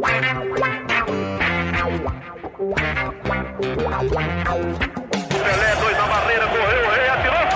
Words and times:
Pelé, 0.00 0.32
dois 5.76 5.96
na 5.98 6.06
barreira, 6.06 6.46
correu, 6.46 6.86
o 6.86 6.90
rei 6.90 7.08
atirou. 7.10 7.36
Gol! 7.36 7.48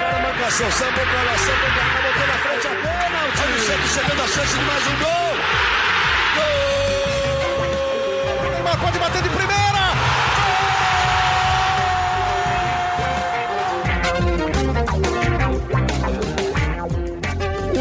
Cara, 0.00 0.18
marcação, 0.20 0.70
sambou 0.70 1.06
pra 1.06 1.22
lá, 1.22 1.38
sambou 1.38 1.70
pra 1.70 1.82
cá, 1.82 2.02
botou 2.02 2.26
na 2.26 2.34
frente 2.34 2.66
a 2.66 2.70
bola. 2.70 3.26
O 3.26 3.32
time 3.32 3.58
sempre 3.58 3.88
chegando 3.88 4.22
a 4.22 4.28
chance 4.28 4.58
de 4.58 4.64
mais 4.64 4.86
um 4.86 4.96
gol. 4.96 5.36
Gol! 6.36 6.44
Pode 8.82 8.98
bater 8.98 9.22
de 9.22 9.30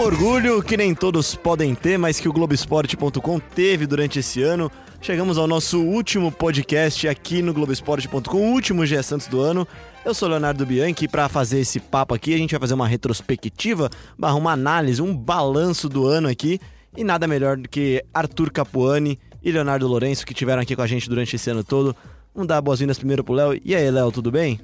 orgulho 0.05 0.61
que 0.61 0.77
nem 0.77 0.93
todos 0.93 1.33
podem 1.33 1.73
ter, 1.73 1.97
mas 1.97 2.19
que 2.19 2.29
o 2.29 2.33
Globoesporte.com 2.33 3.39
teve 3.39 3.87
durante 3.87 4.19
esse 4.19 4.43
ano. 4.43 4.71
Chegamos 5.01 5.35
ao 5.35 5.47
nosso 5.47 5.81
último 5.81 6.31
podcast 6.31 7.07
aqui 7.07 7.41
no 7.41 7.51
Globoesporte.com, 7.51 8.37
o 8.37 8.51
último 8.53 8.85
G 8.85 9.01
Santos 9.01 9.25
do 9.25 9.41
ano. 9.41 9.67
Eu 10.05 10.13
sou 10.13 10.29
Leonardo 10.29 10.63
Bianchi 10.63 11.05
e 11.05 11.07
para 11.07 11.27
fazer 11.27 11.59
esse 11.59 11.79
papo 11.79 12.13
aqui, 12.13 12.35
a 12.35 12.37
gente 12.37 12.51
vai 12.51 12.59
fazer 12.59 12.75
uma 12.75 12.87
retrospectiva, 12.87 13.89
barra 14.15 14.35
uma 14.35 14.51
análise, 14.51 15.01
um 15.01 15.15
balanço 15.15 15.89
do 15.89 16.05
ano 16.05 16.27
aqui. 16.27 16.59
E 16.95 17.03
nada 17.03 17.27
melhor 17.27 17.57
do 17.57 17.67
que 17.67 18.05
Arthur 18.13 18.51
Capuani 18.51 19.19
e 19.41 19.51
Leonardo 19.51 19.87
Lourenço, 19.87 20.23
que 20.23 20.35
tiveram 20.35 20.61
aqui 20.61 20.75
com 20.75 20.83
a 20.83 20.87
gente 20.87 21.09
durante 21.09 21.35
esse 21.35 21.49
ano 21.49 21.63
todo. 21.63 21.95
Vamos 22.31 22.47
dar 22.47 22.61
boas-vindas 22.61 22.99
primeiro 22.99 23.23
pro 23.23 23.33
Léo. 23.33 23.59
E 23.65 23.75
aí, 23.75 23.89
Léo, 23.89 24.11
tudo 24.11 24.31
bem? 24.31 24.59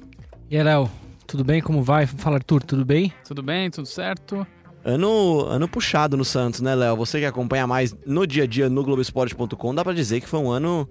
E 0.48 0.56
aí, 0.56 0.62
Léo, 0.62 0.88
tudo 1.26 1.42
bem? 1.42 1.60
Como 1.60 1.82
vai? 1.82 2.06
Fala, 2.06 2.36
Arthur, 2.36 2.62
tudo 2.62 2.84
bem? 2.84 3.12
Tudo 3.26 3.42
bem, 3.42 3.68
tudo 3.70 3.86
certo? 3.86 4.46
Ano, 4.84 5.46
ano 5.46 5.68
puxado 5.68 6.16
no 6.16 6.24
Santos, 6.24 6.60
né, 6.60 6.74
Léo? 6.74 6.96
Você 6.96 7.20
que 7.20 7.24
acompanha 7.24 7.66
mais 7.66 7.94
no 8.04 8.26
dia 8.26 8.44
a 8.44 8.46
dia 8.46 8.68
no 8.68 8.82
Globoesporte.com, 8.82 9.74
dá 9.74 9.84
pra 9.84 9.92
dizer 9.92 10.20
que 10.20 10.28
foi 10.28 10.40
um 10.40 10.50
ano 10.50 10.88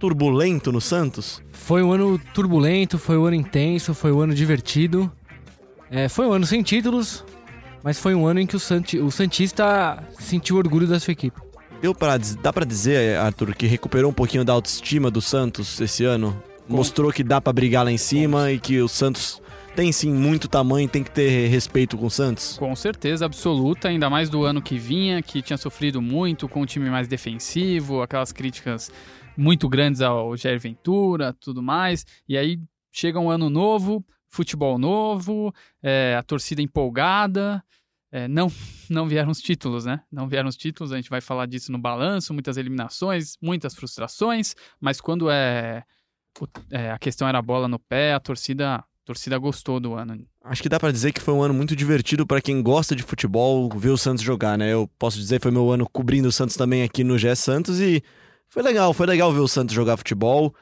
turbulento 0.00 0.72
no 0.72 0.80
Santos? 0.80 1.42
Foi 1.52 1.82
um 1.82 1.92
ano 1.92 2.18
turbulento, 2.32 2.98
foi 2.98 3.18
um 3.18 3.24
ano 3.24 3.36
intenso, 3.36 3.92
foi 3.92 4.10
um 4.12 4.20
ano 4.20 4.34
divertido. 4.34 5.12
É, 5.90 6.08
foi 6.08 6.26
um 6.26 6.32
ano 6.32 6.46
sem 6.46 6.62
títulos, 6.62 7.22
mas 7.84 7.98
foi 7.98 8.14
um 8.14 8.26
ano 8.26 8.40
em 8.40 8.46
que 8.46 8.56
o, 8.56 8.60
Santi, 8.60 8.98
o 8.98 9.10
Santista 9.10 10.02
sentiu 10.18 10.56
orgulho 10.56 10.86
da 10.86 10.98
sua 10.98 11.12
equipe. 11.12 11.38
Deu 11.82 11.94
pra, 11.94 12.16
dá 12.16 12.50
pra 12.50 12.64
dizer, 12.64 13.18
Arthur, 13.18 13.54
que 13.54 13.66
recuperou 13.66 14.10
um 14.10 14.14
pouquinho 14.14 14.44
da 14.44 14.54
autoestima 14.54 15.10
do 15.10 15.20
Santos 15.20 15.78
esse 15.80 16.04
ano? 16.04 16.40
Mostrou 16.66 17.12
que 17.12 17.22
dá 17.22 17.40
pra 17.40 17.52
brigar 17.52 17.84
lá 17.84 17.92
em 17.92 17.98
cima 17.98 18.50
e 18.50 18.58
que 18.58 18.80
o 18.80 18.88
Santos 18.88 19.41
tem 19.74 19.90
sim 19.90 20.12
muito 20.12 20.48
tamanho 20.48 20.88
tem 20.88 21.02
que 21.02 21.10
ter 21.10 21.48
respeito 21.48 21.96
com 21.96 22.06
o 22.06 22.10
Santos? 22.10 22.56
Com 22.58 22.74
certeza 22.76 23.24
absoluta, 23.24 23.88
ainda 23.88 24.10
mais 24.10 24.28
do 24.28 24.44
ano 24.44 24.60
que 24.60 24.78
vinha, 24.78 25.22
que 25.22 25.40
tinha 25.40 25.56
sofrido 25.56 26.00
muito 26.02 26.48
com 26.48 26.62
um 26.62 26.66
time 26.66 26.90
mais 26.90 27.08
defensivo, 27.08 28.02
aquelas 28.02 28.32
críticas 28.32 28.90
muito 29.36 29.68
grandes 29.68 30.00
ao 30.02 30.36
Jair 30.36 30.60
Ventura, 30.60 31.32
tudo 31.40 31.62
mais. 31.62 32.04
E 32.28 32.36
aí 32.36 32.60
chega 32.90 33.18
um 33.18 33.30
ano 33.30 33.48
novo, 33.48 34.04
futebol 34.28 34.78
novo, 34.78 35.52
é, 35.82 36.16
a 36.18 36.22
torcida 36.22 36.60
empolgada. 36.60 37.62
É, 38.10 38.28
não, 38.28 38.52
não 38.90 39.08
vieram 39.08 39.30
os 39.30 39.40
títulos, 39.40 39.86
né? 39.86 40.02
Não 40.12 40.28
vieram 40.28 40.48
os 40.50 40.56
títulos, 40.56 40.92
a 40.92 40.96
gente 40.96 41.08
vai 41.08 41.22
falar 41.22 41.46
disso 41.46 41.72
no 41.72 41.78
balanço, 41.78 42.34
muitas 42.34 42.58
eliminações, 42.58 43.38
muitas 43.40 43.74
frustrações, 43.74 44.54
mas 44.78 45.00
quando 45.00 45.30
é, 45.30 45.82
o- 46.38 46.46
é, 46.70 46.90
a 46.90 46.98
questão 46.98 47.26
era 47.26 47.38
a 47.38 47.42
bola 47.42 47.66
no 47.66 47.78
pé, 47.78 48.12
a 48.12 48.20
torcida, 48.20 48.84
a 49.02 49.06
torcida 49.06 49.36
gostou 49.36 49.80
do 49.80 49.94
ano. 49.94 50.24
Acho 50.44 50.62
que 50.62 50.68
dá 50.68 50.78
pra 50.78 50.92
dizer 50.92 51.12
que 51.12 51.20
foi 51.20 51.34
um 51.34 51.42
ano 51.42 51.52
muito 51.52 51.74
divertido 51.74 52.24
pra 52.24 52.40
quem 52.40 52.62
gosta 52.62 52.94
de 52.94 53.02
futebol 53.02 53.68
ver 53.76 53.90
o 53.90 53.98
Santos 53.98 54.22
jogar, 54.22 54.56
né? 54.56 54.72
Eu 54.72 54.88
posso 54.98 55.18
dizer 55.18 55.38
que 55.38 55.42
foi 55.42 55.50
meu 55.50 55.70
ano 55.70 55.88
cobrindo 55.90 56.28
o 56.28 56.32
Santos 56.32 56.56
também 56.56 56.82
aqui 56.82 57.02
no 57.02 57.18
GE 57.18 57.34
Santos 57.34 57.80
e 57.80 58.02
foi 58.48 58.62
legal, 58.62 58.94
foi 58.94 59.06
legal 59.06 59.32
ver 59.32 59.40
o 59.40 59.48
Santos 59.48 59.74
jogar 59.74 59.96
futebol. 59.96 60.54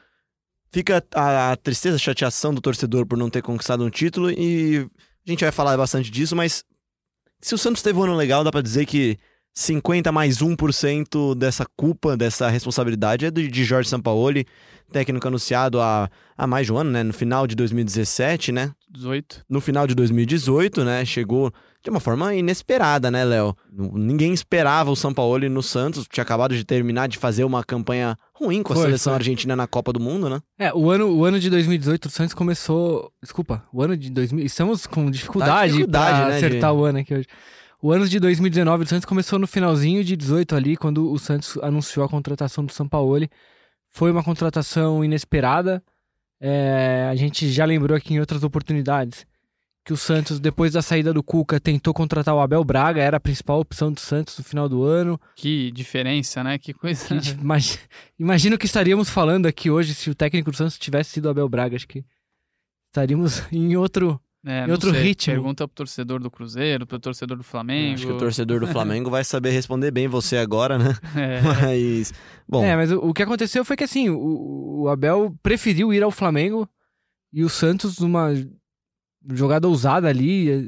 Fica 0.71 1.05
a, 1.13 1.51
a 1.51 1.55
tristeza, 1.55 1.97
a 1.97 1.99
chateação 1.99 2.53
do 2.53 2.61
torcedor 2.61 3.05
por 3.05 3.17
não 3.17 3.29
ter 3.29 3.43
conquistado 3.43 3.83
um 3.83 3.89
título 3.89 4.31
e 4.31 4.87
a 5.27 5.29
gente 5.29 5.43
vai 5.43 5.51
falar 5.51 5.77
bastante 5.77 6.09
disso, 6.09 6.35
mas 6.35 6.63
se 7.39 7.53
o 7.53 7.57
Santos 7.57 7.83
teve 7.83 7.99
um 7.99 8.03
ano 8.03 8.15
legal, 8.15 8.43
dá 8.43 8.51
pra 8.51 8.61
dizer 8.61 8.85
que 8.87 9.19
50 9.53 10.11
mais 10.11 10.37
1% 10.39 11.35
dessa 11.35 11.65
culpa, 11.75 12.15
dessa 12.15 12.49
responsabilidade 12.49 13.25
é 13.25 13.31
de, 13.31 13.63
Jorge 13.63 13.89
Sampaoli, 13.89 14.45
técnico 14.91 15.27
anunciado 15.27 15.79
há, 15.81 16.09
há 16.37 16.47
mais 16.47 16.65
de 16.65 16.73
um 16.73 16.77
ano, 16.77 16.91
né? 16.91 17.03
No 17.03 17.13
final 17.13 17.45
de 17.47 17.55
2017, 17.55 18.51
né? 18.51 18.71
18. 18.89 19.43
no 19.49 19.61
final 19.61 19.87
de 19.87 19.95
2018, 19.95 20.83
né? 20.83 21.05
Chegou 21.05 21.51
de 21.83 21.89
uma 21.89 21.99
forma 22.01 22.35
inesperada, 22.35 23.09
né, 23.09 23.23
Léo? 23.23 23.55
Ninguém 23.71 24.33
esperava 24.33 24.91
o 24.91 24.95
Sampaoli 24.95 25.47
no 25.49 25.63
Santos. 25.63 26.05
Tinha 26.11 26.21
acabado 26.23 26.55
de 26.55 26.63
terminar 26.65 27.07
de 27.07 27.17
fazer 27.17 27.43
uma 27.45 27.63
campanha 27.63 28.17
ruim 28.33 28.61
com 28.61 28.73
a 28.73 28.75
Foi, 28.75 28.85
seleção 28.85 29.11
foi. 29.13 29.17
argentina 29.19 29.55
na 29.55 29.65
Copa 29.65 29.93
do 29.93 29.99
Mundo, 29.99 30.29
né? 30.29 30.41
É, 30.59 30.73
o 30.73 30.89
ano, 30.89 31.07
o 31.09 31.23
ano 31.25 31.39
de 31.39 31.49
2018 31.49 32.05
o 32.05 32.09
Santos 32.09 32.33
começou. 32.33 33.11
Desculpa, 33.21 33.63
o 33.73 33.81
ano 33.81 33.95
de 33.95 34.09
2000. 34.11 34.45
Estamos 34.45 34.85
com 34.85 35.09
dificuldade, 35.09 35.71
dificuldade, 35.73 36.19
pra 36.19 36.29
né, 36.29 36.35
acertar 36.37 36.71
de- 36.73 36.77
o 36.77 36.83
ano 36.83 36.99
aqui 36.99 37.13
hoje. 37.13 37.27
O 37.81 37.91
ano 37.91 38.07
de 38.07 38.19
2019 38.19 38.83
do 38.83 38.89
Santos 38.89 39.05
começou 39.05 39.39
no 39.39 39.47
finalzinho 39.47 40.03
de 40.03 40.15
18 40.15 40.55
ali, 40.55 40.77
quando 40.77 41.11
o 41.11 41.17
Santos 41.17 41.57
anunciou 41.63 42.05
a 42.05 42.09
contratação 42.09 42.63
do 42.63 42.71
Sampaoli. 42.71 43.27
Foi 43.89 44.11
uma 44.11 44.23
contratação 44.23 45.03
inesperada. 45.03 45.83
É, 46.39 47.07
a 47.09 47.15
gente 47.15 47.49
já 47.51 47.65
lembrou 47.65 47.97
aqui 47.97 48.13
em 48.13 48.19
outras 48.19 48.43
oportunidades 48.43 49.25
que 49.83 49.91
o 49.91 49.97
Santos, 49.97 50.39
depois 50.39 50.73
da 50.73 50.81
saída 50.81 51.11
do 51.11 51.23
Cuca, 51.23 51.59
tentou 51.59 51.91
contratar 51.91 52.35
o 52.35 52.39
Abel 52.39 52.63
Braga, 52.63 53.01
era 53.01 53.17
a 53.17 53.19
principal 53.19 53.59
opção 53.59 53.91
do 53.91 53.99
Santos 53.99 54.37
no 54.37 54.43
final 54.43 54.69
do 54.69 54.83
ano. 54.83 55.19
Que 55.35 55.71
diferença, 55.71 56.43
né? 56.43 56.59
Que 56.59 56.73
coisa. 56.73 57.07
Imagino 58.19 58.57
que 58.59 58.65
estaríamos 58.67 59.09
falando 59.09 59.47
aqui 59.47 59.71
hoje 59.71 59.95
se 59.95 60.09
o 60.09 60.15
técnico 60.15 60.51
do 60.51 60.57
Santos 60.57 60.77
tivesse 60.77 61.11
sido 61.11 61.25
o 61.25 61.29
Abel 61.29 61.49
Braga. 61.49 61.75
Acho 61.75 61.87
que 61.87 62.05
estaríamos 62.89 63.41
em 63.51 63.75
outro. 63.75 64.21
É, 64.45 64.65
Em 64.65 64.71
outro 64.71 64.91
sei, 64.91 65.03
ritmo. 65.03 65.33
Pergunta 65.33 65.67
pro 65.67 65.75
torcedor 65.75 66.19
do 66.19 66.31
Cruzeiro, 66.31 66.87
pro 66.87 66.99
torcedor 66.99 67.37
do 67.37 67.43
Flamengo. 67.43 67.93
Acho 67.93 68.07
que 68.07 68.13
o 68.13 68.17
torcedor 68.17 68.59
do 68.59 68.65
Flamengo 68.67 69.09
vai 69.09 69.23
saber 69.23 69.51
responder 69.51 69.91
bem 69.91 70.07
você 70.07 70.37
agora, 70.37 70.77
né? 70.79 70.95
É, 71.15 71.41
Mas, 71.41 72.13
bom, 72.47 72.63
É, 72.63 72.75
mas 72.75 72.91
o, 72.91 72.97
o 72.99 73.13
que 73.13 73.21
aconteceu 73.21 73.63
foi 73.63 73.75
que 73.75 73.83
assim, 73.83 74.09
o, 74.09 74.81
o 74.81 74.89
Abel 74.89 75.35
preferiu 75.43 75.93
ir 75.93 76.01
ao 76.01 76.09
Flamengo 76.09 76.67
e 77.31 77.43
o 77.43 77.49
Santos, 77.49 77.99
numa 77.99 78.33
jogada 79.33 79.67
ousada 79.67 80.07
ali, 80.07 80.49
eh, 80.49 80.63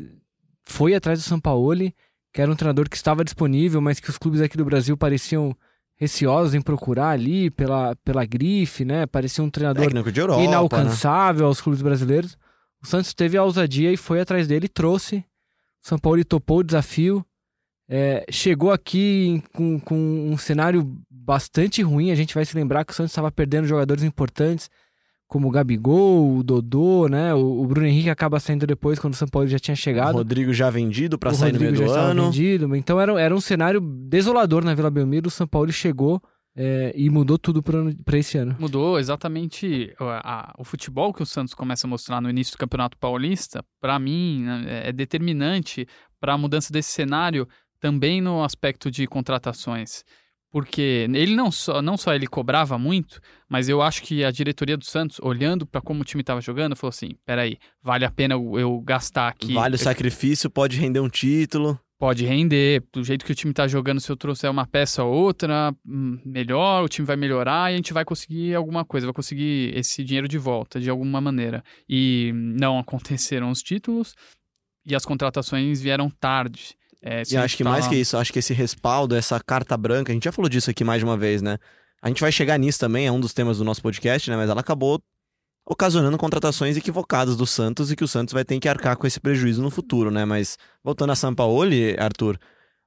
foi 0.63 0.93
atrás 0.93 1.19
do 1.19 1.23
Sampaoli, 1.23 1.93
que 2.31 2.41
era 2.41 2.51
um 2.51 2.55
treinador 2.55 2.87
que 2.87 2.95
estava 2.95 3.23
disponível, 3.23 3.81
mas 3.81 3.99
que 3.99 4.09
os 4.09 4.17
clubes 4.17 4.41
aqui 4.41 4.55
do 4.55 4.65
Brasil 4.65 4.95
pareciam 4.95 5.55
receosos 5.95 6.53
em 6.53 6.61
procurar 6.61 7.09
ali 7.09 7.49
pela, 7.49 7.95
pela 7.97 8.25
grife, 8.25 8.85
né? 8.85 9.05
Parecia 9.05 9.43
um 9.43 9.49
treinador 9.49 9.83
técnico 9.83 10.11
de 10.11 10.19
Europa, 10.19 10.39
né? 10.39 10.45
inalcançável 10.45 11.47
aos 11.47 11.61
clubes 11.61 11.81
brasileiros. 11.81 12.37
O 12.83 12.87
Santos 12.87 13.13
teve 13.13 13.37
a 13.37 13.43
ousadia 13.43 13.91
e 13.91 13.97
foi 13.97 14.19
atrás 14.19 14.47
dele, 14.47 14.67
trouxe. 14.67 15.17
O 15.83 15.87
São 15.87 15.97
Paulo 15.97 16.23
topou 16.25 16.59
o 16.59 16.63
desafio. 16.63 17.25
É, 17.87 18.25
chegou 18.29 18.71
aqui 18.71 19.41
com, 19.53 19.79
com 19.79 19.95
um 20.31 20.37
cenário 20.37 20.97
bastante 21.09 21.81
ruim. 21.81 22.11
A 22.11 22.15
gente 22.15 22.33
vai 22.33 22.45
se 22.45 22.55
lembrar 22.55 22.83
que 22.85 22.91
o 22.91 22.95
Santos 22.95 23.11
estava 23.11 23.31
perdendo 23.31 23.67
jogadores 23.67 24.03
importantes, 24.03 24.69
como 25.27 25.47
o 25.47 25.51
Gabigol, 25.51 26.37
o 26.37 26.43
Dodô, 26.43 27.07
né? 27.07 27.33
O, 27.33 27.61
o 27.61 27.65
Bruno 27.67 27.87
Henrique 27.87 28.09
acaba 28.09 28.39
saindo 28.39 28.67
depois, 28.67 28.99
quando 28.99 29.13
o 29.13 29.17
São 29.17 29.27
Paulo 29.27 29.47
já 29.47 29.59
tinha 29.59 29.73
O 29.73 29.77
chegado. 29.77 30.13
Rodrigo 30.13 30.53
já 30.53 30.69
vendido 30.69 31.17
pra 31.17 31.31
o 31.31 31.35
sair 31.35 31.51
Rodrigo 31.51 31.71
no 31.71 31.77
já 31.77 31.83
meio 31.83 31.95
do 31.95 31.99
ano. 31.99 32.23
vendido. 32.25 32.75
Então 32.75 32.99
era, 32.99 33.19
era 33.19 33.35
um 33.35 33.41
cenário 33.41 33.79
desolador 33.81 34.63
na 34.63 34.73
Vila 34.73 34.89
Belmiro. 34.91 35.27
O 35.27 35.31
São 35.31 35.47
Paulo 35.47 35.71
chegou 35.71 36.21
é, 36.55 36.93
e 36.95 37.09
mudou 37.09 37.37
tudo 37.37 37.61
para 37.63 38.17
esse 38.17 38.37
ano. 38.37 38.55
mudou 38.59 38.99
exatamente 38.99 39.93
a- 39.99 40.51
a- 40.51 40.53
o 40.57 40.63
futebol 40.63 41.13
que 41.13 41.23
o 41.23 41.25
Santos 41.25 41.53
começa 41.53 41.87
a 41.87 41.89
mostrar 41.89 42.21
no 42.21 42.29
início 42.29 42.53
do 42.55 42.59
Campeonato 42.59 42.97
Paulista. 42.97 43.63
Pra 43.81 43.97
mim, 43.99 44.43
né, 44.43 44.87
é 44.89 44.91
determinante 44.91 45.87
para 46.19 46.33
a 46.33 46.37
mudança 46.37 46.71
desse 46.71 46.91
cenário 46.91 47.47
também 47.79 48.21
no 48.21 48.43
aspecto 48.43 48.89
de 48.91 49.05
contratações. 49.07 50.03
Porque 50.51 51.07
ele 51.11 51.35
não 51.35 51.49
só, 51.51 51.81
não 51.81 51.97
só 51.97 52.13
ele 52.13 52.27
cobrava 52.27 52.77
muito, 52.77 53.19
mas 53.49 53.67
eu 53.67 53.81
acho 53.81 54.03
que 54.03 54.23
a 54.23 54.29
diretoria 54.29 54.77
do 54.77 54.85
Santos, 54.85 55.17
olhando 55.19 55.65
para 55.65 55.81
como 55.81 56.01
o 56.01 56.05
time 56.05 56.21
estava 56.21 56.39
jogando, 56.41 56.75
falou 56.75 56.89
assim: 56.91 57.09
peraí, 57.25 57.57
vale 57.81 58.05
a 58.05 58.11
pena 58.11 58.35
eu, 58.35 58.59
eu 58.59 58.79
gastar 58.81 59.29
aqui. 59.29 59.55
Vale 59.55 59.73
o 59.73 59.75
Eu- 59.75 59.79
sacrifício, 59.79 60.51
pode 60.51 60.77
render 60.79 60.99
um 60.99 61.09
título. 61.09 61.79
Pode 62.03 62.25
render. 62.25 62.83
Do 62.91 63.01
jeito 63.01 63.23
que 63.23 63.31
o 63.31 63.35
time 63.35 63.53
tá 63.53 63.65
jogando, 63.65 64.01
se 64.01 64.11
eu 64.11 64.17
trouxer 64.17 64.51
uma 64.51 64.67
peça 64.67 65.05
ou 65.05 65.13
outra, 65.13 65.73
hum, 65.87 66.19
melhor, 66.25 66.83
o 66.83 66.89
time 66.89 67.07
vai 67.07 67.15
melhorar 67.15 67.71
e 67.71 67.75
a 67.75 67.77
gente 67.77 67.93
vai 67.93 68.03
conseguir 68.03 68.53
alguma 68.55 68.83
coisa, 68.83 69.07
vai 69.07 69.13
conseguir 69.13 69.71
esse 69.73 70.03
dinheiro 70.03 70.27
de 70.27 70.37
volta 70.37 70.81
de 70.81 70.89
alguma 70.89 71.21
maneira. 71.21 71.63
E 71.87 72.31
não 72.35 72.77
aconteceram 72.77 73.49
os 73.49 73.61
títulos 73.63 74.15
e 74.85 74.93
as 74.93 75.05
contratações 75.05 75.79
vieram 75.79 76.09
tarde. 76.09 76.75
É, 77.01 77.23
E 77.31 77.37
acho 77.37 77.55
que 77.55 77.63
mais 77.63 77.85
fala- 77.85 77.95
que 77.95 78.01
isso, 78.01 78.17
acho 78.17 78.33
que 78.33 78.39
esse 78.39 78.53
respaldo, 78.53 79.15
essa 79.15 79.39
carta 79.39 79.77
branca, 79.77 80.11
a 80.11 80.13
gente 80.13 80.25
já 80.25 80.31
falou 80.33 80.49
disso 80.49 80.69
aqui 80.69 80.83
mais 80.83 80.99
de 80.99 81.05
uma 81.05 81.15
vez, 81.15 81.41
né? 81.41 81.57
A 82.01 82.09
gente 82.09 82.19
vai 82.19 82.33
chegar 82.33 82.57
nisso 82.59 82.79
também, 82.79 83.07
é 83.07 83.11
um 83.13 83.19
dos 83.19 83.33
temas 83.33 83.59
do 83.59 83.63
nosso 83.63 83.81
podcast, 83.81 84.29
né? 84.29 84.35
Mas 84.35 84.49
ela 84.49 84.59
acabou 84.59 85.01
ocasionando 85.65 86.17
contratações 86.17 86.75
equivocadas 86.77 87.35
do 87.35 87.47
Santos 87.47 87.91
e 87.91 87.95
que 87.95 88.03
o 88.03 88.07
Santos 88.07 88.33
vai 88.33 88.43
ter 88.43 88.59
que 88.59 88.67
arcar 88.67 88.97
com 88.97 89.07
esse 89.07 89.19
prejuízo 89.19 89.61
no 89.61 89.69
futuro, 89.69 90.11
né? 90.11 90.25
Mas 90.25 90.57
voltando 90.83 91.11
a 91.11 91.15
Sampaoli, 91.15 91.95
Arthur, 91.97 92.37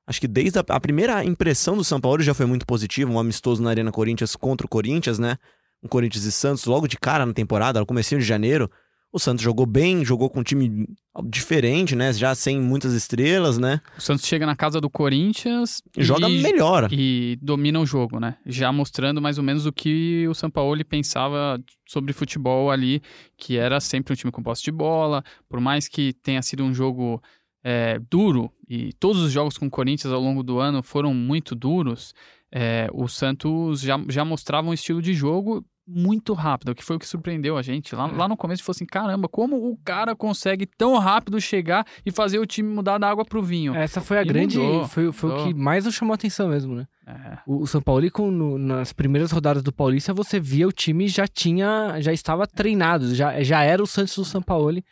Acho 0.06 0.20
que 0.20 0.28
desde 0.28 0.58
a, 0.60 0.64
a 0.68 0.80
primeira 0.80 1.24
impressão 1.24 1.76
do 1.76 1.82
São 1.82 2.00
Paulo 2.00 2.22
já 2.22 2.32
foi 2.32 2.46
muito 2.46 2.64
positiva, 2.64 3.10
um 3.10 3.18
amistoso 3.18 3.62
na 3.62 3.70
Arena 3.70 3.90
Corinthians 3.90 4.36
contra 4.36 4.64
o 4.64 4.70
Corinthians, 4.70 5.18
né? 5.18 5.36
Um 5.82 5.88
Corinthians 5.88 6.24
e 6.24 6.32
Santos 6.32 6.64
logo 6.64 6.86
de 6.86 6.96
cara 6.96 7.26
na 7.26 7.32
temporada, 7.32 7.80
no 7.80 7.86
comecinho 7.86 8.20
de 8.20 8.26
janeiro. 8.26 8.70
O 9.16 9.18
Santos 9.18 9.42
jogou 9.42 9.64
bem, 9.64 10.04
jogou 10.04 10.28
com 10.28 10.40
um 10.40 10.42
time 10.42 10.86
diferente, 11.24 11.96
né? 11.96 12.12
Já 12.12 12.34
sem 12.34 12.60
muitas 12.60 12.92
estrelas, 12.92 13.56
né? 13.56 13.80
O 13.96 14.00
Santos 14.02 14.26
chega 14.26 14.44
na 14.44 14.54
casa 14.54 14.78
do 14.78 14.90
Corinthians 14.90 15.80
E 15.96 16.04
joga 16.04 16.28
melhor. 16.28 16.86
e 16.92 17.38
domina 17.40 17.80
o 17.80 17.86
jogo, 17.86 18.20
né? 18.20 18.36
Já 18.44 18.70
mostrando 18.70 19.18
mais 19.18 19.38
ou 19.38 19.42
menos 19.42 19.64
o 19.64 19.72
que 19.72 20.28
o 20.28 20.34
Sampaoli 20.34 20.84
pensava 20.84 21.58
sobre 21.88 22.12
futebol 22.12 22.70
ali, 22.70 23.00
que 23.38 23.56
era 23.56 23.80
sempre 23.80 24.12
um 24.12 24.16
time 24.16 24.30
com 24.30 24.42
posse 24.42 24.62
de 24.64 24.70
bola, 24.70 25.24
por 25.48 25.60
mais 25.60 25.88
que 25.88 26.12
tenha 26.22 26.42
sido 26.42 26.62
um 26.62 26.74
jogo 26.74 27.22
é, 27.64 27.98
duro, 28.10 28.52
e 28.68 28.92
todos 29.00 29.22
os 29.22 29.32
jogos 29.32 29.56
com 29.56 29.64
o 29.64 29.70
Corinthians 29.70 30.12
ao 30.12 30.20
longo 30.20 30.42
do 30.42 30.58
ano 30.58 30.82
foram 30.82 31.14
muito 31.14 31.54
duros, 31.54 32.12
é, 32.52 32.86
o 32.92 33.08
Santos 33.08 33.80
já, 33.80 33.98
já 34.10 34.26
mostrava 34.26 34.68
um 34.68 34.74
estilo 34.74 35.00
de 35.00 35.14
jogo 35.14 35.64
muito 35.88 36.32
rápido, 36.32 36.74
que 36.74 36.82
foi 36.84 36.96
o 36.96 36.98
que 36.98 37.06
surpreendeu 37.06 37.56
a 37.56 37.62
gente. 37.62 37.94
Lá, 37.94 38.06
lá 38.06 38.26
no 38.28 38.36
começo, 38.36 38.62
falou 38.64 38.74
assim, 38.74 38.84
caramba, 38.86 39.28
como 39.28 39.56
o 39.70 39.76
cara 39.84 40.16
consegue 40.16 40.66
tão 40.66 40.98
rápido 40.98 41.40
chegar 41.40 41.86
e 42.04 42.10
fazer 42.10 42.38
o 42.38 42.46
time 42.46 42.68
mudar 42.68 42.98
da 42.98 43.08
água 43.08 43.24
pro 43.24 43.42
vinho? 43.42 43.74
Essa 43.74 44.00
foi 44.00 44.18
a 44.18 44.22
E 44.22 44.24
grande. 44.26 44.58
mudou, 44.58 44.88
foi 44.88 45.12
foi 45.12 45.30
o 45.30 45.32
mudou. 45.34 45.46
que 45.48 45.54
mais 45.54 45.84
nos 45.84 45.94
chamou 45.94 46.12
a 46.12 46.16
atenção 46.16 46.48
mesmo, 46.48 46.74
né? 46.74 46.86
É. 47.06 47.38
O, 47.46 47.62
o 47.62 47.66
São 47.66 47.80
Paulo, 47.80 48.02
no- 48.32 48.58
nas 48.58 48.92
primeiras 48.92 49.30
rodadas 49.30 49.62
do 49.62 49.72
Paulista, 49.72 50.12
você 50.12 50.40
via 50.40 50.66
o 50.66 50.72
time 50.72 51.06
já 51.06 51.26
tinha. 51.28 52.00
já 52.00 52.12
estava 52.12 52.46
treinado, 52.46 53.14
já, 53.14 53.40
já 53.42 53.62
era 53.62 53.80
o 53.82 53.86
Santos 53.86 54.16
do 54.16 54.24
São 54.24 54.42
Paulo 54.42 54.82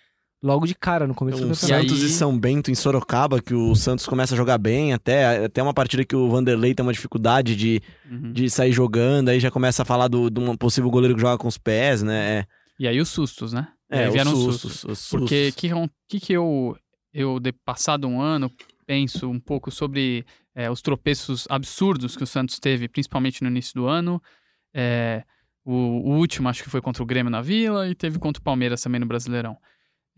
logo 0.44 0.67
de 0.67 0.75
cara 0.75 1.06
no 1.06 1.14
começo 1.14 1.38
Um 1.38 1.49
do 1.49 1.55
E 1.55 1.56
campeonato. 1.56 1.88
Santos 1.88 2.02
aí- 2.05 2.06
e 2.11 2.12
São 2.12 2.38
Bento 2.38 2.70
em 2.70 2.75
Sorocaba, 2.75 3.41
que 3.41 3.55
o 3.55 3.75
Santos 3.75 4.06
começa 4.06 4.35
a 4.35 4.37
jogar 4.37 4.58
bem, 4.58 4.93
até, 4.93 5.46
até 5.46 5.62
uma 5.62 5.73
partida 5.73 6.05
que 6.05 6.14
o 6.14 6.29
Vanderlei 6.29 6.75
tem 6.75 6.85
uma 6.85 6.93
dificuldade 6.93 7.56
de, 7.56 7.81
Uhum. 8.11 8.32
de 8.32 8.50
sair 8.50 8.70
jogando, 8.73 9.31
aí 9.31 9.41
já 9.41 9.50
começa 9.50 9.82
a 9.82 9.85
falar 9.85 10.08
do, 10.08 10.29
de 10.29 10.38
um 10.38 10.55
possível 10.56 10.91
goleiro 10.91 11.14
que 11.14 11.20
joga 11.20 11.38
com 11.38 11.49
os 11.49 11.56
pés, 11.58 12.02
né? 12.02 12.44
E 12.79 12.87
aí 12.87 13.00
os 13.00 13.08
sustos, 13.08 13.52
né? 13.52 13.69
E 13.91 13.96
É, 13.96 14.02
é 14.05 14.11
vieram 14.11 14.32
os 14.32 14.38
sustos, 14.38 14.61
sustos. 14.73 14.91
os 14.93 14.99
sustos. 14.99 15.19
Porque 15.20 15.52
que 15.52 15.70
que, 16.08 16.20
que 16.20 16.32
eu, 16.32 16.76
eu, 17.12 17.40
de 17.40 17.52
passado 17.64 18.06
um 18.06 18.20
ano, 18.20 18.50
penso 18.87 19.31
um 19.31 19.40
pouco 19.40 19.70
sobre 19.70 20.26
é, 20.55 20.70
os 20.70 20.82
tropeços 20.82 21.47
absurdos 21.49 22.17
que 22.17 22.23
o 22.23 22.26
Santos 22.26 22.58
teve, 22.61 22.87
principalmente 22.88 23.43
no 23.43 23.49
início 23.49 23.73
do 23.75 23.87
ano. 23.88 24.20
É, 24.75 25.23
o, 25.64 25.73
o 25.73 26.17
último 26.19 26.49
acho 26.49 26.62
que 26.62 26.69
foi 26.70 26.81
contra 26.82 27.02
o 27.02 27.06
Grêmio 27.06 27.31
na 27.31 27.40
Vila 27.40 27.88
e 27.88 27.94
teve 27.94 28.19
contra 28.19 28.40
o 28.40 28.44
Palmeiras 28.44 28.81
também 28.82 29.00
no 29.00 29.06
Brasileirão. 29.06 29.56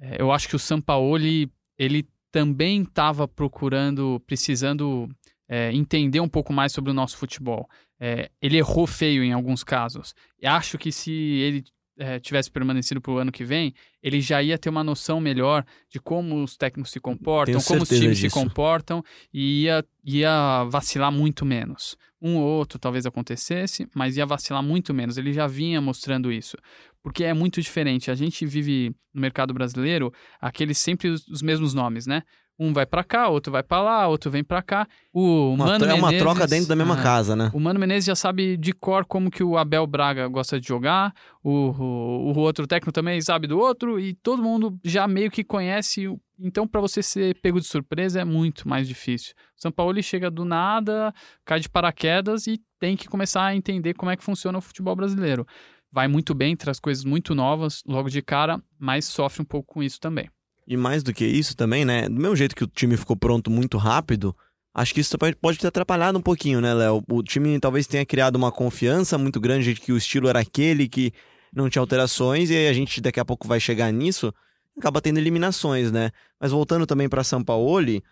É, 0.01 0.21
eu 0.21 0.31
acho 0.33 0.49
que 0.49 0.57
o 0.57 0.59
Sampaoli, 0.59 1.51
ele 1.79 2.09
também 2.31 2.83
estava 2.83 3.27
procurando, 3.27 4.23
precisando 4.27 5.09
é, 5.49 5.73
entender 5.73 6.21
um 6.21 6.29
pouco 6.29 6.53
mais 6.53 6.73
sobre 6.73 6.91
o 6.91 6.95
nosso 6.95 7.17
futebol. 7.17 7.69
É, 7.99 8.31
ele 8.43 8.59
errou 8.59 8.87
feio 8.87 9.25
em 9.25 9.33
alguns 9.33 9.65
casos. 9.65 10.15
Acho 10.45 10.77
que 10.77 10.93
se 10.93 11.13
ele 11.13 11.65
é, 11.99 12.21
tivesse 12.21 12.51
permanecido 12.51 13.01
para 13.01 13.13
o 13.13 13.19
ano 13.19 13.33
que 13.33 13.45
vem, 13.45 13.75
ele 14.03 14.21
já 14.21 14.43
ia 14.43 14.59
ter 14.59 14.69
uma 14.69 14.85
noção 14.85 15.21
melhor 15.21 15.65
de 15.91 15.99
como 15.99 16.43
os 16.43 16.57
técnicos 16.57 16.93
se 16.93 17.01
comportam, 17.01 17.61
como 17.63 17.83
os 17.83 17.89
times 17.89 18.19
se 18.19 18.25
disso. 18.25 18.35
comportam 18.35 19.03
e 19.33 19.65
ia, 19.65 19.85
ia 20.05 20.65
vacilar 20.65 21.11
muito 21.11 21.45
menos. 21.45 21.97
Um 22.21 22.37
ou 22.37 22.45
outro 22.45 22.79
talvez 22.79 23.07
acontecesse, 23.07 23.89
mas 23.95 24.17
ia 24.17 24.27
vacilar 24.27 24.63
muito 24.63 24.93
menos. 24.95 25.19
Ele 25.19 25.33
já 25.33 25.47
vinha 25.47 25.81
mostrando 25.81 26.33
isso. 26.33 26.57
Porque 27.03 27.25
é 27.25 27.33
muito 27.33 27.61
diferente. 27.61 28.11
A 28.11 28.15
gente 28.15 28.45
vive 28.47 28.95
no 29.15 29.21
mercado 29.21 29.55
brasileiro 29.55 30.13
aqueles 30.41 30.79
sempre 30.79 31.09
os, 31.09 31.27
os 31.29 31.43
mesmos 31.43 31.73
nomes, 31.73 32.07
né? 32.07 32.23
Um 32.59 32.73
vai 32.73 32.87
para 32.87 33.05
cá, 33.05 33.29
outro 33.29 33.53
vai 33.53 33.63
para 33.63 33.83
lá, 33.83 34.09
outro 34.09 34.31
vem 34.31 34.43
para 34.43 34.63
cá. 34.63 34.89
O 35.13 35.53
Uma- 35.53 35.67
Mano 35.67 35.85
é 35.85 35.93
uma 35.95 36.09
Menezes- 36.09 36.19
troca 36.23 36.47
dentro 36.47 36.69
da 36.69 36.75
mesma 36.77 36.99
Ah, 36.99 37.03
casa, 37.03 37.37
né? 37.37 37.51
o 37.53 37.61
Mano 37.61 37.79
Menezes 37.79 38.07
já 38.07 38.15
sabe 38.15 38.57
de 38.57 38.73
cor 38.73 39.05
como 39.05 39.31
que 39.31 39.45
o 39.45 39.59
Abel 39.59 39.87
Braga 39.87 40.27
gosta 40.27 40.59
de 40.59 40.67
jogar, 40.67 41.13
o, 41.45 41.51
o, 41.51 42.33
o 42.33 42.39
outro 42.39 42.67
técnico 42.67 42.93
também 42.93 43.21
sabe 43.21 43.47
do 43.47 43.59
outro, 43.59 44.01
e 44.01 44.15
todo 44.15 44.43
mundo 44.43 44.79
já 44.83 45.07
meio 45.07 45.31
que 45.31 45.45
conhece. 45.45 46.07
Então, 46.39 46.67
para 46.67 46.81
você 46.81 47.03
ser 47.03 47.35
pego 47.41 47.61
de 47.61 47.67
surpresa 47.67 48.21
é 48.21 48.25
muito 48.25 48.67
mais 48.69 48.89
difícil. 48.89 49.35
O 49.57 49.61
São 49.61 49.71
Paulo 49.71 49.93
ele 49.93 50.03
chega 50.03 50.31
do 50.31 50.45
nada, 50.45 51.13
cai 51.45 51.61
de 51.61 51.69
paraquedas 51.69 52.47
e 52.47 52.59
tem 52.79 52.97
que 52.97 53.07
começar 53.09 53.45
a 53.45 53.55
entender 53.57 53.93
como 53.95 54.11
é 54.11 54.17
que 54.17 54.25
funciona 54.25 54.57
o 54.59 54.63
futebol 54.63 54.97
brasileiro. 54.97 55.47
Vai 55.93 56.09
muito 56.09 56.35
bem, 56.35 56.57
traz 56.57 56.79
coisas 56.81 57.05
muito 57.05 57.35
novas 57.35 57.83
logo 57.87 58.09
de 58.11 58.21
cara, 58.21 58.63
mas 58.79 59.05
sofre 59.07 59.41
um 59.43 59.47
pouco 59.47 59.75
com 59.75 59.83
isso 59.83 59.99
também. 60.01 60.29
E 60.67 60.77
mais 60.77 61.03
do 61.03 61.13
que 61.13 61.25
isso 61.25 61.57
também, 61.57 61.85
né? 61.85 62.09
Do 62.09 62.21
mesmo 62.21 62.35
jeito 62.37 62.55
que 62.57 62.65
o 62.65 62.67
time 62.67 62.97
ficou 62.97 63.17
pronto 63.17 63.51
muito 63.51 63.79
rápido, 63.79 64.35
acho 64.75 64.93
que 64.93 65.01
isso 65.01 65.17
pode- 65.41 65.59
ter 65.59 65.67
atrapalhado 65.69 66.19
um 66.19 66.23
pouquinho, 66.23 66.61
né, 66.61 66.75
Léo? 66.75 67.03
O 67.09 67.23
time 67.23 67.59
talvez 67.61 67.87
tenha 67.87 68.05
criado 68.05 68.37
uma 68.37 68.51
confiança 68.51 69.17
muito 69.17 69.41
grande 69.41 69.75
de 69.75 69.81
que 69.81 69.93
o 69.93 69.97
estilo 69.97 70.29
era 70.29 70.41
aquele, 70.41 70.89
que 70.89 71.13
não 71.55 71.71
tinha 71.71 71.81
alterações, 71.81 72.51
e 72.51 72.57
aí 72.57 72.69
a 72.69 72.73
gente 72.73 73.01
daqui 73.01 73.21
a 73.21 73.25
pouco 73.25 73.47
vai 73.47 73.61
chegar 73.61 73.93
nisso, 73.93 74.35
acaba 74.77 75.01
tendo 75.01 75.19
eliminações, 75.19 75.93
né? 75.93 76.11
Mas 76.41 76.51
voltando 76.51 76.85
também 76.85 77.09
para 77.09 77.23
São 77.25 77.43
Paulo, 77.45 78.03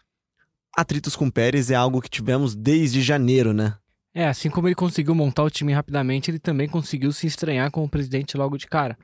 atritos 0.77 1.17
com 1.17 1.31
Pérez 1.31 1.71
é 1.71 1.75
algo 1.75 2.01
que 2.01 2.09
tivemos 2.09 2.55
desde 2.55 3.03
janeiro, 3.03 3.53
né? 3.53 3.75
É, 4.15 4.29
assim 4.29 4.49
como 4.49 4.69
ele 4.69 4.77
conseguiu 4.77 5.15
montar 5.15 5.43
o 5.43 5.51
time 5.51 5.73
rapidamente, 5.73 6.31
ele 6.31 6.39
também 6.39 6.69
conseguiu 6.69 7.13
se 7.13 7.27
estranhar 7.27 7.71
com 7.73 7.83
o 7.83 7.89
presidente 7.89 8.37
logo 8.37 8.57
de 8.57 8.67
cara. 8.69 8.97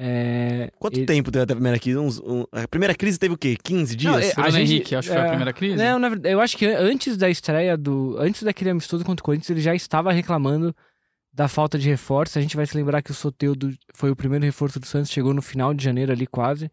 É, 0.00 0.70
Quanto 0.78 0.96
ele- 0.96 1.06
tempo 1.06 1.28
teve 1.32 1.42
até 1.42 1.52
a 1.54 1.56
primeira 1.56 1.76
crise? 1.78 1.98
Uns- 1.98 2.20
um- 2.20 2.44
a 2.52 2.68
primeira 2.68 2.94
crise 2.94 3.18
teve 3.18 3.34
o 3.34 3.36
quê? 3.36 3.56
15 3.60 3.96
dias? 3.96 4.12
Não, 4.12 4.18
é- 4.20 4.32
Bruno 4.32 4.50
gente- 4.52 4.72
Henrique, 4.74 4.94
acho 4.94 5.08
que 5.08 5.14
foi 5.14 5.22
a 5.22 5.26
é, 5.26 5.28
primeira 5.28 5.52
crise. 5.52 5.76
Não, 5.76 5.98
na 5.98 6.08
verdade, 6.08 6.32
eu 6.32 6.40
acho 6.40 6.56
que 6.56 6.66
antes 6.66 7.16
da 7.16 7.28
estreia 7.28 7.76
do. 7.76 8.16
Antes 8.18 8.44
daquele 8.44 8.70
amistoso 8.70 9.04
contra 9.04 9.20
o 9.22 9.24
Corinthians, 9.24 9.50
ele 9.50 9.60
já 9.60 9.74
estava 9.74 10.12
reclamando 10.12 10.72
da 11.32 11.48
falta 11.48 11.76
de 11.76 11.88
reforço. 11.88 12.38
A 12.38 12.42
gente 12.42 12.56
vai 12.56 12.64
se 12.64 12.76
lembrar 12.76 13.02
que 13.02 13.10
o 13.10 13.14
Soteudo 13.14 13.72
foi 13.92 14.10
o 14.12 14.16
primeiro 14.16 14.44
reforço 14.44 14.78
do 14.78 14.86
Santos, 14.86 15.10
chegou 15.10 15.34
no 15.34 15.42
final 15.42 15.74
de 15.74 15.82
janeiro 15.82 16.12
ali 16.12 16.26
quase. 16.28 16.70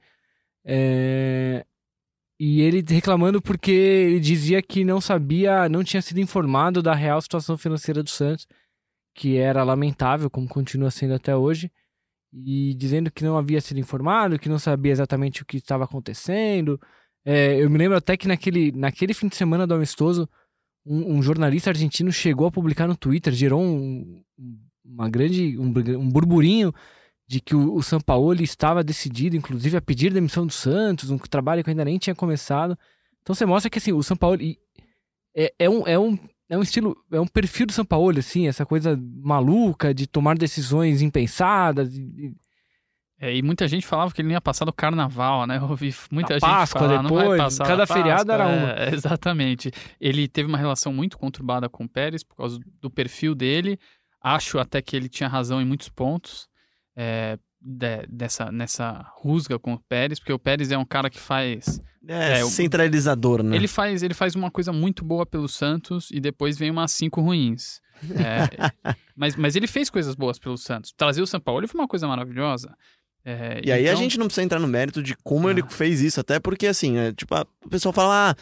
É, 0.64 1.66
E 2.40 2.62
ele 2.62 2.84
reclamando 2.88 3.42
porque 3.42 3.72
ele 3.72 4.20
dizia 4.20 4.62
que 4.62 4.84
não 4.84 5.00
sabia, 5.00 5.70
não 5.70 5.84
tinha 5.86 6.02
sido 6.02 6.20
informado 6.20 6.82
da 6.84 6.94
real 6.94 7.22
situação 7.22 7.58
financeira 7.58 8.04
do 8.04 8.10
Santos, 8.10 8.46
que 9.16 9.38
era 9.38 9.64
lamentável, 9.64 10.30
como 10.30 10.46
continua 10.48 10.92
sendo 10.92 11.14
até 11.14 11.34
hoje. 11.36 11.72
E 12.38 12.74
dizendo 12.76 13.10
que 13.10 13.24
não 13.24 13.38
havia 13.38 13.62
sido 13.62 13.80
informado, 13.80 14.38
que 14.38 14.50
não 14.50 14.60
sabia 14.60 14.92
exatamente 14.92 15.42
o 15.42 15.46
que 15.46 15.58
estava 15.58 15.86
acontecendo. 15.86 16.80
É, 17.24 17.62
eu 17.62 17.70
me 17.70 17.78
lembro 17.78 17.98
até 17.98 18.18
que 18.18 18.28
naquele, 18.28 18.72
naquele 18.74 19.14
fim 19.14 19.28
de 19.28 19.36
semana 19.36 19.66
do 19.66 19.74
amistoso, 19.74 20.28
um, 20.86 21.16
um 21.16 21.22
jornalista 21.22 21.70
argentino 21.70 22.12
chegou 22.12 22.48
a 22.48 22.52
publicar 22.52 22.88
no 22.88 22.98
Twitter, 22.98 23.34
gerou 23.34 23.62
um, 23.62 24.22
uma 24.84 25.10
grande, 25.10 25.58
um, 25.58 25.74
um 25.98 26.10
burburinho 26.10 26.74
de 27.28 27.40
que 27.40 27.56
o, 27.56 27.74
o 27.74 27.82
Sampaoli 27.82 28.44
estava 28.44 28.84
decidido, 28.84 29.36
inclusive, 29.36 29.78
a 29.78 29.82
pedir 29.82 30.14
demissão 30.14 30.46
do 30.46 30.54
Santos, 30.54 31.10
um 31.10 31.18
trabalho 31.18 31.64
que 31.64 31.70
ainda 31.70 31.86
nem 31.86 31.98
tinha 31.98 32.16
começado. 32.16 32.78
Então 33.22 33.34
você 33.34 33.46
mostra 33.46 33.70
que 33.70 33.80
assim, 33.80 33.94
o 33.94 34.04
Sampaoli 34.04 34.60
é, 35.36 35.54
é, 35.58 35.70
um, 35.70 35.88
é, 35.88 35.98
um, 35.98 36.18
é 36.50 36.58
um 36.58 36.62
estilo, 36.62 36.96
é 37.12 37.20
um 37.20 37.28
perfil 37.28 37.66
do 37.66 37.74
Sampaoli, 37.74 38.20
assim, 38.20 38.48
essa 38.48 38.66
coisa 38.66 39.00
maluca 39.24 39.94
de 39.94 40.08
tomar 40.08 40.38
decisões 40.38 41.02
impensadas. 41.02 41.90
É, 43.20 43.36
e 43.36 43.42
muita 43.42 43.68
gente 43.68 43.88
falava 43.88 44.14
que 44.14 44.22
ele 44.22 44.28
não 44.28 44.34
ia 44.34 44.42
passar 44.42 44.66
do 44.66 44.74
carnaval, 44.74 45.48
né? 45.48 45.58
Eu 45.58 45.70
ouvi 45.70 45.96
muita 46.12 46.34
A 46.34 46.38
gente 46.38 46.48
Páscoa 46.48 46.82
falar, 46.82 47.02
não 47.02 47.10
vai 47.10 47.20
depois, 47.20 47.42
passar 47.42 47.66
cada 47.66 47.86
da 47.86 47.88
feriado 47.88 48.32
era 48.32 48.44
Páscoa", 48.46 48.64
uma. 48.64 48.72
é, 48.74 48.90
exatamente. 48.94 49.72
Ele 50.00 50.28
teve 50.28 50.48
uma 50.48 50.58
relação 50.58 50.94
muito 50.94 51.18
conturbada 51.18 51.70
com 51.70 51.86
o 51.86 51.90
Pérez 51.90 52.24
por 52.24 52.36
causa 52.36 52.60
do 52.82 52.90
perfil 52.90 53.34
dele. 53.34 53.80
Acho 54.22 54.60
até 54.60 54.82
que 54.82 54.96
ele 54.96 55.08
tinha 55.08 55.30
razão 55.30 55.62
em 55.62 55.66
muitos 55.66 55.88
pontos 55.90 56.50
é, 56.96 57.38
de- 57.68 58.06
dessa, 58.08 58.52
nessa 58.52 59.04
rusga 59.16 59.58
com 59.58 59.74
o 59.74 59.80
Pérez, 59.90 60.20
porque 60.20 60.32
o 60.32 60.38
Pérez 60.38 60.72
é 60.72 60.78
um 60.78 60.86
cara 60.86 61.10
que 61.10 61.20
faz 61.20 61.82
É, 62.08 62.40
É, 62.42 62.46
centralizador, 62.46 63.42
né? 63.42 63.56
ele 63.56 63.68
faz, 63.68 64.04
ele 64.04 64.14
faz 64.14 64.36
uma 64.36 64.52
coisa 64.52 64.72
muito 64.72 65.04
boa 65.04 65.26
pelo 65.26 65.48
Santos 65.48 66.10
e 66.12 66.20
depois 66.20 66.58
vem 66.58 66.70
umas 66.70 66.92
cinco 66.92 67.22
ruins. 67.22 67.82
É, 68.14 68.50
mas, 69.16 69.36
mas 69.38 69.56
ele 69.56 69.68
fez 69.68 69.90
coisas 69.90 70.14
boas 70.16 70.38
pelo 70.38 70.58
Santos. 70.58 70.92
Trazer 70.96 71.22
o 71.22 71.28
São 71.28 71.40
Paulo 71.40 71.66
foi 71.68 71.80
uma 71.82 71.88
coisa 71.88 72.08
maravilhosa. 72.08 72.76
É, 73.24 73.60
E 73.64 73.72
aí 73.72 73.88
a 73.88 73.92
então- 73.94 74.04
gente 74.04 74.20
não 74.20 74.28
precisa 74.28 74.44
entrar 74.46 74.60
no 74.60 74.68
mérito 74.68 75.02
de 75.02 75.16
como 75.24 75.48
Ah. 75.48 75.52
ele 75.52 75.64
fez 75.68 76.02
isso, 76.02 76.20
até 76.20 76.40
porque 76.40 76.68
assim, 76.68 76.98
é, 76.98 77.12
tipo, 77.14 77.34
a- 77.34 77.48
o 77.66 77.70
pessoal 77.70 77.92
fala, 77.94 78.32
ah, 78.32 78.36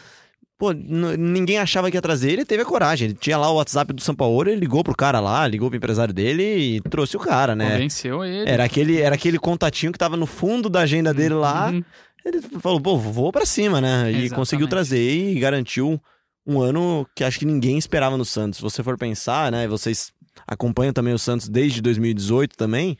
pô, 0.64 0.72
ninguém 0.72 1.58
achava 1.58 1.90
que 1.90 1.96
ia 1.96 2.02
trazer, 2.02 2.32
ele 2.32 2.44
teve 2.44 2.62
a 2.62 2.66
coragem, 2.66 3.06
ele 3.08 3.14
tinha 3.14 3.36
lá 3.36 3.50
o 3.50 3.56
WhatsApp 3.56 3.92
do 3.92 4.00
São 4.00 4.14
Paulo, 4.14 4.48
ele 4.48 4.60
ligou 4.60 4.82
pro 4.82 4.94
cara 4.96 5.20
lá, 5.20 5.46
ligou 5.46 5.68
pro 5.68 5.76
empresário 5.76 6.14
dele 6.14 6.42
e 6.42 6.80
trouxe 6.88 7.16
o 7.16 7.20
cara, 7.20 7.54
né? 7.54 7.72
convenceu 7.72 8.24
ele. 8.24 8.48
Era 8.48 8.64
aquele, 8.64 9.00
era 9.00 9.14
aquele 9.14 9.38
contatinho 9.38 9.92
que 9.92 9.98
tava 9.98 10.16
no 10.16 10.26
fundo 10.26 10.68
da 10.70 10.80
agenda 10.80 11.12
dele 11.12 11.34
lá, 11.34 11.70
Uhum. 11.70 11.82
ele 12.24 12.40
falou, 12.60 12.80
pô, 12.80 12.96
vou 12.96 13.30
pra 13.30 13.44
cima, 13.44 13.80
né? 13.80 14.04
E 14.06 14.08
Exatamente. 14.10 14.34
conseguiu 14.34 14.68
trazer 14.68 15.10
e 15.14 15.38
garantiu 15.38 16.00
um 16.46 16.60
ano 16.60 17.06
que 17.14 17.22
acho 17.24 17.38
que 17.38 17.44
ninguém 17.46 17.76
esperava 17.78 18.16
no 18.16 18.24
Santos. 18.24 18.56
Se 18.58 18.62
você 18.62 18.82
for 18.82 18.96
pensar, 18.98 19.50
né, 19.52 19.66
vocês 19.68 20.12
acompanham 20.46 20.92
também 20.92 21.12
o 21.14 21.18
Santos 21.18 21.48
desde 21.48 21.80
2018 21.82 22.56
também, 22.56 22.96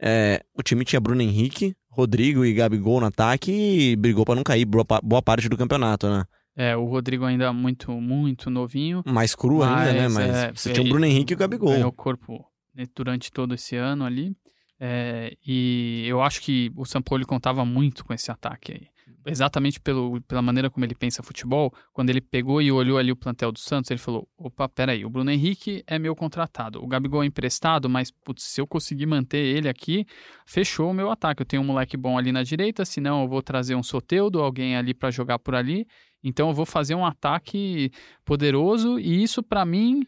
é, 0.00 0.40
o 0.56 0.62
time 0.62 0.84
tinha 0.84 1.00
Bruno 1.00 1.22
Henrique, 1.22 1.74
Rodrigo 1.88 2.44
e 2.44 2.52
Gabigol 2.52 3.00
no 3.00 3.06
ataque 3.06 3.52
e 3.52 3.94
brigou 3.96 4.24
pra 4.24 4.34
não 4.34 4.42
cair 4.42 4.64
boa 4.64 5.22
parte 5.22 5.48
do 5.48 5.56
campeonato, 5.56 6.08
né? 6.08 6.24
É, 6.56 6.76
o 6.76 6.84
Rodrigo 6.84 7.24
ainda 7.24 7.52
muito, 7.52 7.90
muito 7.92 8.48
novinho. 8.48 9.02
Mais 9.06 9.34
cru 9.34 9.62
ainda, 9.62 9.92
né? 9.92 10.02
Mas, 10.02 10.14
Mas 10.14 10.36
é, 10.36 10.52
você 10.52 10.72
tinha 10.72 10.86
o 10.86 10.88
Bruno 10.88 11.04
Henrique 11.04 11.32
e 11.32 11.34
o 11.34 11.36
ganhou 11.36 11.50
Gabigol. 11.50 11.88
o 11.88 11.92
corpo 11.92 12.44
né, 12.74 12.84
durante 12.94 13.32
todo 13.32 13.54
esse 13.54 13.76
ano 13.76 14.04
ali. 14.04 14.36
É, 14.78 15.36
e 15.46 16.04
eu 16.06 16.22
acho 16.22 16.40
que 16.42 16.70
o 16.76 16.84
Sampaoli 16.84 17.24
contava 17.24 17.64
muito 17.64 18.04
com 18.04 18.12
esse 18.12 18.30
ataque 18.30 18.72
aí. 18.72 18.88
Exatamente 19.26 19.80
pelo, 19.80 20.20
pela 20.22 20.42
maneira 20.42 20.68
como 20.68 20.84
ele 20.84 20.94
pensa 20.94 21.22
futebol, 21.22 21.72
quando 21.92 22.10
ele 22.10 22.20
pegou 22.20 22.60
e 22.60 22.70
olhou 22.70 22.98
ali 22.98 23.10
o 23.10 23.16
plantel 23.16 23.50
do 23.50 23.58
Santos, 23.58 23.90
ele 23.90 23.98
falou: 23.98 24.28
opa, 24.36 24.68
peraí, 24.68 25.04
o 25.04 25.08
Bruno 25.08 25.30
Henrique 25.30 25.82
é 25.86 25.98
meu 25.98 26.14
contratado, 26.14 26.82
o 26.82 26.86
Gabigol 26.86 27.22
é 27.22 27.26
emprestado, 27.26 27.88
mas 27.88 28.10
putz, 28.10 28.44
se 28.44 28.60
eu 28.60 28.66
conseguir 28.66 29.06
manter 29.06 29.38
ele 29.38 29.68
aqui, 29.68 30.06
fechou 30.46 30.90
o 30.90 30.94
meu 30.94 31.10
ataque. 31.10 31.42
Eu 31.42 31.46
tenho 31.46 31.62
um 31.62 31.66
moleque 31.66 31.96
bom 31.96 32.18
ali 32.18 32.32
na 32.32 32.42
direita, 32.42 32.84
senão 32.84 33.22
eu 33.22 33.28
vou 33.28 33.42
trazer 33.42 33.74
um 33.74 33.82
Soteudo, 33.82 34.42
alguém 34.42 34.76
ali 34.76 34.92
para 34.92 35.10
jogar 35.10 35.38
por 35.38 35.54
ali. 35.54 35.86
Então 36.22 36.48
eu 36.48 36.54
vou 36.54 36.66
fazer 36.66 36.94
um 36.94 37.04
ataque 37.04 37.90
poderoso 38.24 38.98
e 38.98 39.22
isso 39.22 39.42
para 39.42 39.64
mim 39.64 40.06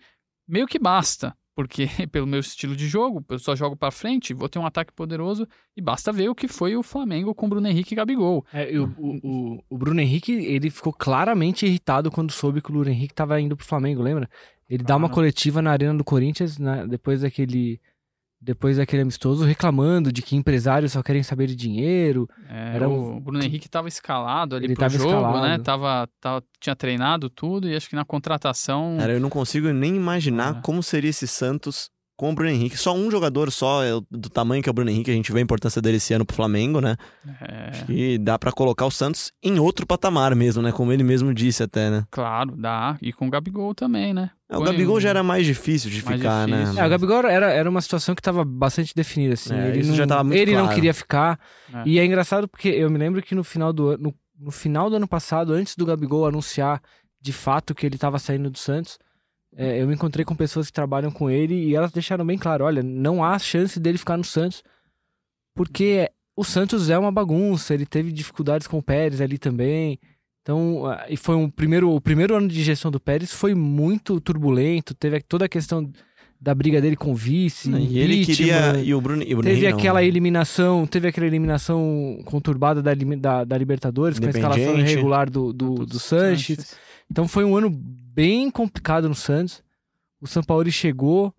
meio 0.49 0.67
que 0.67 0.79
basta, 0.79 1.37
porque 1.57 1.89
pelo 2.13 2.27
meu 2.27 2.39
estilo 2.39 2.77
de 2.77 2.87
jogo, 2.87 3.25
eu 3.31 3.39
só 3.39 3.57
jogo 3.57 3.75
para 3.75 3.91
frente, 3.91 4.35
vou 4.35 4.49
ter 4.49 4.59
um 4.61 4.67
ataque 4.67 4.93
poderoso 4.93 5.49
e 5.77 5.81
basta 5.81 6.13
ver 6.13 6.29
o 6.29 6.35
que 6.35 6.47
foi 6.47 6.77
o 6.77 6.83
Flamengo 6.83 7.35
com 7.35 7.49
Bruno 7.49 7.67
Henrique 7.67 7.95
e 7.95 7.97
Gabigol. 7.97 8.45
É, 8.53 8.79
o, 8.79 8.85
o, 8.99 9.17
o, 9.57 9.65
o 9.71 9.79
Bruno 9.79 10.01
Henrique, 10.01 10.33
ele 10.33 10.71
ficou 10.71 10.93
claramente 10.93 11.65
irritado 11.67 12.11
quando 12.11 12.31
soube 12.31 12.61
que 12.61 12.69
o 12.71 12.73
Bruno 12.75 12.91
Henrique 12.91 13.15
tava 13.15 13.41
indo 13.41 13.57
pro 13.57 13.67
Flamengo, 13.67 14.03
lembra? 14.03 14.29
Ele 14.69 14.85
dá 14.85 14.95
uma 14.97 15.09
Claro. 15.09 15.15
coletiva 15.15 15.63
na 15.63 15.71
Arena 15.73 15.95
do 15.95 16.05
Corinthians, 16.05 16.59
né, 16.59 16.87
depois 16.87 17.23
daquele 17.23 17.81
depois 18.47 18.77
daquele 18.77 19.03
amistoso, 19.03 19.45
reclamando 19.45 20.13
de 20.13 20.23
que 20.23 20.37
empresários 20.37 20.93
só 20.93 21.03
querem 21.03 21.23
saber 21.23 21.49
de 21.49 21.57
dinheiro. 21.57 22.29
É, 22.49 22.77
Era 22.77 22.89
o 22.89 23.17
um- 23.17 23.21
Bruno 23.21 23.43
Henrique 23.43 23.67
estava 23.67 23.89
escalado 23.89 24.55
ali 24.55 24.67
Ele 24.67 24.75
pro 24.75 24.81
tava 24.85 24.97
jogo, 24.97 25.11
escalado. 25.11 25.41
né? 25.49 25.59
Tava, 25.59 26.09
tava- 26.21 26.45
tinha 26.61 26.77
treinado 26.77 27.29
tudo 27.29 27.69
e 27.69 27.75
acho 27.75 27.89
que 27.91 27.97
na 27.97 28.05
contratação 28.05 28.97
Cara, 28.99 29.13
eu 29.13 29.21
não 29.21 29.29
consigo 29.29 29.69
nem 29.73 29.97
imaginar 29.97 30.59
É. 30.59 30.61
como 30.63 30.83
seria 30.83 31.11
esse 31.11 31.27
Santos 31.27 31.91
com 32.17 32.31
o 32.31 32.35
Bruno 32.35 32.51
Henrique. 32.51 32.77
Só 32.79 32.95
um 32.97 33.11
jogador 33.11 33.51
só, 33.53 33.85
é 33.85 33.91
do 34.11 34.31
tamanho 34.31 34.63
que 34.63 34.69
é 34.69 34.73
o 34.73 34.75
Bruno 34.75 34.91
Henrique, 34.91 35.11
a 35.11 35.15
gente 35.15 35.31
vê 35.33 35.39
a 35.41 35.43
importância 35.43 35.83
dele 35.83 35.99
esse 35.99 36.15
ano 36.15 36.25
pro 36.25 36.35
Flamengo, 36.35 36.81
né? 36.81 36.97
é, 37.43 37.71
E 37.93 38.19
dá 38.19 38.39
pra 38.39 38.51
colocar 38.53 38.87
o 38.87 38.91
Santos 38.91 39.33
em 39.43 39.59
outro 39.59 39.87
patamar 39.87 40.35
mesmo, 40.35 40.63
né? 40.63 40.73
Como 40.73 40.93
ele 40.93 41.03
mesmo 41.05 41.35
disse 41.35 41.63
até, 41.63 41.91
né? 41.91 42.05
claro, 42.11 42.57
dá. 42.57 42.97
E 43.03 43.13
com 43.13 43.27
o 43.27 43.31
Gabigol 43.31 43.75
também, 43.75 44.15
né? 44.15 44.31
É, 44.49 44.57
o 44.57 44.63
Gabigol 44.63 44.97
um- 44.97 45.01
já 45.01 45.11
era 45.11 45.23
mais 45.23 45.45
difícil 45.45 45.91
de 45.91 46.03
mais 46.05 46.17
ficar, 46.19 46.47
difícil. 46.47 46.75
né? 46.75 46.81
É, 46.81 46.87
o 46.87 46.89
Gabigol 46.91 47.19
era, 47.27 47.51
era 47.53 47.69
uma 47.69 47.81
situação 47.81 48.15
que 48.15 48.23
tava 48.23 48.45
bastante 48.45 48.95
definida, 48.95 49.35
assim. 49.35 49.55
É, 49.55 49.69
ele 49.69 49.81
isso 49.81 49.91
não, 49.91 49.97
já 49.97 50.07
tava 50.07 50.25
muito 50.25 50.39
ele 50.39 50.53
não 50.53 50.61
claro. 50.63 50.75
queria 50.75 50.95
ficar. 50.95 51.39
É. 51.75 51.83
E 51.85 51.99
é 51.99 52.05
engraçado 52.05 52.47
porque 52.49 52.69
eu 52.69 52.89
me 52.91 52.97
lembro 52.99 53.21
que 53.23 53.35
no 53.35 53.43
final 53.45 53.73
do 53.73 53.89
ano, 53.91 54.03
no, 54.05 54.15
no 54.47 54.51
final 54.51 54.89
do 54.89 54.97
ano 54.97 55.09
passado, 55.09 55.53
antes 55.53 55.75
do 55.77 55.85
Gabigol 55.85 56.27
anunciar 56.27 56.81
de 57.21 57.33
fato 57.33 57.75
que 57.75 57.85
ele 57.85 57.97
estava 57.97 58.19
saindo 58.21 58.49
do 58.49 58.57
Santos, 58.59 58.99
é, 59.57 59.81
eu 59.81 59.87
me 59.87 59.95
encontrei 59.95 60.25
com 60.25 60.37
pessoas 60.37 60.67
que 60.67 60.73
trabalham 60.73 61.11
com 61.11 61.31
ele 61.31 61.55
e 61.55 61.75
elas 61.75 61.91
deixaram 61.91 62.27
bem 62.27 62.37
claro, 62.37 62.65
olha, 62.65 62.83
não 62.83 63.25
há 63.25 63.39
chance 63.39 63.81
dele 63.81 63.97
ficar 63.97 64.19
no 64.19 64.25
Santos, 64.25 64.63
porque 65.55 66.11
o 66.37 66.45
Santos 66.45 66.91
é 66.91 66.99
uma 66.99 67.11
bagunça, 67.11 67.73
ele 67.73 67.87
teve 67.87 68.13
dificuldades 68.13 68.67
com 68.67 68.77
o 68.77 68.83
Pérez 68.83 69.23
ali 69.23 69.39
também. 69.39 69.99
Então, 70.43 70.85
e 71.09 71.17
foi 71.17 71.35
um 71.35 71.49
primeiro, 71.49 71.91
o 71.91 72.01
primeiro 72.01 72.37
ano 72.37 72.47
de 72.47 72.63
gestão 72.63 72.91
do 72.91 73.01
Pérez 73.01 73.33
foi 73.33 73.55
muito 73.55 74.21
turbulento, 74.21 74.95
teve 74.95 75.21
toda 75.23 75.47
a 75.47 75.49
questão 75.49 75.91
da 76.41 76.55
briga 76.55 76.81
dele 76.81 76.97
com 76.97 77.13
o 77.13 77.15
vice, 77.15 77.71
E 77.71 77.99
ele 77.99 78.25
queria. 78.27 78.81
E 78.83 78.95
o 78.95 79.01
Bruno, 79.01 79.23
e 79.23 79.33
o 79.35 79.39
Bruno 79.39 79.43
Teve 79.55 79.69
não, 79.71 79.77
aquela 79.79 80.01
né? 80.01 80.07
eliminação, 80.07 80.87
teve 80.87 81.09
aquela 81.09 81.27
eliminação 81.27 82.19
conturbada 82.25 82.83
da, 82.83 82.93
da, 82.95 83.45
da 83.45 83.59
Libertadores, 83.59 84.19
com 84.19 84.27
a 84.27 84.31
escalação 84.31 84.75
irregular 84.79 85.31
do, 85.31 85.53
do, 85.53 85.87
do 85.87 85.99
Sanches. 85.99 86.77
Então 87.11 87.27
foi 87.27 87.45
um 87.45 87.57
ano 87.57 87.71
bem 87.71 88.51
complicado 88.51 89.09
no 89.09 89.15
Santos. 89.15 89.63
O 90.21 90.27
São 90.27 90.43
Paulo 90.43 90.71
chegou, 90.71 91.33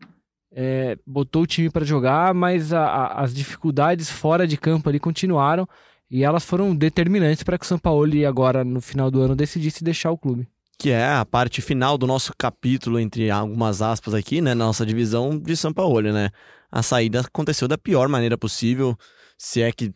é, 0.52 0.98
botou 1.06 1.44
o 1.44 1.48
time 1.48 1.70
para 1.70 1.86
jogar, 1.86 2.34
mas 2.34 2.74
a- 2.74 2.86
a- 2.86 3.22
as 3.22 3.34
dificuldades 3.34 4.10
fora 4.10 4.48
de 4.48 4.58
campo 4.58 4.88
ali 4.90 5.00
continuaram 5.00 5.68
e 6.10 6.24
elas 6.24 6.46
foram 6.46 6.76
determinantes 6.76 7.44
para 7.44 7.58
que 7.58 7.66
o 7.66 7.68
São 7.68 7.78
Paulo 7.78 8.06
agora 8.28 8.64
no 8.64 8.80
final 8.82 9.12
do 9.12 9.22
ano 9.22 9.36
decidisse 9.36 9.84
deixar 9.84 10.12
o 10.12 10.18
clube. 10.18 10.48
Que 10.80 10.92
é 10.92 11.08
a 11.08 11.26
parte 11.26 11.62
final 11.62 11.98
do 11.98 12.06
nosso 12.06 12.32
capítulo, 12.38 13.00
entre 13.00 13.32
algumas 13.32 13.82
aspas 13.82 14.14
aqui, 14.14 14.42
né? 14.42 14.54
Nossa 14.54 14.86
divisão 14.86 15.38
de 15.38 15.58
São 15.58 15.74
Paulo, 15.74 16.02
né? 16.02 16.30
A 16.72 16.84
saída 16.84 17.22
aconteceu 17.22 17.68
da 17.68 17.78
pior 17.78 18.08
maneira 18.08 18.38
possível. 18.38 18.96
Se 19.38 19.62
é 19.62 19.72
que 19.72 19.92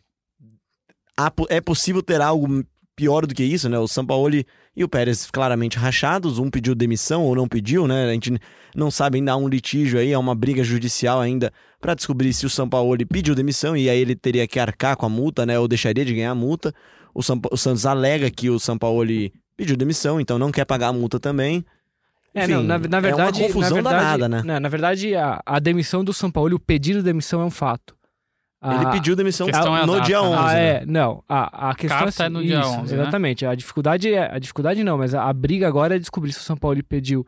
é 1.48 1.60
possível 1.60 2.02
ter 2.02 2.20
algo 2.20 2.64
pior 2.96 3.26
do 3.26 3.34
que 3.34 3.44
isso, 3.44 3.68
né? 3.68 3.78
O 3.78 3.86
Sampaoli 3.86 4.44
e 4.74 4.82
o 4.82 4.88
Pérez 4.88 5.30
claramente 5.30 5.78
rachados, 5.78 6.38
um 6.38 6.50
pediu 6.50 6.74
demissão 6.74 7.22
ou 7.22 7.36
não 7.36 7.46
pediu, 7.46 7.86
né? 7.86 8.08
A 8.08 8.12
gente 8.12 8.36
não 8.74 8.90
sabe 8.90 9.18
ainda 9.18 9.32
há 9.32 9.36
um 9.36 9.48
litígio 9.48 10.00
aí, 10.00 10.12
há 10.12 10.18
uma 10.18 10.34
briga 10.34 10.64
judicial 10.64 11.20
ainda 11.20 11.52
para 11.80 11.94
descobrir 11.94 12.32
se 12.32 12.44
o 12.44 12.50
Sampaoli 12.50 13.04
pediu 13.04 13.34
demissão 13.34 13.76
e 13.76 13.88
aí 13.88 13.98
ele 14.00 14.16
teria 14.16 14.48
que 14.48 14.58
arcar 14.58 14.96
com 14.96 15.06
a 15.06 15.08
multa, 15.08 15.46
né? 15.46 15.58
Ou 15.58 15.68
deixaria 15.68 16.04
de 16.04 16.14
ganhar 16.14 16.32
a 16.32 16.34
multa. 16.34 16.74
O, 17.14 17.22
Sampa- 17.22 17.50
o 17.52 17.56
Santos 17.56 17.86
alega 17.86 18.30
que 18.30 18.50
o 18.50 18.58
Sampaoli 18.58 19.32
pediu 19.56 19.76
demissão, 19.76 20.20
então 20.20 20.38
não 20.38 20.50
quer 20.52 20.64
pagar 20.64 20.88
a 20.88 20.92
multa 20.92 21.18
também. 21.20 21.64
É, 22.34 22.44
Enfim, 22.44 22.54
não, 22.54 22.62
na, 22.62 22.78
na 22.78 23.00
verdade, 23.00 23.40
é 23.42 23.44
uma 23.44 23.48
confusão 23.48 23.82
na 23.82 23.90
verdade, 23.90 24.20
danada, 24.20 24.28
né? 24.28 24.42
não, 24.54 24.60
na 24.60 24.68
verdade, 24.68 25.14
a, 25.14 25.42
a 25.44 25.58
demissão 25.58 26.02
do 26.02 26.12
São 26.14 26.30
Paulo, 26.30 26.56
o 26.56 26.60
pedido 26.60 27.00
de 27.00 27.04
demissão 27.04 27.42
é 27.42 27.44
um 27.44 27.50
fato. 27.50 27.94
A- 28.60 28.76
Ele 28.76 28.90
pediu 28.92 29.16
demissão 29.16 29.46
questão 29.46 29.76
é 29.76 29.82
a 29.82 29.86
no 29.86 30.00
dia 30.00 30.20
né? 30.22 30.28
11. 30.28 30.38
Ah, 30.38 30.52
né? 30.54 30.66
é, 30.68 30.86
não. 30.86 31.22
A, 31.28 31.70
a 31.70 31.74
questão 31.74 31.98
Carta 31.98 32.24
é 32.24 32.28
no 32.28 32.42
dia 32.42 32.60
isso, 32.60 32.68
11, 32.70 32.94
né? 32.94 33.02
Exatamente. 33.02 33.44
A 33.44 33.54
dificuldade 33.56 34.14
é. 34.14 34.32
A 34.34 34.38
dificuldade 34.38 34.84
não, 34.84 34.96
mas 34.96 35.14
a, 35.14 35.24
a 35.28 35.32
briga 35.32 35.66
agora 35.66 35.96
é 35.96 35.98
descobrir 35.98 36.32
se 36.32 36.38
o 36.38 36.42
São 36.42 36.56
Paulo 36.56 36.80
pediu 36.84 37.26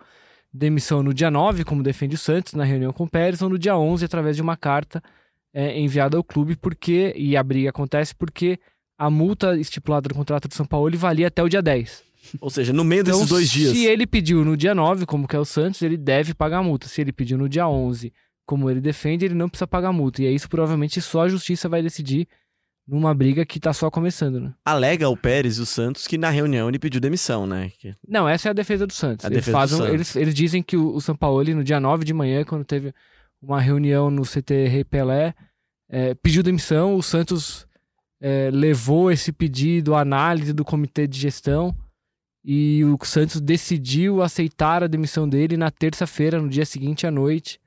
demissão 0.53 1.03
no 1.03 1.13
dia 1.13 1.31
9, 1.33 1.65
como 1.65 1.83
defende 1.83 2.15
o 2.15 2.19
Santos, 2.19 2.53
na 2.55 2.63
reunião 2.63 2.93
com 2.93 3.03
o 3.05 3.11
Pérez, 3.11 3.43
ou 3.43 3.49
no 3.49 3.59
dia 3.59 3.77
11, 3.77 4.05
através 4.05 4.37
de 4.37 4.43
uma 4.43 4.57
carta 4.57 5.03
é, 5.53 5.79
enviada 5.79 6.17
ao 6.17 6.23
clube, 6.25 6.55
porque. 6.57 7.13
E 7.17 7.37
a 7.37 7.43
briga 7.43 7.71
acontece 7.71 8.15
porque 8.15 8.59
a 8.97 9.11
multa 9.11 9.57
estipulada 9.59 10.09
no 10.09 10.15
contrato 10.15 10.47
do 10.49 10.55
São 10.55 10.65
Paulo 10.65 10.97
valia 10.97 11.27
até 11.27 11.43
o 11.43 11.49
dia 11.49 11.61
10. 11.61 12.03
Ou 12.41 12.51
seja, 12.51 12.73
no 12.73 12.85
meio 12.85 13.05
desses 13.05 13.21
Então, 13.23 13.29
dois 13.37 13.51
dias. 13.51 13.73
Se 13.73 13.85
ele 13.87 14.07
pediu 14.07 14.45
no 14.45 14.57
dia 14.57 14.75
9, 14.75 15.07
como 15.07 15.27
que 15.29 15.37
é 15.37 15.39
o 15.39 15.45
Santos, 15.45 15.83
ele 15.83 15.97
deve 15.97 16.35
pagar 16.35 16.59
a 16.59 16.63
multa. 16.63 16.89
Se 16.89 17.01
ele 17.01 17.13
pediu 17.13 17.37
no 17.39 17.49
dia 17.49 17.69
11, 17.69 18.13
como 18.47 18.71
ele 18.71 18.81
defende, 18.81 19.25
ele 19.25 19.35
não 19.35 19.49
precisa 19.49 19.67
pagar 19.67 19.89
a 19.89 19.93
multa. 19.93 20.23
E 20.23 20.27
é 20.27 20.31
isso 20.33 20.49
provavelmente 20.49 21.01
só 21.01 21.23
a 21.23 21.29
justiça 21.29 21.69
vai 21.69 21.83
decidir 21.83 22.27
numa 22.87 23.15
briga 23.15 23.47
que 23.47 23.59
tá 23.59 23.73
só 23.73 23.91
começando, 23.91 24.39
né? 24.41 24.53
Alega 24.65 25.09
o 25.09 25.17
Pérez 25.17 25.57
e 25.57 25.63
o 25.63 25.67
Santos 25.67 26.07
que 26.07 26.19
na 26.19 26.29
reunião 26.29 26.69
ele 26.69 26.79
pediu 26.79 27.01
demissão, 27.01 27.47
né? 27.47 27.71
Que- 27.79 27.95
Não, 28.07 28.29
essa 28.29 28.49
é 28.49 28.51
a 28.51 28.55
defesa 28.55 28.87
do 28.87 28.93
Santos. 28.93 29.25
A 29.25 29.29
eles, 29.29 29.39
defesa 29.39 29.53
do 29.53 29.59
fazem, 29.61 29.79
Santos. 29.79 29.95
Eles, 29.95 30.17
eles 30.17 30.35
dizem 30.35 30.63
que 30.63 30.77
o, 30.77 30.95
o 30.95 31.01
São 31.01 31.17
Paulo, 31.17 31.43
no 31.55 31.65
dia 31.65 31.81
9 31.81 32.05
de 32.05 32.13
manhã, 32.13 32.45
quando 32.45 32.65
teve 32.65 32.93
uma 33.41 33.61
reunião 33.61 34.11
no 34.11 34.23
CT 34.23 34.69
Rei 34.69 34.85
Pelé, 34.85 35.35
é, 35.89 36.15
pediu 36.15 36.43
demissão, 36.43 36.95
o 36.95 37.03
Santos 37.03 37.67
é, 38.21 38.51
levou 38.53 39.11
esse 39.11 39.33
pedido 39.33 39.95
à 39.95 40.01
análise 40.01 40.53
do 40.53 40.65
comitê 40.65 41.07
de 41.07 41.19
gestão 41.19 41.75
e 42.45 42.85
o 42.85 42.99
Santos 43.05 43.41
decidiu 43.41 44.23
aceitar 44.23 44.85
a 44.85 44.87
demissão 44.87 45.27
dele 45.27 45.57
na 45.57 45.71
terça-feira, 45.71 46.41
no 46.41 46.49
dia 46.49 46.67
seguinte 46.67 47.07
à 47.07 47.11
noite. 47.11 47.59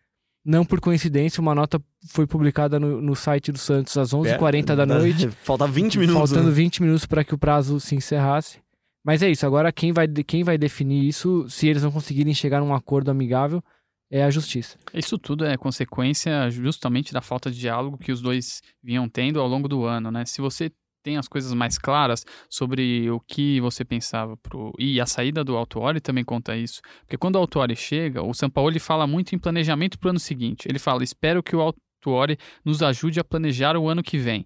Não 0.45 0.63
por 0.63 0.79
coincidência, 0.79 1.41
uma 1.41 1.55
nota 1.55 1.81
foi 2.09 2.27
publicada 2.27 2.79
no, 2.79 3.01
no 3.01 3.15
site 3.15 3.51
do 3.51 3.57
Santos 3.57 3.97
às 3.97 4.11
11h40 4.11 4.75
da 4.75 4.85
noite. 4.85 5.29
Falta 5.43 5.67
20 5.67 5.97
minutos. 5.97 6.29
Faltando 6.29 6.49
né? 6.49 6.55
20 6.55 6.83
minutos 6.83 7.05
para 7.05 7.23
que 7.23 7.33
o 7.33 7.37
prazo 7.37 7.79
se 7.79 7.95
encerrasse. 7.95 8.59
Mas 9.03 9.23
é 9.23 9.29
isso, 9.29 9.45
agora 9.45 9.71
quem 9.71 9.91
vai, 9.91 10.07
quem 10.07 10.43
vai 10.43 10.57
definir 10.57 11.07
isso, 11.07 11.47
se 11.49 11.67
eles 11.67 11.81
não 11.81 11.91
conseguirem 11.91 12.33
chegar 12.33 12.59
num 12.59 12.73
acordo 12.73 13.09
amigável, 13.09 13.63
é 14.11 14.23
a 14.23 14.29
justiça. 14.29 14.77
Isso 14.93 15.17
tudo 15.17 15.45
é 15.45 15.57
consequência 15.57 16.49
justamente 16.49 17.13
da 17.13 17.21
falta 17.21 17.49
de 17.49 17.57
diálogo 17.57 17.97
que 17.97 18.11
os 18.11 18.21
dois 18.21 18.61
vinham 18.83 19.07
tendo 19.07 19.39
ao 19.39 19.47
longo 19.47 19.67
do 19.67 19.85
ano, 19.85 20.11
né? 20.11 20.25
Se 20.25 20.41
você 20.41 20.71
tem 21.07 21.15
as 21.15 21.29
coisas 21.29 21.53
mais 21.53 21.77
claras 21.77 22.25
sobre 22.49 23.09
o 23.09 23.17
que 23.21 23.61
você 23.61 23.85
pensava 23.85 24.35
pro 24.35 24.73
e 24.77 24.99
a 24.99 25.05
saída 25.05 25.41
do 25.41 25.55
Autuori 25.55 26.01
também 26.01 26.21
conta 26.21 26.53
isso, 26.53 26.81
porque 27.01 27.17
quando 27.17 27.37
o 27.37 27.39
Autuori 27.39 27.77
chega, 27.77 28.21
o 28.21 28.33
Sampaoli 28.33 28.77
fala 28.77 29.07
muito 29.07 29.33
em 29.33 29.39
planejamento 29.39 29.97
para 29.97 30.07
o 30.07 30.09
ano 30.09 30.19
seguinte. 30.19 30.67
Ele 30.67 30.77
fala: 30.77 31.05
"Espero 31.05 31.41
que 31.41 31.55
o 31.55 31.61
Autuori 31.61 32.37
nos 32.65 32.83
ajude 32.83 33.21
a 33.21 33.23
planejar 33.23 33.77
o 33.77 33.87
ano 33.87 34.03
que 34.03 34.17
vem". 34.17 34.45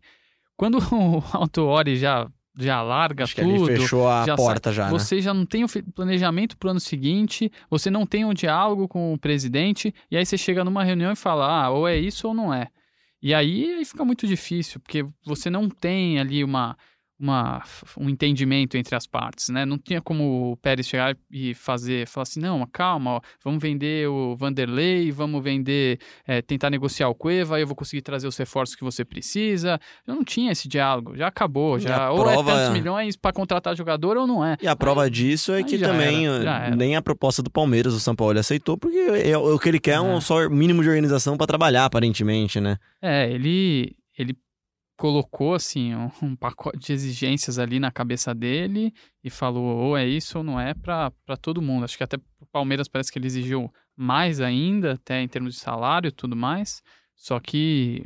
Quando 0.56 0.78
o 0.94 1.24
Autuori 1.36 1.96
já 1.96 2.30
já 2.60 2.82
larga 2.84 3.24
Acho 3.24 3.34
que 3.34 3.42
tudo, 3.42 3.66
ali 3.66 3.80
fechou 3.80 4.08
a 4.08 4.26
já 4.26 4.36
porta 4.36 4.72
já, 4.72 4.86
né? 4.86 4.92
você 4.92 5.20
já 5.20 5.34
não 5.34 5.46
tem 5.46 5.64
o 5.64 5.68
planejamento 5.96 6.56
para 6.58 6.68
o 6.68 6.72
ano 6.72 6.82
seguinte, 6.82 7.52
você 7.72 7.90
não 7.90 8.06
tem 8.06 8.24
um 8.24 8.34
diálogo 8.36 8.88
com 8.88 9.14
o 9.14 9.18
presidente, 9.18 9.96
e 10.12 10.18
aí 10.18 10.26
você 10.26 10.38
chega 10.38 10.64
numa 10.64 10.84
reunião 10.84 11.12
e 11.12 11.16
fala, 11.16 11.48
ah, 11.48 11.70
ou 11.72 11.88
é 11.88 11.98
isso 11.98 12.28
ou 12.28 12.34
não 12.34 12.54
é. 12.54 12.68
E 13.22 13.34
aí, 13.34 13.74
aí 13.76 13.86
fica 13.86 14.04
muito 14.04 14.26
difícil, 14.26 14.80
porque 14.80 15.06
você 15.24 15.50
não 15.50 15.70
tem 15.70 16.20
ali 16.20 16.44
uma, 16.44 16.76
uma, 17.22 17.62
um 17.98 18.10
entendimento 18.10 18.76
entre 18.78 18.96
as 18.96 19.06
partes, 19.06 19.50
né? 19.50 19.66
Não 19.66 19.78
tinha 19.78 20.02
como 20.02 20.52
o 20.52 20.58
Pérez 20.58 20.88
chegar 20.88 21.16
e 21.32 21.54
fazer, 21.54 22.08
falar 22.08 22.24
assim, 22.24 22.40
não, 22.40 22.66
calma, 22.72 23.12
ó, 23.16 23.22
vamos 23.44 23.62
vender 23.62 24.08
o 24.10 24.36
Vanderlei, 24.36 25.12
vamos 25.12 25.44
vender, 25.44 26.00
é, 26.28 26.42
tentar 26.42 26.70
negociar 26.70 27.08
o 27.10 27.16
Cueva, 27.16 27.56
aí 27.56 27.62
eu 27.64 27.68
vou 27.68 27.76
conseguir 27.76 28.02
trazer 28.02 28.28
os 28.28 28.36
reforços 28.38 28.76
que 28.76 28.84
você 28.84 29.06
precisa. 29.06 29.80
Eu 30.06 30.16
não 30.16 30.24
tinha 30.24 30.52
esse 30.52 30.68
diálogo, 30.68 31.16
já 31.16 31.28
acabou, 31.28 31.78
já 31.80 32.12
ou 32.12 32.20
é 32.28 32.34
prova- 32.34 32.52
tantos 32.52 32.74
milhões 32.74 33.16
para 33.16 33.32
contratar 33.34 33.76
jogador 33.76 34.18
ou 34.18 34.26
não 34.28 34.44
é. 34.46 34.58
E 34.62 34.68
a 34.68 34.76
prova 34.76 35.10
disso 35.10 35.52
é 35.52 35.58
aí 35.58 35.64
que 35.64 35.78
também 35.78 36.28
era, 36.28 36.44
eh, 36.44 36.66
era. 36.68 36.76
nem 36.76 36.96
a 36.96 37.02
proposta 37.02 37.42
do 37.44 37.50
Palmeiras 37.52 37.94
o 37.94 38.00
São 38.00 38.16
Paulo 38.16 38.38
aceitou, 38.40 38.78
porque 38.78 38.98
é- 38.98 39.38
o 39.38 39.58
que 39.60 39.70
ele 39.70 39.80
quer 39.80 39.96
é 39.96 40.02
um 40.02 40.18
É. 40.18 40.22
só 40.22 40.50
mínimo 40.50 40.82
de 40.82 40.90
organização 40.90 41.38
pra 41.38 41.46
trabalhar, 41.48 41.86
aparentemente, 41.86 42.60
né? 42.60 42.78
É, 43.02 43.30
ele, 43.32 43.96
ele 44.18 44.36
colocou 45.02 45.56
assim 45.56 45.96
um, 45.96 46.12
um 46.22 46.36
pacote 46.36 46.78
de 46.78 46.94
exigências 46.94 47.58
ali 47.58 47.80
na 47.80 47.90
cabeça 47.90 48.36
dele 48.36 48.94
e 49.24 49.32
falou 49.32 49.64
ou 49.64 49.98
é 49.98 50.08
isso 50.08 50.38
ou 50.38 50.44
não 50.44 50.60
é 50.60 50.76
para 50.76 51.12
todo 51.42 51.62
mundo. 51.62 51.86
Acho 51.86 51.98
que 51.98 52.04
até 52.04 52.18
o 52.40 52.46
Palmeiras 52.46 52.88
parece 52.88 53.12
que 53.12 53.18
ele 53.18 53.26
exigiu 53.26 53.74
mais 53.98 54.40
ainda, 54.40 54.94
até 54.94 55.20
em 55.20 55.28
termos 55.28 55.56
de 55.56 55.60
salário 55.60 56.10
e 56.10 56.12
tudo 56.12 56.36
mais. 56.36 56.84
Só 57.16 57.40
que 57.40 58.04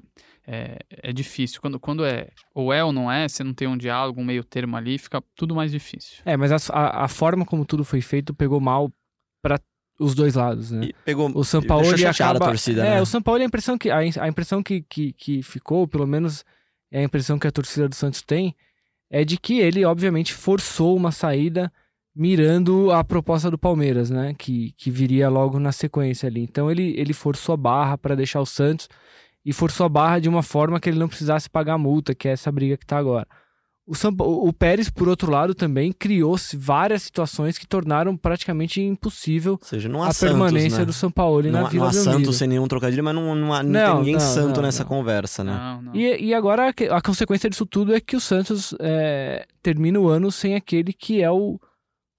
é, 0.48 0.80
é 0.90 1.12
difícil. 1.12 1.60
Quando, 1.60 1.78
quando 1.78 2.06
é 2.06 2.30
ou 2.54 2.72
é 2.72 2.82
ou 2.82 2.94
não 2.94 3.12
é, 3.12 3.28
você 3.28 3.44
não 3.44 3.54
tem 3.54 3.68
um 3.68 3.78
diálogo, 3.78 4.22
um 4.22 4.26
meio 4.26 4.44
termo 4.44 4.78
ali, 4.78 4.98
fica 4.98 5.22
tudo 5.36 5.54
mais 5.54 5.74
difícil. 5.74 6.22
É, 6.24 6.38
mas 6.38 6.52
a, 6.54 6.74
a, 6.74 7.04
a 7.04 7.08
forma 7.10 7.46
como 7.46 7.66
tudo 7.66 7.84
foi 7.84 8.00
feito 8.00 8.34
pegou 8.34 8.62
mal 8.62 8.90
pra 9.42 9.60
os 10.00 10.16
dois 10.16 10.36
lados, 10.36 10.72
né? 10.72 10.86
E 10.86 10.94
pegou. 11.04 11.30
O 11.36 11.44
São 11.44 11.62
Paulo 11.62 11.88
acaba. 11.90 12.38
a 12.46 12.48
torcida, 12.48 12.86
é, 12.86 12.96
né? 12.96 13.02
o 13.02 13.06
São 13.06 13.22
Paulo 13.22 13.42
a 13.42 13.46
impressão 13.46 13.78
que 13.78 13.90
a, 13.90 13.98
a 13.98 14.28
impressão 14.28 14.64
que, 14.64 14.82
que, 14.82 15.12
que 15.14 15.44
ficou, 15.44 15.88
pelo 15.88 16.08
menos 16.08 16.46
a 17.00 17.04
impressão 17.04 17.38
que 17.38 17.48
a 17.48 17.52
torcida 17.52 17.90
do 17.90 17.96
Santos 17.96 18.22
tem, 18.22 18.56
é 19.10 19.24
de 19.24 19.38
que 19.38 19.60
ele 19.60 19.86
obviamente 19.86 20.34
forçou 20.34 20.96
uma 20.96 21.12
saída 21.12 21.72
mirando 22.16 22.92
a 22.92 23.04
proposta 23.04 23.52
do 23.52 23.58
Palmeiras, 23.58 24.10
né? 24.10 24.34
Que, 24.38 24.72
que 24.78 24.90
viria 24.90 25.30
logo 25.30 25.60
na 25.60 25.72
sequência 25.72 26.28
ali. 26.28 26.42
Então 26.42 26.72
ele, 26.72 26.94
ele 26.98 27.14
forçou 27.14 27.54
a 27.54 27.58
barra 27.58 27.98
para 27.98 28.16
deixar 28.16 28.40
o 28.40 28.46
Santos 28.46 28.88
e 29.46 29.52
forçou 29.52 29.86
a 29.86 29.90
barra 29.90 30.20
de 30.20 30.30
uma 30.30 30.42
forma 30.42 30.80
que 30.80 30.90
ele 30.90 30.98
não 30.98 31.10
precisasse 31.10 31.50
pagar 31.50 31.74
a 31.74 31.78
multa, 31.78 32.16
que 32.16 32.28
é 32.28 32.32
essa 32.32 32.52
briga 32.52 32.78
que 32.78 32.86
tá 32.86 32.98
agora. 32.98 33.28
O, 33.88 33.94
São, 33.94 34.12
o 34.18 34.52
Pérez, 34.52 34.90
por 34.90 35.08
outro 35.08 35.30
lado, 35.32 35.54
também 35.54 35.92
criou 35.92 36.36
várias 36.56 37.04
situações 37.04 37.56
que 37.58 37.68
tornaram 37.68 38.18
praticamente 38.18 38.82
impossível 38.82 39.60
Ou 39.62 39.68
seja, 39.68 39.88
não 39.88 40.02
há 40.02 40.08
a 40.08 40.12
Santos, 40.12 40.34
permanência 40.34 40.80
né? 40.80 40.86
do 40.86 40.92
São 40.94 41.12
Paulo 41.12 41.44
na 41.52 41.64
Vila 41.70 41.84
não 41.84 41.88
há 41.88 41.92
Belmiro. 41.92 42.12
Santos 42.24 42.36
sem 42.38 42.48
nenhum 42.48 42.68
trocadilho, 42.68 43.04
mas 43.04 43.14
não, 43.14 43.36
não, 43.36 43.54
há- 43.54 43.62
não 43.62 43.70
Não, 43.72 43.86
tem 43.92 43.98
ninguém 44.00 44.14
não, 44.16 44.20
santo 44.22 44.56
não, 44.56 44.64
nessa 44.64 44.82
não. 44.84 44.90
conversa, 44.90 45.44
né? 45.44 45.54
Não, 45.54 45.82
não. 45.84 45.96
E, 45.96 46.26
e 46.30 46.34
agora 46.34 46.70
a 46.70 46.98
a 46.98 47.02
consequência 47.02 47.48
disso 47.48 47.66
tudo 47.66 47.94
é 47.94 48.00
que 48.02 48.16
o 48.16 48.20
Santos 48.20 48.74
é, 48.80 49.46
termina 49.62 50.00
o 50.00 50.08
ano 50.08 50.32
sem 50.32 50.56
aquele 50.56 50.92
que 50.92 51.22
é 51.22 51.30
o 51.30 51.60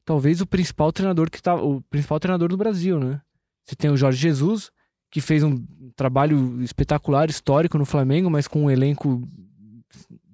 talvez 0.05 0.41
o 0.41 0.47
principal 0.47 0.93
treinador 0.93 1.29
que 1.29 1.43
tá 1.43 1.57
o 1.57 1.81
principal 1.91 2.21
treinador 2.21 2.49
do 2.49 2.57
Brasil, 2.57 3.01
né? 3.01 3.21
Você 3.65 3.75
tem 3.75 3.91
o 3.91 3.97
Jorge 3.97 4.19
Jesus 4.19 4.71
que 5.11 5.21
fez 5.21 5.43
um 5.43 5.65
trabalho 5.97 6.63
espetacular, 6.63 7.29
histórico 7.29 7.77
no 7.77 7.85
Flamengo, 7.85 8.31
mas 8.31 8.47
com 8.47 8.65
um 8.67 8.71
elenco 8.71 9.21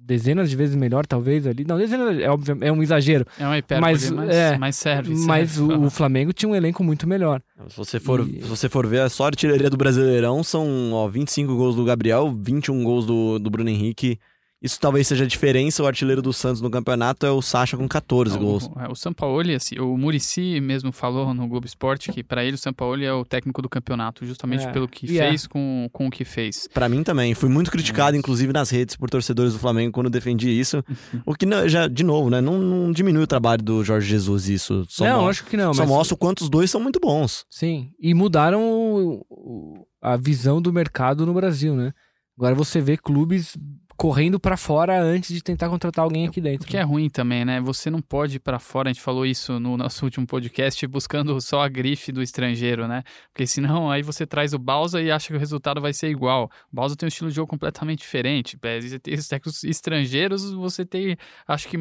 dezenas 0.05 0.49
de 0.49 0.55
vezes 0.55 0.75
melhor, 0.75 1.05
talvez 1.05 1.47
ali. 1.47 1.63
Não, 1.65 1.77
dezenas 1.77 2.19
é 2.19 2.29
óbvio, 2.29 2.57
é 2.61 2.71
um 2.71 2.83
exagero, 2.83 3.25
É 3.39 3.45
uma 3.45 3.57
hipérbole, 3.57 3.91
Mas, 3.93 4.09
mas, 4.11 4.29
é, 4.29 4.57
mas 4.57 4.75
serve. 4.75 5.15
mas 5.25 5.51
serve. 5.51 5.73
o, 5.73 5.83
o 5.85 5.89
Flamengo 5.89 6.33
tinha 6.33 6.49
um 6.49 6.55
elenco 6.55 6.83
muito 6.83 7.07
melhor. 7.07 7.41
Se 7.69 7.77
você 7.77 7.99
for, 7.99 8.19
E- 8.27 8.41
se 8.41 8.47
você 8.47 8.67
for 8.67 8.85
ver 8.85 9.01
a 9.01 9.09
só 9.09 9.23
a 9.23 9.27
artilharia 9.27 9.69
do 9.69 9.77
Brasileirão, 9.77 10.43
são 10.43 10.91
ó, 10.93 11.07
25 11.07 11.55
gols 11.55 11.75
do 11.75 11.85
Gabriel, 11.85 12.35
21 12.41 12.83
gols 12.83 13.05
do, 13.05 13.39
do 13.39 13.49
Bruno 13.49 13.69
Henrique. 13.69 14.19
Isso 14.63 14.79
talvez 14.79 15.05
seja 15.07 15.25
a 15.25 15.27
diferença. 15.27 15.83
O 15.83 15.85
artilheiro 15.85 16.21
do 16.21 16.31
Santos 16.31 16.61
no 16.61 16.69
campeonato 16.71 17.25
é 17.25 17.29
o 17.31 17.41
Sacha 17.41 17.75
com 17.75 17.85
14 17.87 18.37
gols. 18.39 18.69
O, 18.73 18.79
é, 18.79 18.87
o 18.89 18.95
Sampaoli, 18.95 19.53
assim, 19.53 19.77
o 19.77 19.97
Murici 19.97 20.61
mesmo 20.61 20.93
falou 20.93 21.33
no 21.33 21.45
Globo 21.49 21.65
Esporte 21.65 22.11
que 22.13 22.23
para 22.23 22.45
ele 22.45 22.55
o 22.55 22.57
Sampaoli 22.57 23.03
é 23.03 23.11
o 23.11 23.25
técnico 23.25 23.61
do 23.61 23.67
campeonato, 23.67 24.25
justamente 24.25 24.65
É, 24.65 24.71
pelo 24.71 24.87
que 24.87 25.05
e 25.11 25.19
é. 25.19 25.27
fez 25.29 25.45
com, 25.47 25.89
com 25.91 26.07
o 26.07 26.09
que 26.09 26.23
fez. 26.23 26.67
Pra 26.73 26.87
mim 26.87 27.03
também. 27.03 27.33
Fui 27.33 27.49
muito 27.49 27.69
criticado, 27.69 28.15
É. 28.15 28.19
inclusive 28.19 28.53
nas 28.53 28.69
redes, 28.69 28.95
por 28.95 29.09
torcedores 29.09 29.51
do 29.51 29.59
Flamengo 29.59 29.91
quando 29.91 30.09
defendi 30.09 30.49
isso. 30.49 30.81
O 31.25 31.35
que, 31.35 31.45
não- 31.45 31.67
já, 31.67 31.87
de 31.87 32.03
novo, 32.03 32.29
né? 32.29 32.39
Não, 32.39 32.57
não 32.57 32.91
diminui 32.91 33.23
o 33.23 33.27
trabalho 33.27 33.61
do 33.61 33.83
Jorge 33.83 34.07
Jesus 34.07 34.47
isso. 34.47 34.85
Só, 34.87 35.03
não, 35.03 35.27
acho 35.27 35.43
que 35.45 35.57
não, 35.57 35.73
só 35.73 35.81
mas 35.81 35.89
mostra 35.89 36.15
o 36.15 36.17
quanto 36.17 36.41
os 36.41 36.49
dois 36.49 36.71
são 36.71 36.79
muito 36.79 36.99
bons. 37.01 37.43
Sim, 37.49 37.89
e 37.99 38.13
mudaram 38.13 38.61
o- 38.63 39.25
o- 39.29 39.85
a 40.01 40.15
visão 40.15 40.61
do 40.61 40.71
mercado 40.71 41.25
no 41.25 41.33
Brasil, 41.33 41.75
né? 41.75 41.91
Agora 42.37 42.55
você 42.55 42.81
vê 42.81 42.97
clubes 42.97 43.55
correndo 44.03 44.37
pra 44.37 44.57
fora 44.57 45.01
antes 45.01 45.33
de 45.33 45.41
tentar 45.41 45.69
contratar 45.69 46.03
alguém 46.03 46.27
aqui 46.27 46.41
O 46.41 46.43
dentro. 46.43 46.67
que 46.67 46.75
é 46.75 46.81
ruim 46.81 47.09
também, 47.09 47.45
né? 47.45 47.61
Você 47.61 47.89
não 47.89 48.01
pode 48.01 48.35
ir 48.35 48.39
pra 48.39 48.59
fora, 48.59 48.89
a 48.89 48.91
gente 48.93 49.01
falou 49.01 49.25
isso 49.25 49.61
no 49.61 49.77
nosso 49.77 50.03
último 50.03 50.27
podcast, 50.27 50.85
buscando 50.87 51.39
só 51.39 51.61
a 51.61 51.69
grife 51.69 52.11
do 52.11 52.21
estrangeiro, 52.21 52.85
né? 52.85 53.03
Porque 53.31 53.47
senão 53.47 53.89
aí 53.89 54.03
você 54.03 54.25
traz 54.27 54.53
o 54.53 54.59
Balsa 54.59 55.01
e 55.01 55.09
acha 55.09 55.29
que 55.29 55.35
o 55.35 55.39
resultado 55.39 55.79
vai 55.79 55.93
ser 55.93 56.09
igual. 56.09 56.51
O 56.69 56.75
Balsa 56.75 56.97
tem 56.97 57.07
um 57.07 57.07
estilo 57.07 57.29
de 57.29 57.35
jogo 57.37 57.47
completamente 57.47 57.99
diferente. 57.99 58.57
É, 58.61 58.81
Você 58.81 58.99
tem 58.99 59.13
os 59.13 59.25
técnicos 59.25 59.63
estrangeiros, 59.63 60.51
você 60.51 60.83
tem, 60.85 61.15
acho 61.47 61.69
que, 61.69 61.77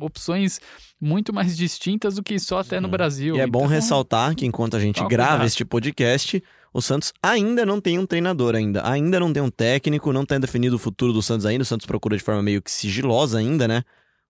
opções 0.00 0.60
muito 1.00 1.32
mais 1.32 1.56
distintas 1.56 2.14
do 2.14 2.22
que 2.22 2.38
só 2.38 2.60
até 2.60 2.78
no 2.78 2.86
Brasil. 2.86 3.34
E 3.34 3.40
é 3.40 3.46
bom 3.48 3.62
Então, 3.64 3.70
ressaltar 3.70 4.32
que 4.36 4.46
enquanto 4.46 4.76
a 4.76 4.80
gente 4.80 4.96
Toma 4.98 5.08
grava 5.08 5.30
cuidado. 5.30 5.46
este 5.48 5.64
podcast, 5.64 6.40
o 6.72 6.80
Santos 6.82 7.12
ainda 7.22 7.64
não 7.66 7.80
tem 7.80 7.98
um 7.98 8.06
treinador 8.06 8.54
ainda. 8.54 8.86
Ainda 8.88 9.18
não 9.20 9.32
tem 9.32 9.42
um 9.42 9.50
técnico, 9.50 10.12
não 10.12 10.24
tem 10.24 10.38
definido 10.38 10.76
o 10.76 10.78
futuro 10.78 11.12
do 11.12 11.22
Santos 11.22 11.46
ainda. 11.46 11.62
O 11.62 11.66
Santos 11.66 11.86
procura 11.86 12.16
de 12.16 12.22
forma 12.22 12.42
meio 12.42 12.60
que 12.62 12.70
sigilosa 12.70 13.38
ainda, 13.38 13.66
né? 13.68 13.82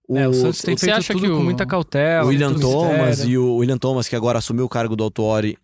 O, 0.08 0.16
É, 0.18 0.26
o 0.26 0.32
Santos 0.32 0.62
tem 0.62 0.76
você 0.76 0.86
feito 0.86 0.98
acha 0.98 1.12
tudo 1.12 1.22
que 1.26 1.28
com 1.32 1.36
o- 1.40 1.44
muita 1.44 1.66
cautela. 1.66 2.24
o 2.24 2.28
William 2.28 2.54
Thomas 2.54 3.08
mistério. 3.08 3.30
e 3.32 3.38
o 3.38 3.56
William 3.56 3.76
Thomas, 3.78 4.08
que 4.08 4.16
agora 4.16 4.38
assumiu 4.38 4.64
o 4.64 4.68
cargo 4.68 4.96
do 4.96 5.04
Autuori, 5.04 5.58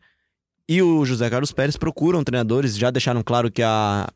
e 0.69 0.83
o 0.83 1.05
José 1.05 1.29
Carlos 1.31 1.53
Pérez 1.53 1.77
procuram 1.77 2.23
treinadores, 2.25 2.77
já 2.77 2.91
deixaram 2.91 3.23
claro 3.23 3.51
que 3.51 3.63
a. 3.63 4.07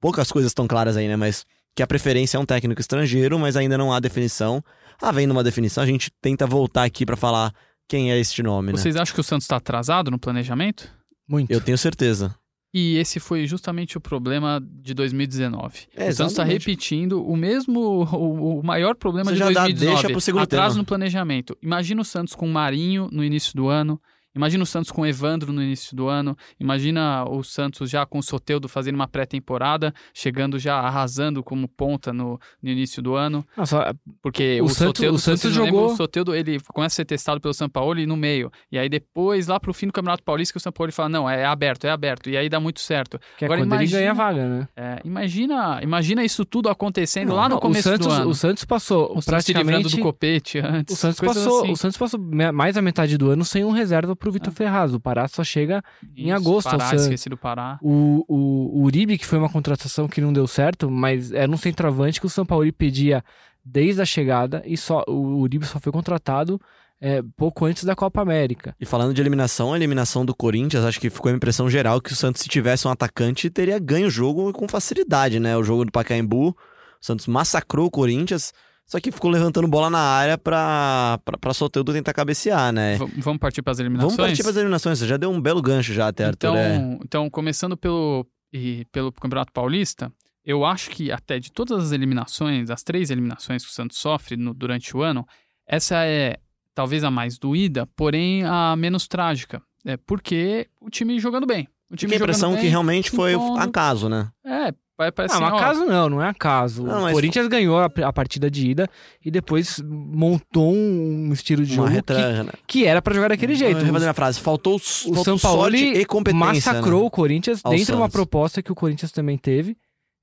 Poucas 0.00 0.30
coisas 0.32 0.50
estão 0.50 0.66
claras 0.66 0.96
aí, 0.96 1.06
né? 1.08 1.16
Mas 1.16 1.44
que 1.76 1.82
a 1.82 1.86
preferência 1.86 2.36
é 2.36 2.40
um 2.40 2.44
técnico 2.46 2.80
estrangeiro, 2.80 3.38
mas 3.38 3.56
ainda 3.56 3.76
não 3.78 3.92
há 3.92 4.00
definição. 4.00 4.62
Havendo 5.00 5.32
uma 5.32 5.44
definição, 5.44 5.82
a 5.82 5.86
gente 5.86 6.10
tenta 6.20 6.46
voltar 6.46 6.84
aqui 6.84 7.04
pra 7.06 7.16
falar 7.16 7.52
quem 7.88 8.10
é 8.12 8.18
este 8.18 8.42
nome, 8.42 8.72
né? 8.72 8.78
Vocês 8.78 8.96
acham 8.96 9.14
que 9.14 9.20
o 9.20 9.24
Santos 9.24 9.44
está 9.44 9.56
atrasado 9.56 10.10
no 10.10 10.18
planejamento? 10.18 10.90
Muito. 11.30 11.50
Eu 11.50 11.60
tenho 11.60 11.78
certeza. 11.78 12.34
E 12.74 12.96
esse 12.98 13.20
foi 13.20 13.46
justamente 13.46 13.96
o 13.96 14.00
problema 14.00 14.60
de 14.64 14.94
2019. 14.94 15.88
É, 15.96 16.08
o 16.08 16.12
Santos 16.12 16.32
está 16.32 16.44
repetindo 16.44 17.24
o 17.24 17.36
mesmo, 17.36 17.80
o, 17.80 18.60
o 18.60 18.62
maior 18.64 18.94
problema 18.96 19.30
Você 19.30 19.34
de 19.34 19.38
já 19.38 19.44
dá 19.46 19.62
2019. 19.62 19.94
deixa 19.94 20.10
pro 20.10 20.20
segundo 20.20 20.42
atraso 20.42 20.74
tema. 20.74 20.82
no 20.82 20.86
planejamento. 20.86 21.56
Imagina 21.62 22.00
o 22.00 22.04
Santos 22.04 22.34
com 22.34 22.46
o 22.46 22.52
Marinho 22.52 23.08
no 23.12 23.24
início 23.24 23.54
do 23.54 23.68
ano. 23.68 24.00
Imagina 24.34 24.62
o 24.62 24.66
Santos 24.66 24.90
com 24.90 25.02
o 25.02 25.06
Evandro 25.06 25.52
no 25.52 25.62
início 25.62 25.96
do 25.96 26.08
ano. 26.08 26.36
Imagina 26.58 27.24
o 27.28 27.42
Santos 27.42 27.90
já 27.90 28.06
com 28.06 28.18
o 28.18 28.22
Soteudo 28.22 28.68
fazendo 28.68 28.94
uma 28.94 29.08
pré-temporada, 29.08 29.92
chegando 30.14 30.58
já 30.58 30.76
arrasando 30.76 31.42
como 31.42 31.66
ponta 31.68 32.12
no, 32.12 32.38
no 32.62 32.70
início 32.70 33.02
do 33.02 33.14
ano. 33.14 33.44
Nossa, 33.56 33.94
Porque 34.22 34.60
O 34.60 34.64
o, 34.64 34.68
Santos- 34.68 34.98
Soteudo, 34.98 35.16
o 35.16 35.18
Santos 35.18 35.44
não 35.56 35.64
lembram, 35.64 35.80
jogou- 35.80 35.92
o 35.94 35.96
Soteudo, 35.96 36.34
ele 36.34 36.58
começa 36.72 36.94
a 36.94 36.96
ser 36.96 37.04
testado 37.04 37.40
pelo 37.40 37.54
São 37.54 37.68
Paulo 37.68 37.98
e 37.98 38.06
no 38.06 38.16
meio. 38.16 38.50
E 38.70 38.78
aí 38.78 38.88
depois, 38.88 39.46
lá 39.48 39.58
pro 39.58 39.72
fim 39.74 39.86
do 39.86 39.92
Campeonato 39.92 40.22
Paulista, 40.22 40.52
que 40.52 40.58
o 40.58 40.60
São 40.60 40.72
Paulo 40.72 40.92
fala, 40.92 41.08
não, 41.08 41.28
é 41.28 41.44
aberto, 41.44 41.86
é 41.86 41.90
aberto. 41.90 42.30
E 42.30 42.36
aí 42.36 42.48
dá 42.48 42.60
muito 42.60 42.80
certo. 42.80 43.18
que 43.36 43.44
é 43.44 43.46
Agora 43.46 43.60
quando 43.60 43.72
ele 43.74 43.82
imagina- 43.84 43.98
ganha 44.00 44.10
a 44.10 44.14
vaga, 44.14 44.48
né? 44.48 44.68
É, 44.76 45.00
imagina, 45.04 45.80
imagina 45.82 46.24
isso 46.24 46.44
tudo 46.44 46.68
acontecendo 46.68 47.28
Não, 47.30 47.36
lá 47.36 47.48
no 47.48 47.56
Não, 47.56 47.60
começo 47.60 47.88
Santos, 47.88 48.06
do 48.06 48.12
ano. 48.12 48.28
O 48.30 48.34
Santos 48.34 48.64
passou 48.64 49.12
O 49.16 49.20
Santos 49.22 49.44
se 49.44 49.52
livrando 49.52 49.70
praticamente... 49.82 49.96
do 49.96 50.02
copete 50.02 50.58
antes. 50.58 50.94
O 50.94 50.98
Santos, 50.98 51.20
passou, 51.20 51.62
assim. 51.62 51.72
o 51.72 51.76
Santos 51.76 51.96
passou 51.96 52.20
mais 52.52 52.74
da 52.74 52.82
metade 52.82 53.16
do 53.18 53.30
ano 53.30 53.44
sem 53.44 53.64
um 53.64 53.70
reserva 53.70 54.14
pro 54.20 54.30
Vitor 54.30 54.52
Ferraz. 54.52 54.94
O 54.94 55.00
Pará 55.00 55.26
só 55.26 55.42
chega 55.42 55.82
em 56.16 56.28
Isso, 56.28 56.36
agosto 56.36 56.68
ao 56.68 56.78
Pará, 56.78 56.94
esqueci 56.94 57.28
do 57.28 57.36
Pará. 57.36 57.78
O, 57.82 58.24
o, 58.28 58.80
o 58.80 58.82
Uribe, 58.84 59.18
que 59.18 59.26
foi 59.26 59.38
uma 59.38 59.48
contratação 59.48 60.06
que 60.06 60.20
não 60.20 60.32
deu 60.32 60.46
certo, 60.46 60.88
mas 60.88 61.32
era 61.32 61.50
um 61.50 61.56
centroavante 61.56 62.20
que 62.20 62.26
o 62.26 62.30
São 62.30 62.46
Paulo 62.46 62.70
pedia 62.72 63.24
desde 63.64 64.00
a 64.00 64.04
chegada 64.04 64.62
e 64.64 64.76
só 64.76 65.02
o 65.08 65.40
Uribe 65.40 65.66
só 65.66 65.80
foi 65.80 65.90
contratado 65.90 66.60
é, 67.00 67.22
pouco 67.36 67.64
antes 67.64 67.82
da 67.84 67.96
Copa 67.96 68.20
América. 68.20 68.76
E 68.78 68.84
falando 68.84 69.14
de 69.14 69.20
eliminação, 69.20 69.72
a 69.72 69.76
eliminação 69.76 70.24
do 70.24 70.34
Corinthians, 70.34 70.84
acho 70.84 71.00
que 71.00 71.08
ficou 71.08 71.32
a 71.32 71.34
impressão 71.34 71.68
geral 71.70 72.00
que 72.00 72.12
o 72.12 72.16
Santos, 72.16 72.42
se 72.42 72.48
tivesse 72.48 72.86
um 72.86 72.90
atacante, 72.90 73.48
teria 73.48 73.78
ganho 73.78 74.08
o 74.08 74.10
jogo 74.10 74.52
com 74.52 74.68
facilidade, 74.68 75.40
né? 75.40 75.56
O 75.56 75.64
jogo 75.64 75.86
do 75.86 75.92
Pacaembu, 75.92 76.50
o 76.50 76.56
Santos 77.00 77.26
massacrou 77.26 77.86
o 77.86 77.90
Corinthians, 77.90 78.52
só 78.90 78.98
que 79.00 79.12
ficou 79.12 79.30
levantando 79.30 79.68
bola 79.68 79.88
na 79.88 80.00
área 80.00 80.36
pra, 80.36 81.20
pra, 81.24 81.38
pra 81.38 81.54
Soteldo 81.54 81.92
tentar 81.92 82.12
cabecear, 82.12 82.72
né? 82.72 82.96
V- 82.96 83.06
vamos 83.18 83.38
partir 83.38 83.62
para 83.62 83.70
as 83.72 83.78
eliminações? 83.78 84.16
Vamos 84.16 84.28
partir 84.28 84.42
para 84.42 84.50
as 84.50 84.56
eliminações, 84.56 84.98
você 84.98 85.06
já 85.06 85.16
deu 85.16 85.30
um 85.30 85.40
belo 85.40 85.62
gancho 85.62 85.92
já 85.94 86.08
até, 86.08 86.24
Arthur. 86.24 86.48
Então, 86.48 86.56
é. 86.56 86.98
então 87.04 87.30
começando 87.30 87.76
pelo, 87.76 88.26
e 88.52 88.84
pelo 88.90 89.12
Campeonato 89.12 89.52
Paulista, 89.52 90.12
eu 90.44 90.64
acho 90.64 90.90
que 90.90 91.12
até 91.12 91.38
de 91.38 91.52
todas 91.52 91.84
as 91.84 91.92
eliminações, 91.92 92.68
as 92.70 92.82
três 92.82 93.10
eliminações 93.10 93.64
que 93.64 93.70
o 93.70 93.72
Santos 93.72 93.98
sofre 93.98 94.36
no- 94.36 94.52
durante 94.52 94.96
o 94.96 95.02
ano, 95.02 95.24
essa 95.66 96.04
é 96.04 96.36
talvez 96.74 97.04
a 97.04 97.10
mais 97.10 97.38
doída, 97.38 97.86
porém 97.94 98.42
a 98.44 98.74
menos 98.76 99.06
trágica. 99.06 99.62
É 99.84 99.96
porque 99.96 100.66
o 100.80 100.90
time 100.90 101.18
jogando 101.20 101.46
bem. 101.46 101.68
O 101.90 101.96
time 101.96 102.10
Fiquei 102.12 102.16
a 102.16 102.24
impressão 102.24 102.52
bem, 102.52 102.60
que 102.62 102.66
realmente 102.68 103.10
foi 103.10 103.34
acaso, 103.58 104.08
né? 104.08 104.28
É, 104.44 104.72
Vai 105.00 105.10
parecer 105.10 105.38
Não, 105.40 105.46
assim, 105.46 105.54
ó, 105.54 105.58
acaso 105.58 105.86
não, 105.86 106.08
não 106.10 106.22
é 106.22 106.28
acaso. 106.28 106.82
Não, 106.82 106.98
o 106.98 107.02
mas- 107.04 107.14
Corinthians 107.14 107.48
ganhou 107.48 107.78
a, 107.78 107.86
a 107.86 108.12
partida 108.12 108.50
de 108.50 108.68
ida 108.68 108.86
e 109.24 109.30
depois 109.30 109.80
montou 109.82 110.74
um 110.74 111.32
estilo 111.32 111.64
de 111.64 111.72
Uma 111.72 111.84
jogo 111.84 111.88
retra... 111.96 112.44
que, 112.66 112.80
que 112.80 112.84
era 112.86 113.00
pra 113.00 113.14
jogar 113.14 113.28
daquele 113.28 113.54
jeito. 113.54 113.80
Eu 113.80 113.92
minha 113.92 114.12
frase. 114.12 114.38
Faltou, 114.38 114.74
O 114.76 114.78
faltou 114.78 115.24
São 115.24 115.38
Paulo 115.38 115.74
e 115.74 116.04
competência. 116.04 116.46
massacrou 116.46 117.00
né? 117.00 117.06
o 117.06 117.10
Corinthians 117.10 117.60
Ao 117.64 117.72
dentro 117.72 117.86
de 117.86 117.92
uma 117.92 118.00
Santos. 118.00 118.12
proposta 118.12 118.62
que 118.62 118.70
o 118.70 118.74
Corinthians 118.74 119.10
também 119.10 119.38
teve, 119.38 119.74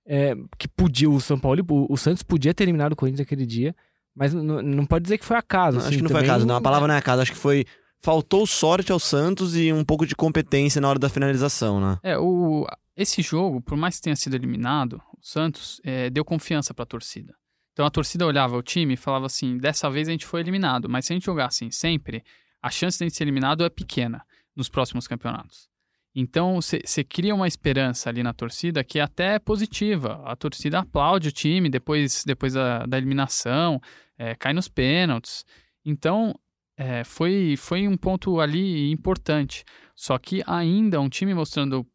é, 0.08 0.36
que 0.60 0.68
podia 0.68 1.10
o 1.10 1.20
São 1.20 1.40
Paulo, 1.40 1.66
o, 1.68 1.92
o 1.92 1.98
Santos 1.98 2.22
podia 2.22 2.54
ter 2.54 2.64
eliminado 2.66 2.92
o 2.92 2.96
Corinthians 2.96 3.26
aquele 3.26 3.48
dia, 3.48 3.76
mas 4.16 4.32
não 4.32 4.86
pode 4.86 5.04
dizer 5.04 5.18
que 5.18 5.26
foi 5.26 5.38
acaso. 5.38 5.78
Não, 5.78 5.80
assim, 5.80 5.88
acho 5.90 5.98
que 5.98 6.04
não 6.04 6.10
foi 6.12 6.20
também 6.20 6.30
acaso, 6.30 6.46
não. 6.46 6.56
A 6.56 6.62
palavra 6.62 6.88
não 6.88 6.94
é 6.94 7.00
acaso. 7.00 7.24
Acho 7.24 7.32
que 7.32 7.38
foi. 7.40 7.66
Faltou 8.08 8.48
sorte 8.48 8.90
ao 8.90 9.00
Santos 9.00 9.54
e 9.54 9.74
um 9.74 9.84
pouco 9.84 10.06
de 10.06 10.16
competência 10.16 10.80
na 10.80 10.88
hora 10.88 10.98
da 10.98 11.10
finalização, 11.10 11.82
né? 11.82 12.00
É, 12.02 12.18
o, 12.18 12.66
esse 12.96 13.22
jogo, 13.22 13.60
por 13.60 13.76
mais 13.76 13.98
que 13.98 14.04
tenha 14.04 14.16
sido 14.16 14.34
eliminado, 14.34 15.02
o 15.18 15.20
Santos 15.22 15.82
é, 15.84 16.10
deu 16.10 16.24
confiança 16.24 16.74
pra 16.74 16.86
torcida. 16.86 17.36
Então 17.74 17.86
a 17.86 17.92
torcida 17.92 18.26
olhava 18.26 18.56
o 18.56 18.64
time 18.64 18.94
e 18.94 18.98
falava 18.98 19.26
assim: 19.26 19.58
dessa 19.58 19.90
vez 19.90 20.08
a 20.08 20.12
gente 20.12 20.26
foi 20.26 20.40
eliminado, 20.40 20.88
mas 20.88 21.06
se 21.06 21.12
a 21.12 21.16
gente 21.18 21.26
jogar 21.26 21.48
assim 21.48 21.70
sempre, 21.70 22.24
a 22.62 22.70
chance 22.70 22.98
de 22.98 23.04
a 23.04 23.08
gente 23.10 23.18
ser 23.18 23.26
eliminado 23.26 23.66
é 23.66 23.70
pequena 23.70 24.24
nos 24.56 24.70
próximos 24.70 25.06
campeonatos. 25.06 25.68
Então 26.16 26.62
você 26.62 27.04
cria 27.04 27.36
uma 27.36 27.46
esperança 27.46 28.10
ali 28.10 28.24
na 28.24 28.32
torcida 28.32 28.86
que 28.86 29.00
é 29.00 29.02
até 29.02 29.38
positiva. 29.38 30.22
A 30.24 30.34
torcida 30.34 30.80
aplaude 30.80 31.28
o 31.28 31.32
time 31.34 31.70
depois, 31.70 32.24
depois 32.26 32.54
da, 32.54 32.86
da 32.86 32.98
eliminação, 32.98 33.82
é, 34.18 34.34
cai 34.34 34.54
nos 34.54 34.70
pênaltis. 34.70 35.44
Então 35.84 36.34
é, 36.78 37.04
foi, 37.04 37.56
foi 37.58 37.88
um 37.88 37.98
ponto 37.98 38.40
ali 38.40 38.92
importante. 38.92 39.66
Só 39.96 40.18
que 40.20 40.44
ainda 40.46 41.02
um 41.02 41.10
time 41.10 41.34
mostrando 41.34 41.86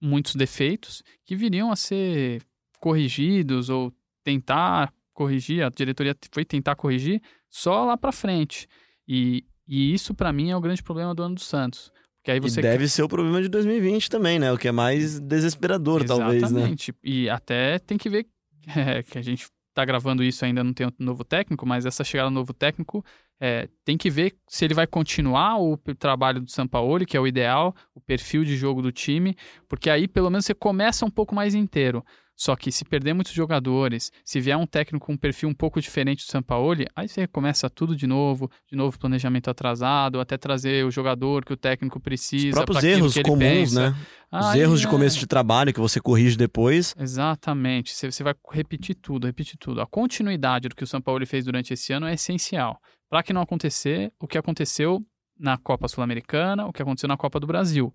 muitos 0.00 0.34
defeitos 0.34 1.02
que 1.24 1.36
viriam 1.36 1.70
a 1.70 1.76
ser 1.76 2.42
corrigidos 2.80 3.70
ou 3.70 3.92
tentar 4.24 4.92
corrigir, 5.14 5.64
a 5.64 5.68
diretoria 5.68 6.16
foi 6.32 6.44
tentar 6.44 6.74
corrigir 6.74 7.22
só 7.48 7.84
lá 7.84 7.96
pra 7.96 8.10
frente. 8.10 8.66
E, 9.06 9.44
e 9.66 9.94
isso 9.94 10.12
pra 10.12 10.32
mim 10.32 10.50
é 10.50 10.56
o 10.56 10.60
grande 10.60 10.82
problema 10.82 11.14
do 11.14 11.22
ano 11.22 11.36
do 11.36 11.40
Santos. 11.40 11.92
Porque 12.16 12.32
aí 12.32 12.40
você 12.40 12.60
E 12.60 12.62
deve 12.62 12.88
ser 12.88 13.02
o 13.02 13.08
problema 13.08 13.40
de 13.40 13.48
2020 13.48 14.10
também, 14.10 14.38
né? 14.38 14.52
O 14.52 14.58
que 14.58 14.66
é 14.66 14.72
mais 14.72 15.20
desesperador, 15.20 16.04
talvez, 16.04 16.42
né? 16.42 16.48
Exatamente. 16.48 16.94
E 17.02 17.28
até 17.28 17.78
tem 17.78 17.96
que 17.96 18.08
ver 18.08 18.26
é, 18.76 19.02
que 19.02 19.18
a 19.18 19.22
gente 19.22 19.46
tá 19.74 19.84
gravando 19.84 20.22
isso 20.22 20.44
ainda 20.44 20.62
não 20.62 20.72
tem 20.72 20.86
um 20.86 20.90
novo 20.98 21.24
técnico, 21.24 21.66
mas 21.66 21.86
essa 21.86 22.04
chegada 22.04 22.28
do 22.28 22.34
novo 22.34 22.52
técnico 22.52 23.04
é, 23.40 23.68
tem 23.84 23.96
que 23.96 24.08
ver 24.08 24.34
se 24.48 24.64
ele 24.64 24.74
vai 24.74 24.86
continuar 24.86 25.60
o 25.60 25.76
trabalho 25.98 26.40
do 26.40 26.50
Sampaoli, 26.50 27.06
que 27.06 27.16
é 27.16 27.20
o 27.20 27.26
ideal, 27.26 27.74
o 27.94 28.00
perfil 28.00 28.44
de 28.44 28.56
jogo 28.56 28.80
do 28.80 28.92
time, 28.92 29.36
porque 29.68 29.90
aí 29.90 30.06
pelo 30.06 30.30
menos 30.30 30.46
você 30.46 30.54
começa 30.54 31.04
um 31.04 31.10
pouco 31.10 31.34
mais 31.34 31.54
inteiro. 31.54 32.04
Só 32.36 32.56
que 32.56 32.72
se 32.72 32.84
perder 32.84 33.12
muitos 33.14 33.32
jogadores, 33.32 34.10
se 34.24 34.40
vier 34.40 34.56
um 34.56 34.66
técnico 34.66 35.06
com 35.06 35.12
um 35.12 35.16
perfil 35.16 35.48
um 35.48 35.54
pouco 35.54 35.80
diferente 35.80 36.24
do 36.26 36.30
Sampaoli, 36.30 36.86
aí 36.96 37.08
você 37.08 37.26
começa 37.26 37.70
tudo 37.70 37.94
de 37.94 38.06
novo, 38.06 38.50
de 38.68 38.76
novo 38.76 38.98
planejamento 38.98 39.48
atrasado, 39.48 40.18
até 40.18 40.36
trazer 40.36 40.84
o 40.84 40.90
jogador 40.90 41.44
que 41.44 41.52
o 41.52 41.56
técnico 41.56 42.00
precisa. 42.00 42.48
Os 42.48 42.64
próprios 42.64 42.82
erros 42.82 43.14
comuns, 43.14 43.38
pensa. 43.38 43.90
né? 43.90 43.96
Os 44.32 44.46
Aí, 44.46 44.60
erros 44.60 44.80
de 44.80 44.86
é, 44.86 44.90
começo 44.90 45.18
de 45.18 45.26
trabalho 45.26 45.72
que 45.74 45.80
você 45.80 46.00
corrige 46.00 46.36
depois. 46.36 46.94
Exatamente. 46.98 47.94
Você, 47.94 48.10
você 48.10 48.24
vai 48.24 48.34
repetir 48.50 48.96
tudo, 48.96 49.26
repetir 49.26 49.58
tudo. 49.58 49.80
A 49.80 49.86
continuidade 49.86 50.68
do 50.68 50.74
que 50.74 50.82
o 50.82 50.86
São 50.86 51.02
Paulo 51.02 51.24
fez 51.26 51.44
durante 51.44 51.74
esse 51.74 51.92
ano 51.92 52.06
é 52.06 52.14
essencial. 52.14 52.80
Para 53.12 53.22
que 53.22 53.34
não 53.34 53.42
acontecer 53.42 54.10
o 54.18 54.26
que 54.26 54.38
aconteceu 54.38 55.06
na 55.38 55.58
Copa 55.58 55.86
Sul-Americana, 55.86 56.64
o 56.64 56.72
que 56.72 56.80
aconteceu 56.80 57.06
na 57.06 57.16
Copa 57.18 57.38
do 57.38 57.46
Brasil, 57.46 57.94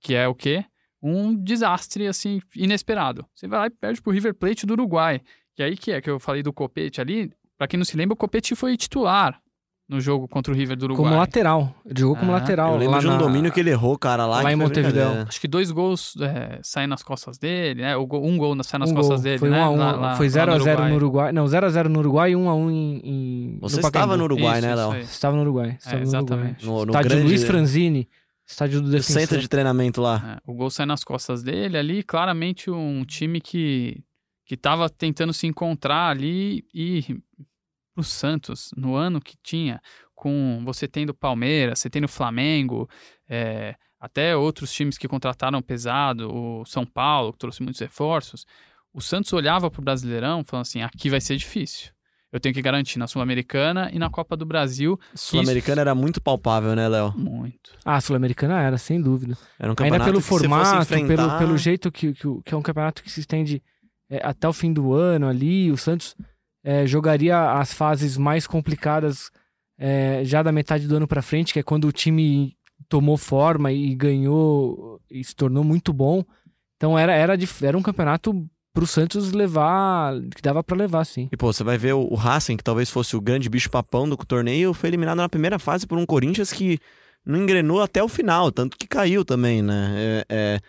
que 0.00 0.16
é 0.16 0.26
o 0.26 0.34
quê? 0.34 0.64
Um 1.00 1.32
desastre 1.32 2.08
assim 2.08 2.40
inesperado. 2.56 3.24
Você 3.32 3.46
vai 3.46 3.60
lá 3.60 3.66
e 3.68 3.70
perde 3.70 4.02
pro 4.02 4.10
River 4.10 4.34
Plate 4.34 4.66
do 4.66 4.72
Uruguai. 4.72 5.22
Que 5.54 5.62
aí 5.62 5.76
que 5.76 5.92
é 5.92 6.00
que 6.00 6.10
eu 6.10 6.18
falei 6.18 6.42
do 6.42 6.52
Copete 6.52 7.00
ali. 7.00 7.30
Para 7.56 7.68
quem 7.68 7.78
não 7.78 7.84
se 7.84 7.96
lembra, 7.96 8.14
o 8.14 8.16
Copete 8.16 8.56
foi 8.56 8.76
titular 8.76 9.40
no 9.88 10.00
jogo 10.00 10.28
contra 10.28 10.52
o 10.52 10.56
River 10.56 10.76
do 10.76 10.84
Uruguai. 10.84 11.04
Como 11.10 11.18
lateral. 11.18 11.74
Ele 11.86 11.98
jogou 11.98 12.16
como 12.16 12.30
Ah, 12.32 12.34
lateral. 12.34 12.72
eu 12.74 12.78
lembro 12.78 12.92
lá 12.94 13.00
de 13.00 13.06
um 13.06 13.10
na- 13.12 13.16
domínio 13.16 13.50
que 13.50 13.58
ele 13.58 13.70
errou, 13.70 13.96
cara, 13.96 14.26
lá. 14.26 14.42
lá 14.42 14.52
em 14.52 14.56
Montevidéu. 14.56 14.92
brincadeira. 15.06 15.28
Acho 15.28 15.40
que 15.40 15.48
dois 15.48 15.70
gols 15.70 16.14
é, 16.20 16.60
saem 16.62 16.86
nas 16.86 17.02
costas 17.02 17.38
dele, 17.38 17.80
né? 17.80 17.96
Um 17.96 18.06
gol 18.36 18.62
sai 18.62 18.78
nas 18.80 18.90
um 18.90 18.94
costas 18.94 19.16
gol. 19.16 19.24
dele, 19.24 19.38
Foi 19.38 19.48
né? 19.48 19.58
1 19.58 19.62
a 19.64 19.70
1, 19.70 19.76
Lá- 19.76 19.92
lá- 19.92 20.14
foi 20.16 20.26
lá 20.26 20.30
0 20.32 20.52
a 20.52 20.58
0 20.58 20.64
Uruguai. 20.70 20.90
no 20.90 20.96
Uruguai. 20.96 21.32
Não, 21.32 21.46
0 21.46 21.66
a 21.66 21.68
0 21.70 21.88
no 21.88 21.98
Uruguai 22.00 22.30
e 22.32 22.36
1 22.36 22.48
a 22.50 22.54
1 22.54 22.70
em, 22.70 23.00
em 23.04 23.58
Você 23.62 23.80
no 23.80 23.86
estava 23.86 24.16
no 24.16 24.24
Uruguai, 24.24 24.58
Isso, 24.58 24.66
né, 24.68 24.74
Léo? 24.74 24.96
estava 24.98 25.36
no 25.36 25.42
Uruguai. 25.42 25.68
É, 25.70 25.74
estava 25.76 25.96
no 25.96 26.02
Uruguai. 26.04 26.20
exatamente. 26.20 26.66
No, 26.66 26.72
no 26.84 26.90
Estádio 26.92 27.08
grande 27.10 27.26
Luiz 27.26 27.44
Franzini. 27.44 28.08
Estádio 28.46 28.80
do 28.80 28.90
defensor. 28.90 29.20
centro 29.22 29.38
de 29.40 29.48
treinamento 29.48 30.00
lá. 30.00 30.36
É, 30.36 30.50
o 30.50 30.54
gol 30.54 30.70
sai 30.70 30.86
nas 30.86 31.04
costas 31.04 31.42
dele 31.42 31.76
ali, 31.76 32.02
claramente 32.02 32.70
um 32.70 33.04
time 33.06 33.40
que 33.40 34.02
que 34.46 34.54
estava 34.54 34.88
tentando 34.88 35.34
se 35.34 35.46
encontrar 35.46 36.08
ali 36.08 36.64
e 36.74 37.18
o 38.00 38.04
Santos 38.04 38.70
no 38.76 38.94
ano 38.94 39.20
que 39.20 39.36
tinha 39.42 39.80
com 40.14 40.62
você 40.64 40.88
tendo 40.88 41.14
Palmeiras, 41.14 41.78
você 41.78 41.88
tendo 41.90 42.08
Flamengo, 42.08 42.88
é, 43.28 43.74
até 44.00 44.36
outros 44.36 44.72
times 44.72 44.98
que 44.98 45.06
contrataram 45.08 45.60
pesado, 45.62 46.32
o 46.34 46.64
São 46.64 46.84
Paulo 46.84 47.32
que 47.32 47.38
trouxe 47.38 47.62
muitos 47.62 47.80
reforços, 47.80 48.44
o 48.92 49.00
Santos 49.00 49.32
olhava 49.32 49.70
para 49.70 49.80
o 49.80 49.84
Brasileirão 49.84 50.42
falando 50.44 50.62
assim, 50.62 50.82
aqui 50.82 51.08
vai 51.10 51.20
ser 51.20 51.36
difícil. 51.36 51.90
Eu 52.30 52.38
tenho 52.38 52.54
que 52.54 52.60
garantir 52.60 52.98
na 52.98 53.06
Sul-Americana 53.06 53.90
e 53.92 53.98
na 53.98 54.10
Copa 54.10 54.36
do 54.36 54.44
Brasil 54.44 54.98
Sul-Americana 55.14 55.80
era 55.80 55.94
muito 55.94 56.20
palpável, 56.20 56.74
né, 56.76 56.86
Léo? 56.86 57.14
muito. 57.16 57.72
Ah, 57.84 57.96
a 57.96 58.00
Sul-Americana 58.02 58.60
era, 58.60 58.76
sem 58.76 59.00
dúvida. 59.00 59.36
Era 59.58 59.68
um 59.68 59.70
Ainda 59.70 59.76
campeonato 59.76 60.04
pelo 60.04 60.20
você 60.20 60.28
fosse 60.28 60.46
formato, 60.48 60.94
enfrentar- 60.94 61.06
pelo, 61.28 61.38
pelo 61.38 61.56
jeito 61.56 61.90
que, 61.90 62.12
que, 62.12 62.26
o- 62.26 62.42
que 62.42 62.52
é 62.52 62.56
um 62.56 62.60
campeonato 62.62 63.02
que 63.02 63.10
se 63.10 63.20
estende 63.20 63.62
é, 64.10 64.20
até 64.26 64.46
o 64.48 64.52
fim 64.52 64.72
do 64.72 64.92
ano 64.92 65.26
ali. 65.26 65.72
O 65.72 65.76
Santos 65.78 66.14
é, 66.64 66.86
jogaria 66.86 67.52
as 67.52 67.72
fases 67.72 68.16
mais 68.16 68.46
complicadas 68.46 69.30
é, 69.78 70.22
já 70.24 70.42
da 70.42 70.52
metade 70.52 70.86
do 70.88 70.96
ano 70.96 71.06
pra 71.08 71.22
frente, 71.22 71.52
que 71.52 71.58
é 71.60 71.62
quando 71.62 71.86
o 71.86 71.92
time 71.92 72.56
tomou 72.88 73.16
forma 73.16 73.72
e 73.72 73.94
ganhou 73.94 75.00
e 75.10 75.22
se 75.22 75.34
tornou 75.34 75.62
muito 75.64 75.92
bom. 75.92 76.24
Então 76.76 76.98
era, 76.98 77.12
era, 77.12 77.34
era 77.62 77.78
um 77.78 77.82
campeonato 77.82 78.46
pro 78.72 78.86
Santos 78.86 79.32
levar, 79.32 80.14
que 80.34 80.42
dava 80.42 80.62
pra 80.62 80.76
levar, 80.76 81.04
sim. 81.04 81.28
E, 81.32 81.36
pô, 81.36 81.52
você 81.52 81.64
vai 81.64 81.76
ver 81.76 81.94
o, 81.94 82.00
o 82.00 82.14
Racing, 82.14 82.56
que 82.56 82.62
talvez 82.62 82.88
fosse 82.90 83.16
o 83.16 83.20
grande 83.20 83.48
bicho-papão 83.48 84.08
do 84.08 84.16
torneio, 84.16 84.72
foi 84.72 84.90
eliminado 84.90 85.18
na 85.18 85.28
primeira 85.28 85.58
fase 85.58 85.86
por 85.86 85.98
um 85.98 86.06
Corinthians 86.06 86.52
que 86.52 86.78
não 87.26 87.40
engrenou 87.42 87.82
até 87.82 88.02
o 88.02 88.08
final, 88.08 88.52
tanto 88.52 88.76
que 88.78 88.86
caiu 88.86 89.24
também, 89.24 89.62
né? 89.62 89.94
É, 89.96 90.24
é, 90.28 90.60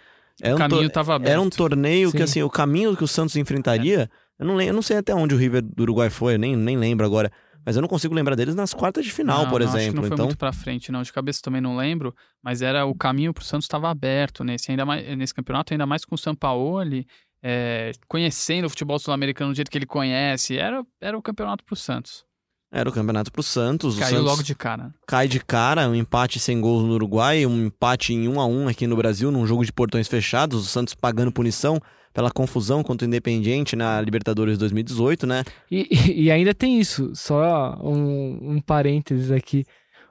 é 0.42 0.52
o 0.52 0.56
um 0.56 0.58
caminho 0.58 0.82
tor- 0.82 0.88
estava 0.88 1.16
aberto. 1.16 1.32
Era 1.32 1.42
um 1.42 1.50
torneio 1.50 2.12
que, 2.12 2.18
Sim. 2.18 2.24
assim, 2.24 2.44
o 2.44 2.50
caminho 2.50 2.98
que 2.98 3.04
o 3.04 3.08
Santos 3.08 3.36
enfrentaria, 3.36 4.10
eu, 4.40 4.46
não 4.46 4.62
eu 4.62 4.74
não 4.74 4.82
sei 4.82 4.98
até 4.98 5.14
onde 5.14 5.36
o 5.36 5.38
River 5.38 5.62
do 5.62 5.84
Uruguai 5.84 6.10
foi, 6.10 6.36
eu 6.36 6.40
nem, 6.40 6.56
nem 6.56 6.78
lembro 6.78 7.06
agora, 7.06 7.32
mas 7.66 7.76
eu 7.76 7.82
não 7.82 7.90
consigo 7.90 8.16
lembrar 8.16 8.36
deles 8.36 8.56
nas 8.56 8.74
quartas 8.74 9.06
de 9.06 9.12
final, 9.12 9.44
Não, 9.44 9.50
por 9.50 9.60
não, 9.60 9.68
acho 9.68 9.76
que 9.76 9.82
exemplo. 9.84 10.02
não 10.02 10.08
foi 10.08 10.16
então, 10.16 10.26
muito 10.26 10.38
pra 10.38 10.54
frente, 10.54 10.92
não. 10.92 11.04
De 11.04 11.12
cabeça 11.12 11.42
também 11.44 11.62
não 11.62 11.76
lembro, 11.76 12.16
mas 12.42 12.62
era 12.62 12.86
o 12.86 12.96
caminho 12.96 13.34
pro 13.34 13.44
Santos 13.44 13.66
estava 13.66 13.90
aberto 13.90 14.44
nesse, 14.44 14.72
ainda 14.72 14.86
mais, 14.86 15.18
nesse 15.18 15.34
campeonato, 15.34 15.74
ainda 15.74 15.86
mais 15.86 16.06
com 16.06 16.16
o 16.16 16.18
Sampaoli, 16.18 17.06
é, 17.44 17.92
conhecendo 18.08 18.66
o 18.66 18.70
futebol 18.70 18.98
sul-americano 18.98 19.52
do 19.52 19.56
jeito 19.56 19.70
que 19.70 19.78
ele 19.78 19.86
conhece. 19.86 20.58
Era, 20.58 20.84
era 21.02 21.18
o 21.18 21.22
campeonato 21.22 21.64
pro 21.64 21.76
Santos. 21.76 22.24
era 22.72 22.90
o 22.90 22.94
campeonato 22.94 23.32
pro 23.32 23.44
Santos. 23.44 23.98
o 23.98 24.00
Caiu 24.00 24.18
Santos 24.18 24.26
logo 24.26 24.44
de 24.44 24.56
cara. 24.56 24.94
cai 25.06 25.28
de 25.28 25.40
cara, 25.40 25.90
um 25.90 25.96
empate 25.96 26.40
sem 26.40 26.60
gols 26.62 26.84
no 26.84 26.94
Uruguai, 26.94 27.46
um 27.46 27.66
empate 27.66 28.14
em 28.14 28.28
1 28.28 28.40
a 28.40 28.46
1 28.46 28.68
aqui 28.70 28.88
no 28.88 28.96
Brasil, 28.96 29.30
num 29.32 29.46
jogo 29.46 29.66
de 29.66 29.74
portões 29.74 30.08
fechados, 30.08 30.66
o 30.66 30.66
Santos 30.66 30.96
pagando 30.96 31.32
punição 31.32 31.80
pela 32.14 32.32
confusão 32.32 32.84
contra 32.84 33.06
o 33.06 33.08
Independiente 33.08 33.76
na 33.76 34.00
Libertadores 34.02 34.58
2018, 34.58 35.28
né? 35.28 35.44
E, 35.70 35.88
e- 36.24 36.32
ainda 36.32 36.54
tem 36.54 36.80
isso, 36.80 37.12
só 37.16 37.78
um, 37.84 38.54
um 38.56 38.62
parênteses 38.62 39.32
aqui. 39.32 39.66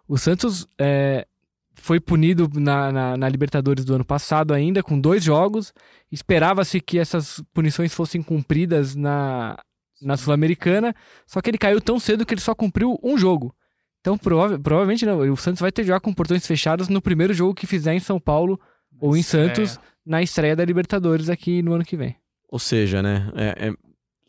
O 0.07 0.17
Santos 0.17 0.67
é, 0.79 1.27
foi 1.75 2.01
punido 2.01 2.49
na, 2.55 2.91
na- 2.93 3.17
na 3.17 3.29
Libertadores 3.29 3.85
do 3.85 3.95
ano 3.95 4.05
passado 4.05 4.55
ainda, 4.55 4.83
com 4.83 4.99
dois 4.99 5.23
jogos. 5.25 5.73
Esperava-se 6.11 6.81
que 6.81 6.99
essas 6.99 7.43
punições 7.53 7.93
fossem 7.93 8.23
cumpridas 8.23 8.95
na, 8.97 9.59
na 10.01 10.17
Sul-Americana, 10.17 10.95
só 11.27 11.41
que 11.43 11.51
ele 11.51 11.59
caiu 11.59 11.81
tão 11.81 11.99
cedo 12.01 12.25
que 12.25 12.33
ele 12.33 12.41
só 12.41 12.55
cumpriu 12.55 12.99
um 13.03 13.19
jogo. 13.19 13.55
Então, 14.01 14.17
prova- 14.17 14.59
provavelmente 14.59 15.05
não. 15.05 15.19
O 15.31 15.37
Santos 15.37 15.61
vai 15.61 15.73
ter 15.73 15.85
jogar 15.85 16.01
com 16.01 16.15
portões 16.15 16.47
fechados 16.47 16.89
no 16.89 17.03
primeiro 17.03 17.35
jogo 17.35 17.53
que 17.55 17.67
fizer 17.67 17.93
em 17.95 18.01
São 18.01 18.19
Paulo 18.21 18.59
ou 19.01 19.17
em 19.17 19.23
Santos, 19.23 19.79
na 20.09 20.23
estreia 20.23 20.57
da 20.57 20.65
Libertadores 20.65 21.29
aqui 21.29 21.61
no 21.63 21.75
ano 21.75 21.85
que 21.85 21.97
vem. 21.97 22.17
Ou 22.49 22.59
seja, 22.59 23.03
né? 23.03 23.31
é- 23.37 23.69
é- 23.69 23.75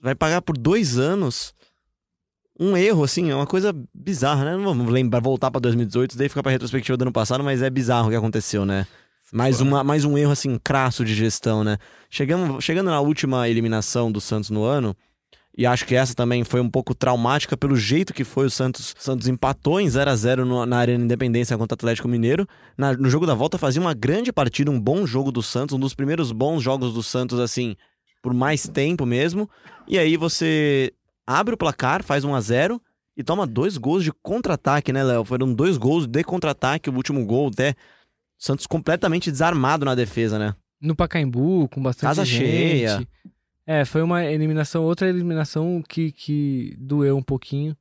vai 0.02 0.14
pagar 0.14 0.42
por 0.42 0.58
dois 0.58 0.98
anos 0.98 1.54
um 2.60 2.76
erro, 2.76 3.06
assim, 3.06 3.32
é 3.32 3.36
uma 3.36 3.48
coisa 3.48 3.74
bizarra, 3.94 4.44
né? 4.44 4.58
Não 4.58 4.66
vamos 4.66 4.92
lembrar, 4.92 5.22
voltar 5.22 5.50
pra 5.50 5.62
2018, 5.62 6.18
daí 6.18 6.28
fica 6.28 6.44
pra 6.44 6.52
retrospectiva 6.52 6.98
do 6.98 7.04
ano 7.04 7.12
passado, 7.12 7.42
mas 7.42 7.62
é 7.62 7.70
bizarro 7.70 8.08
o 8.08 8.10
que 8.10 8.18
aconteceu, 8.18 8.66
né? 8.66 8.86
Mais, 9.32 9.62
uma, 9.62 9.84
mais 9.84 10.04
um 10.04 10.18
erro, 10.18 10.32
assim, 10.32 10.58
crasso 10.62 11.06
de 11.06 11.16
gestão, 11.16 11.64
né? 11.64 11.78
Chegamos, 12.10 12.64
chegando 12.64 12.90
na 12.90 13.00
última 13.00 13.48
eliminação 13.48 14.12
do 14.12 14.20
Santos 14.20 14.50
no 14.50 14.64
ano, 14.64 14.94
e 15.58 15.66
acho 15.66 15.86
que 15.86 15.96
essa 15.96 16.14
também 16.16 16.44
foi 16.44 16.62
um 16.62 16.70
pouco 16.70 16.96
traumática 16.96 17.58
pelo 17.58 17.76
jeito 17.76 18.14
que 18.14 18.24
foi 18.24 18.46
o 18.46 18.50
Santos. 18.50 18.96
O 18.98 19.04
Santos 19.04 19.28
empatou 19.28 19.80
em 19.82 19.90
0 19.90 20.10
a 20.10 20.16
0 20.16 20.46
no- 20.46 20.66
na 20.66 20.78
Arena 20.78 21.04
Independência 21.04 21.58
contra 21.58 21.74
o 21.74 21.78
Atlético 21.78 22.08
Mineiro. 22.08 22.48
Na- 22.78 22.94
no 22.94 23.10
jogo 23.10 23.26
da 23.26 23.34
volta 23.34 23.58
fazia 23.58 23.82
uma 23.82 23.94
grande 23.94 24.32
partida, 24.32 24.72
um 24.72 24.80
bom 24.80 25.06
jogo 25.06 25.32
do 25.32 25.42
Santos, 25.44 25.76
um 25.76 25.80
dos 25.80 25.94
primeiros 25.94 26.32
bons 26.32 26.62
jogos 26.62 26.94
do 26.94 27.04
Santos, 27.04 27.40
assim, 27.40 27.76
por 28.22 28.34
mais 28.34 28.68
tempo 28.68 29.06
mesmo. 29.06 29.50
E 29.88 29.98
aí 30.00 30.16
você 30.18 30.94
abre 31.28 31.54
o 31.54 31.58
placar, 31.58 32.04
faz 32.04 32.24
1 32.24 32.34
a 32.34 32.42
0 32.42 32.82
e 33.18 33.24
toma 33.24 33.46
dois 33.46 33.76
gols 33.78 34.04
de 34.04 34.14
contra-ataque, 34.14 34.94
né, 34.94 35.04
Léo? 35.04 35.26
Foram 35.26 35.54
dois 35.54 35.76
gols 35.78 36.08
de 36.08 36.24
contra-ataque, 36.24 36.90
o 36.90 36.96
último 36.96 37.26
gol 37.26 37.50
até. 37.50 37.76
Santos 38.38 38.66
completamente 38.66 39.30
desarmado 39.30 39.84
na 39.84 39.94
defesa, 39.94 40.40
né? 40.40 40.56
No 40.82 40.96
Pacaembu, 40.96 41.68
com 41.68 41.82
bastante 41.84 42.08
Casa 42.08 42.24
gente. 42.24 42.40
cheia. 42.48 43.08
É, 43.72 43.86
foi 43.86 44.02
uma 44.02 44.26
eliminação, 44.26 44.84
outra 44.84 45.08
eliminação 45.08 45.84
que, 45.88 46.12
que 46.12 46.76
doeu 46.80 47.16
um 47.16 47.22
pouquinho. 47.22 47.78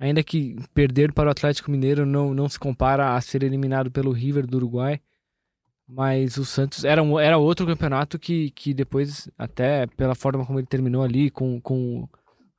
Ainda 0.00 0.20
que 0.20 0.56
perder 0.74 1.12
para 1.12 1.28
o 1.28 1.30
Atlético 1.30 1.70
Mineiro 1.70 2.04
não, 2.04 2.34
não 2.34 2.48
se 2.48 2.58
compara 2.58 3.14
a 3.14 3.20
ser 3.20 3.44
eliminado 3.44 3.88
pelo 3.88 4.10
River 4.10 4.48
do 4.48 4.56
Uruguai. 4.56 5.00
Mas 5.86 6.38
o 6.38 6.44
Santos 6.44 6.84
era, 6.84 7.00
um, 7.00 7.20
era 7.20 7.38
outro 7.38 7.64
campeonato 7.64 8.18
que, 8.18 8.50
que 8.50 8.74
depois, 8.74 9.30
até 9.38 9.86
pela 9.86 10.16
forma 10.16 10.44
como 10.44 10.58
ele 10.58 10.66
terminou 10.66 11.04
ali, 11.04 11.30
com, 11.30 11.60
com 11.60 12.08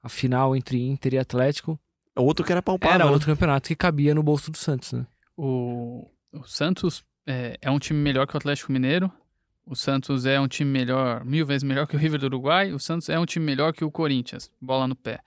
a 0.02 0.08
final 0.08 0.56
entre 0.56 0.82
Inter 0.82 1.15
e 1.15 1.20
Atlético, 1.20 1.78
Outro 2.15 2.46
que 2.46 2.52
era 2.54 2.62
palpável. 2.62 2.96
era 2.96 3.06
né? 3.06 3.12
outro 3.12 3.28
campeonato 3.28 3.68
que 3.68 3.76
cabia 3.76 4.15
no 4.15 4.24
bolso 4.24 4.52
do 4.52 4.58
Santos, 4.58 4.94
né? 4.94 5.06
O, 5.36 6.10
o 6.32 6.44
Santos 6.46 7.04
é, 7.28 7.58
é 7.62 7.70
um 7.70 7.80
time 7.80 8.00
melhor 8.00 8.26
que 8.26 8.36
o 8.36 8.38
Atlético 8.38 8.72
Mineiro. 8.72 9.12
O 9.65 9.76
Santos 9.76 10.26
é 10.26 10.39
um 10.39 10.48
time 10.48 10.69
melhor, 10.72 11.24
mil 11.24 11.45
vezes 11.45 11.63
melhor 11.63 11.86
que 11.86 11.95
o 11.95 12.00
River 12.00 12.19
do 12.19 12.26
Uruguai. 12.26 12.74
O 12.74 12.80
Santos 12.80 13.08
é 13.10 13.19
um 13.19 13.26
time 13.26 13.45
melhor 13.45 13.72
que 13.72 13.84
o 13.86 13.91
Corinthians, 13.91 14.50
bola 14.60 14.88
no 14.88 14.95
pé. 14.95 15.19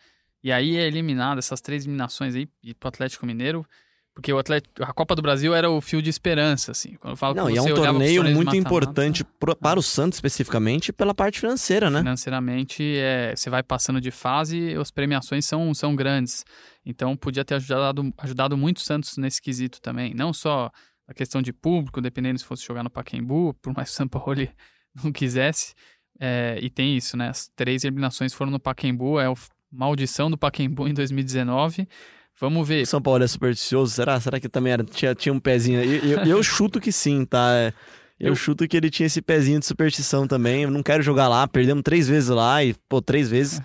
E 0.43 0.51
aí 0.51 0.77
é 0.77 0.87
eliminado 0.87 1.39
essas 1.39 1.61
três 1.61 1.85
eliminações 1.85 2.35
aí 2.35 2.49
e 2.63 2.75
pro 2.75 2.89
Atlético 2.89 3.25
Mineiro, 3.25 3.65
porque 4.13 4.33
o 4.33 4.39
Atlético, 4.39 4.83
a 4.83 4.93
Copa 4.93 5.15
do 5.15 5.23
Brasil 5.23 5.55
era 5.55 5.71
o 5.71 5.81
fio 5.81 6.03
de 6.03 6.11
esperança, 6.11 6.73
assim. 6.73 6.97
Quando 6.97 7.13
eu 7.13 7.17
falo 7.17 7.35
Não, 7.37 7.49
e 7.49 7.57
é 7.57 7.63
um 7.63 7.73
torneio 7.73 8.25
muito 8.35 8.55
importante 8.57 9.25
pro- 9.25 9.55
para 9.57 9.79
o 9.79 9.83
Santos 9.83 10.17
especificamente 10.17 10.93
pela 10.93 11.15
parte 11.15 11.39
financeira, 11.39 11.89
né? 11.89 12.01
Financeiramente, 12.01 12.83
é, 12.99 13.35
você 13.37 13.49
vai 13.49 13.63
passando 13.63 14.01
de 14.01 14.11
fase 14.11 14.59
e 14.59 14.75
as 14.75 14.91
premiações 14.91 15.47
são, 15.47 15.73
são 15.73 15.95
grandes. 15.95 16.45
Então, 16.85 17.17
podia 17.17 17.45
ter 17.45 17.55
ajudado, 17.55 18.13
ajudado 18.19 18.57
muito 18.57 18.79
o 18.79 18.81
Santos 18.83 19.17
nesse 19.17 19.41
quesito 19.41 19.81
também. 19.81 20.13
Não 20.13 20.33
só 20.33 20.71
a 21.09 21.15
questão 21.15 21.43
de 21.43 21.53
público, 21.53 22.01
dependendo 22.01 22.39
se 22.39 22.45
fosse 22.45 22.65
jogar 22.65 22.83
no 22.83 22.91
Pacaembu, 22.91 23.55
por 23.61 23.75
mais 23.75 23.89
que 23.89 23.95
o 23.95 23.97
São 23.97 24.09
Paulo 24.09 24.47
não 25.03 25.13
quisesse. 25.13 25.75
É, 26.21 26.59
e 26.63 26.71
tem 26.71 26.97
isso, 26.97 27.17
né? 27.17 27.29
As 27.29 27.49
três 27.57 27.85
eliminações 27.85 28.33
foram 28.33 28.51
no 28.51 28.61
Pacaembu, 28.61 29.19
é 29.19 29.27
a 29.27 29.35
maldição 29.71 30.31
do 30.31 30.39
Pacaembu 30.39 30.87
em 30.89 30.95
2019. 30.95 31.89
Vamos 32.41 32.67
ver. 32.67 32.83
O 32.83 32.87
São 32.87 33.01
Paulo 33.03 33.23
é 33.23 33.27
supersticioso? 33.27 33.93
Será? 33.95 34.19
Será 34.21 34.41
que 34.41 34.49
também 34.49 34.73
era, 34.73 34.85
tinha, 34.85 35.15
tinha 35.15 35.33
um 35.33 35.41
pezinho? 35.41 35.81
aí? 35.81 35.97
Eu, 36.11 36.19
eu, 36.21 36.25
eu 36.27 36.43
chuto 36.45 36.81
que 36.81 36.91
sim, 36.93 37.25
tá? 37.25 37.53
É, 37.55 37.73
Eu, 38.19 38.29
Eu- 38.29 38.37
chuto 38.37 38.67
que 38.67 38.77
ele 38.77 38.91
tinha 38.91 39.07
esse 39.07 39.21
pezinho 39.21 39.59
de 39.61 39.67
superstição 39.67 40.27
também. 40.27 40.63
Eu 40.63 40.71
não 40.71 40.83
quero 40.83 41.03
jogar 41.03 41.29
lá. 41.29 41.47
Perdemos 41.47 41.83
três 41.83 42.09
vezes 42.09 42.29
lá 42.31 42.65
e, 42.65 42.75
pô, 42.89 43.03
três 43.03 43.29
vezes 43.29 43.61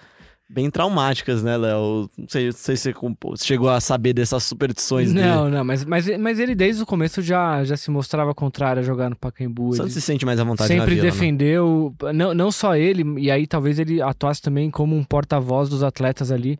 bem 0.49 0.69
traumáticas, 0.69 1.43
né, 1.43 1.57
Léo? 1.57 2.09
Não 2.17 2.27
sei, 2.27 2.45
não 2.45 2.51
sei 2.53 2.75
se 2.75 2.93
você 2.93 3.45
chegou 3.45 3.69
a 3.69 3.79
saber 3.81 4.13
dessas 4.13 4.43
superstições 4.43 5.13
dele. 5.13 5.25
Não, 5.25 5.49
não, 5.49 5.63
mas, 5.63 5.83
mas, 5.83 6.17
mas 6.17 6.39
ele 6.39 6.55
desde 6.55 6.81
o 6.81 6.85
começo 6.85 7.21
já, 7.21 7.63
já 7.63 7.75
se 7.75 7.91
mostrava 7.91 8.33
contrário 8.33 8.79
a 8.81 8.83
jogar 8.83 9.09
no 9.09 9.15
Pacaembu. 9.15 9.73
Santos 9.73 9.93
se 9.93 10.01
sente 10.01 10.25
mais 10.25 10.39
à 10.39 10.43
vontade 10.43 10.73
na 10.73 10.79
sempre 10.79 10.95
Vila, 10.95 11.05
né? 11.05 11.11
defendeu, 11.11 11.95
não, 12.13 12.33
não 12.33 12.51
só 12.51 12.75
ele, 12.75 13.03
e 13.19 13.29
aí 13.29 13.45
talvez 13.45 13.79
ele 13.79 14.01
atuasse 14.01 14.41
também 14.41 14.71
como 14.71 14.95
um 14.95 15.03
porta-voz 15.03 15.69
dos 15.69 15.83
atletas 15.83 16.31
ali. 16.31 16.59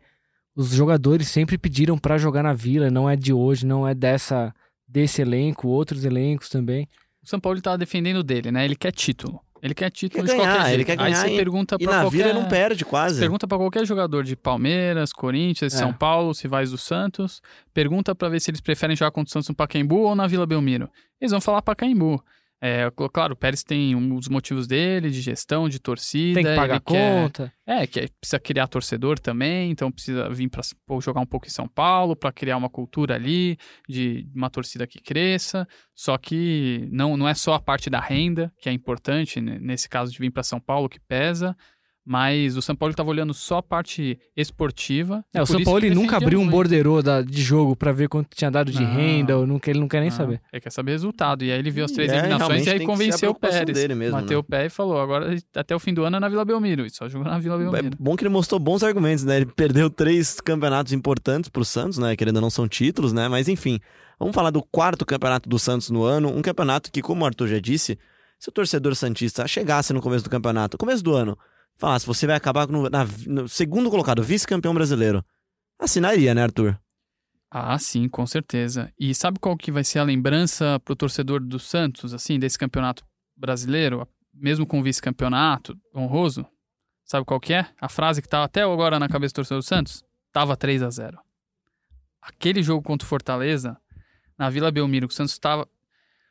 Os 0.54 0.70
jogadores 0.70 1.28
sempre 1.28 1.56
pediram 1.56 1.96
pra 1.96 2.18
jogar 2.18 2.42
na 2.42 2.52
Vila, 2.52 2.90
não 2.90 3.08
é 3.08 3.16
de 3.16 3.32
hoje, 3.32 3.64
não 3.64 3.86
é 3.86 3.94
dessa 3.94 4.52
desse 4.88 5.20
elenco, 5.20 5.68
outros 5.68 6.04
elencos 6.04 6.48
também. 6.48 6.88
O 7.22 7.28
São 7.28 7.38
Paulo 7.38 7.60
tá 7.60 7.76
defendendo 7.76 8.22
dele, 8.22 8.50
né? 8.50 8.64
Ele 8.64 8.74
quer 8.74 8.90
título. 8.90 9.40
Ele 9.62 9.74
quer 9.74 9.90
título 9.90 10.24
Quer 10.24 10.30
de 10.30 10.36
ganhar, 10.36 10.48
qualquer 10.52 10.62
jeito. 10.64 10.74
ele 10.76 10.84
quer 10.84 10.92
Aí 10.92 10.96
ganhar 10.98 11.16
você 11.16 11.28
e- 11.32 11.36
pergunta 11.36 11.76
E 11.80 11.84
pra 11.84 11.94
na 11.96 12.02
qualquer... 12.02 12.18
Ele 12.28 12.32
não 12.40 12.48
perde 12.48 12.84
quase. 12.84 13.18
Pergunta 13.20 13.46
pra 13.46 13.58
qualquer 13.58 13.84
jogador 13.86 14.22
de 14.24 14.36
Palmeiras, 14.36 15.12
Corinthians, 15.12 15.74
É. 15.74 15.76
São 15.78 15.92
Paulo, 15.92 16.30
os 16.30 16.40
rivais 16.40 16.70
do 16.70 16.78
Santos. 16.78 17.42
Pergunta 17.74 18.14
pra 18.14 18.28
ver 18.28 18.40
se 18.40 18.50
eles 18.50 18.60
preferem 18.60 18.94
jogar 18.96 19.10
contra 19.10 19.28
o 19.28 19.32
Santos 19.32 19.48
no 19.48 19.54
Pacaembu 19.54 19.96
ou 19.98 20.14
na 20.14 20.26
Vila 20.26 20.46
Belmiro. 20.46 20.88
Eles 21.20 21.32
vão 21.32 21.40
falar 21.40 21.62
Pacaembu. 21.62 22.22
É, 22.60 22.90
cl- 22.90 23.08
claro, 23.08 23.34
o 23.34 23.36
Pérez 23.36 23.62
tem 23.62 23.94
um- 23.94 24.16
os 24.16 24.28
motivos 24.28 24.66
dele, 24.66 25.10
de 25.10 25.20
gestão, 25.20 25.68
de 25.68 25.78
torcida. 25.78 26.34
Tem 26.34 26.44
que 26.44 26.56
pagar 26.56 26.76
a 26.76 26.80
quer- 26.80 27.22
conta. 27.22 27.52
é, 27.64 27.86
que 27.86 28.08
precisa 28.20 28.40
criar 28.40 28.66
torcedor 28.66 29.18
também, 29.18 29.70
então 29.70 29.92
precisa 29.92 30.28
vir 30.30 30.48
para 30.48 30.62
jogar 31.00 31.20
um 31.20 31.26
pouco 31.26 31.46
em 31.46 31.50
São 31.50 31.68
Paulo, 31.68 32.16
para 32.16 32.32
criar 32.32 32.56
uma 32.56 32.68
cultura 32.68 33.14
ali, 33.14 33.56
de 33.88 34.26
uma 34.34 34.50
torcida 34.50 34.86
que 34.86 34.98
cresça. 35.00 35.68
Só 35.94 36.18
que 36.18 36.88
não, 36.90 37.16
não 37.16 37.28
é 37.28 37.34
só 37.34 37.54
a 37.54 37.60
parte 37.60 37.88
da 37.88 38.00
renda, 38.00 38.52
que 38.60 38.68
é 38.68 38.72
importante, 38.72 39.40
nesse 39.40 39.88
caso 39.88 40.10
de 40.10 40.18
vir 40.18 40.30
para 40.32 40.42
São 40.42 40.58
Paulo, 40.58 40.88
que 40.88 40.98
pesa, 40.98 41.56
mas 42.10 42.56
o 42.56 42.62
São 42.62 42.74
Paulo 42.74 42.92
estava 42.92 43.10
olhando 43.10 43.34
só 43.34 43.58
a 43.58 43.62
parte 43.62 44.18
esportiva. 44.34 45.22
É, 45.34 45.42
o 45.42 45.46
São 45.46 45.62
Paulo 45.62 45.80
nunca 45.94 46.16
abriu 46.16 46.40
um 46.40 46.48
borderô 46.48 47.02
da- 47.02 47.20
de 47.20 47.42
jogo 47.42 47.76
pra 47.76 47.92
ver 47.92 48.08
quanto 48.08 48.34
tinha 48.34 48.50
dado 48.50 48.72
de 48.72 48.80
Não. 48.82 48.90
renda, 48.94 49.36
ou 49.36 49.46
nunca, 49.46 49.68
ele 49.70 49.78
não 49.78 49.86
quer 49.88 50.00
nem 50.00 50.08
Não, 50.08 50.16
saber. 50.16 50.40
Ele 50.52 50.60
quer 50.60 50.70
saber 50.72 50.92
resultado. 50.92 51.44
E 51.44 51.52
aí 51.52 51.58
ele 51.58 51.70
viu 51.70 51.84
as 51.84 51.90
E 51.90 51.94
três 51.94 52.10
é, 52.10 52.18
eliminações 52.18 52.66
e 52.66 52.70
aí 52.70 52.86
convenceu 52.86 53.30
o 53.30 53.34
Pérez. 53.34 53.78
dele 53.78 53.94
mesmo, 53.94 54.16
Bateu 54.20 54.38
né? 54.38 54.40
o 54.40 54.42
pé 54.42 54.66
e 54.66 54.70
falou: 54.70 54.98
agora 55.00 55.36
até 55.54 55.76
o 55.76 55.78
fim 55.78 55.92
do 55.92 56.02
ano 56.04 56.16
é 56.16 56.20
na 56.20 56.28
Vila 56.30 56.44
Belmiro. 56.44 56.86
E 56.86 56.90
só 56.90 57.08
jogou 57.08 57.28
na 57.30 57.38
Vila 57.38 57.56
É 57.56 57.58
Belmiro. 57.58 57.96
bom 58.00 58.16
que 58.16 58.22
ele 58.24 58.30
mostrou 58.30 58.58
bons 58.58 58.82
argumentos, 58.82 59.24
né? 59.24 59.36
Ele 59.36 59.46
perdeu 59.46 59.90
três 59.90 60.40
campeonatos 60.40 60.92
importantes 60.94 61.50
pro 61.50 61.64
Santos, 61.64 61.98
né? 61.98 62.16
Que 62.16 62.24
ainda 62.24 62.40
não 62.40 62.50
são 62.50 62.66
títulos, 62.66 63.12
né? 63.12 63.28
Mas 63.28 63.48
enfim, 63.48 63.78
vamos 64.18 64.34
falar 64.34 64.50
do 64.50 64.62
quarto 64.62 65.04
campeonato 65.04 65.48
do 65.48 65.58
Santos 65.58 65.90
no 65.90 66.04
ano. 66.04 66.34
Um 66.34 66.40
campeonato 66.40 66.90
que, 66.90 67.02
como 67.02 67.22
o 67.22 67.26
Arthur 67.26 67.48
já 67.48 67.58
disse, 67.58 67.98
se 68.38 68.48
o 68.48 68.52
torcedor 68.52 68.94
Santista 68.94 69.46
chegasse 69.46 69.92
no 69.92 70.00
começo 70.00 70.24
do 70.24 70.30
campeonato, 70.30 70.78
começo 70.78 71.02
do 71.04 71.12
ano, 71.14 71.36
falasse, 71.78 72.06
você 72.06 72.26
vai 72.26 72.36
acabar 72.36 72.66
no, 72.68 72.88
na- 72.90 73.06
no 73.26 73.48
segundo 73.48 73.88
colocado, 73.90 74.22
vice-campeão 74.22 74.74
brasileiro. 74.74 75.24
Assinaria, 75.80 76.34
né, 76.34 76.42
Arthur? 76.42 76.78
Ah, 77.50 77.78
sim, 77.78 78.08
com 78.08 78.26
certeza. 78.26 78.92
E 78.98 79.14
sabe 79.14 79.38
qual 79.38 79.56
que 79.56 79.72
vai 79.72 79.82
ser 79.84 80.00
a 80.00 80.04
lembrança 80.04 80.78
pro 80.84 80.94
torcedor 80.96 81.40
do 81.40 81.58
Santos, 81.58 82.12
assim, 82.12 82.38
desse 82.38 82.58
campeonato 82.58 83.04
brasileiro, 83.36 84.06
mesmo 84.34 84.66
com 84.66 84.82
vice-campeonato 84.82 85.74
honroso? 85.94 86.46
Sabe 87.04 87.24
qual 87.24 87.40
que 87.40 87.54
é? 87.54 87.66
A 87.80 87.88
frase 87.88 88.20
que 88.20 88.28
tava 88.28 88.44
até 88.44 88.62
agora 88.62 88.98
na 88.98 89.08
cabeça 89.08 89.32
do 89.32 89.36
torcedor 89.36 89.60
do 89.62 89.64
Santos? 89.64 90.04
Tava 90.30 90.56
3 90.56 90.82
a 90.82 90.90
0 90.90 91.18
Aquele 92.20 92.62
jogo 92.62 92.82
contra 92.82 93.06
o 93.06 93.08
Fortaleza, 93.08 93.78
na 94.36 94.50
Vila 94.50 94.70
Belmiro, 94.70 95.08
que 95.08 95.14
o 95.14 95.16
Santos 95.16 95.32
estava 95.32 95.66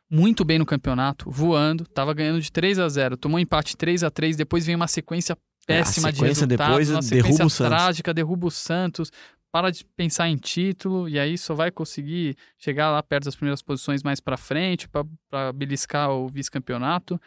muito 0.09 0.45
bem 0.45 0.57
no 0.57 0.65
campeonato, 0.65 1.29
voando, 1.29 1.85
tava 1.85 2.13
ganhando 2.13 2.41
de 2.41 2.51
3 2.51 2.79
a 2.79 2.87
0 2.87 3.17
tomou 3.17 3.37
um 3.37 3.41
empate 3.41 3.75
3 3.75 4.03
a 4.03 4.09
3 4.09 4.35
depois 4.37 4.65
vem 4.65 4.75
uma 4.75 4.87
sequência 4.87 5.33
É, 5.67 5.79
péssima 5.79 6.11
de 6.11 6.19
sequência 6.19 6.45
resultados, 6.45 6.87
depois 6.87 6.89
uma 6.89 7.01
derruba 7.01 7.23
sequência 7.23 7.45
o 7.45 7.49
Santos. 7.49 7.77
trágica, 7.77 8.13
derruba 8.13 8.47
o 8.47 8.51
Santos, 8.51 9.11
para 9.51 9.69
de 9.71 9.83
pensar 9.95 10.29
em 10.29 10.37
título 10.37 11.09
e 11.09 11.19
aí 11.19 11.37
só 11.37 11.53
vai 11.53 11.71
conseguir 11.71 12.35
chegar 12.57 12.91
lá 12.91 13.01
perto 13.03 13.25
das 13.25 13.35
primeiras 13.35 13.61
posições 13.61 14.03
mais 14.03 14.19
pra 14.19 14.37
frente 14.37 14.87
para 14.87 15.51
beliscar 15.53 16.11
o 16.11 16.27
vice-campeonato. 16.29 17.19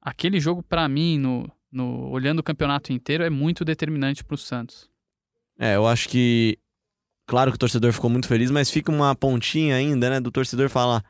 Aquele 0.00 0.40
jogo 0.40 0.62
pra 0.62 0.88
mim, 0.88 1.18
no, 1.18 1.50
no 1.70 2.10
olhando 2.10 2.40
o 2.40 2.42
campeonato 2.42 2.92
inteiro, 2.92 3.24
é 3.24 3.30
muito 3.30 3.64
determinante 3.64 4.24
pro 4.24 4.36
Santos. 4.36 4.88
É, 5.58 5.76
eu 5.76 5.86
acho 5.86 6.08
que. 6.08 6.58
Claro 7.26 7.50
que 7.50 7.56
o 7.56 7.58
torcedor 7.58 7.92
ficou 7.92 8.08
muito 8.08 8.26
feliz, 8.26 8.50
mas 8.50 8.70
fica 8.70 8.90
uma 8.90 9.14
pontinha 9.14 9.76
ainda, 9.76 10.08
né? 10.08 10.20
Do 10.20 10.30
torcedor 10.30 10.68
falar. 10.70 11.04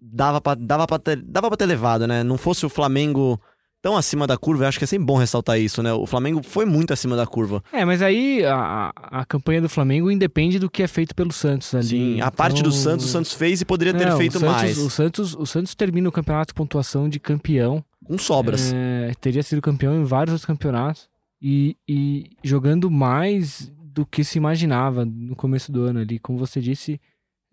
Dava 0.00 0.40
pra, 0.40 0.54
dava, 0.54 0.86
pra 0.86 0.98
ter, 0.98 1.16
dava 1.22 1.48
pra 1.48 1.56
ter 1.56 1.66
levado, 1.66 2.06
né? 2.06 2.22
Não 2.22 2.38
fosse 2.38 2.64
o 2.64 2.68
Flamengo 2.68 3.40
tão 3.80 3.96
acima 3.96 4.26
da 4.26 4.36
curva, 4.36 4.64
eu 4.64 4.68
acho 4.68 4.78
que 4.78 4.84
é 4.84 4.86
sempre 4.86 5.06
bom 5.06 5.16
ressaltar 5.16 5.58
isso, 5.58 5.82
né? 5.82 5.92
O 5.92 6.06
Flamengo 6.06 6.42
foi 6.42 6.64
muito 6.64 6.92
acima 6.92 7.16
da 7.16 7.26
curva. 7.26 7.62
É, 7.72 7.84
mas 7.84 8.02
aí 8.02 8.44
a, 8.44 8.92
a 8.96 9.24
campanha 9.24 9.60
do 9.60 9.68
Flamengo 9.68 10.10
independe 10.10 10.58
do 10.58 10.70
que 10.70 10.82
é 10.82 10.88
feito 10.88 11.14
pelo 11.14 11.32
Santos 11.32 11.74
ali. 11.74 11.88
Sim, 11.88 12.20
a 12.20 12.30
parte 12.30 12.62
do 12.62 12.68
Então, 12.70 12.80
Santos, 12.80 13.06
o 13.06 13.08
Santos 13.08 13.32
fez 13.32 13.60
e 13.60 13.64
poderia 13.64 13.94
ter 13.94 14.06
não, 14.06 14.16
feito 14.16 14.36
o 14.36 14.40
Santos, 14.40 14.54
mais. 14.54 14.78
O 14.78 14.90
Santos, 14.90 15.34
o 15.34 15.46
Santos 15.46 15.74
termina 15.74 16.08
o 16.08 16.12
campeonato 16.12 16.54
com 16.54 16.58
pontuação 16.58 17.08
de 17.08 17.20
campeão. 17.20 17.84
Com 18.04 18.18
sobras. 18.18 18.72
É, 18.74 19.12
teria 19.20 19.42
sido 19.42 19.62
campeão 19.62 19.94
em 19.94 20.04
vários 20.04 20.32
outros 20.32 20.46
campeonatos. 20.46 21.08
E, 21.40 21.76
e 21.88 22.30
jogando 22.42 22.90
mais 22.90 23.70
do 23.80 24.04
que 24.04 24.24
se 24.24 24.38
imaginava 24.38 25.04
no 25.04 25.36
começo 25.36 25.70
do 25.70 25.82
ano 25.82 26.00
ali. 26.00 26.18
Como 26.18 26.36
você 26.36 26.60
disse, 26.60 27.00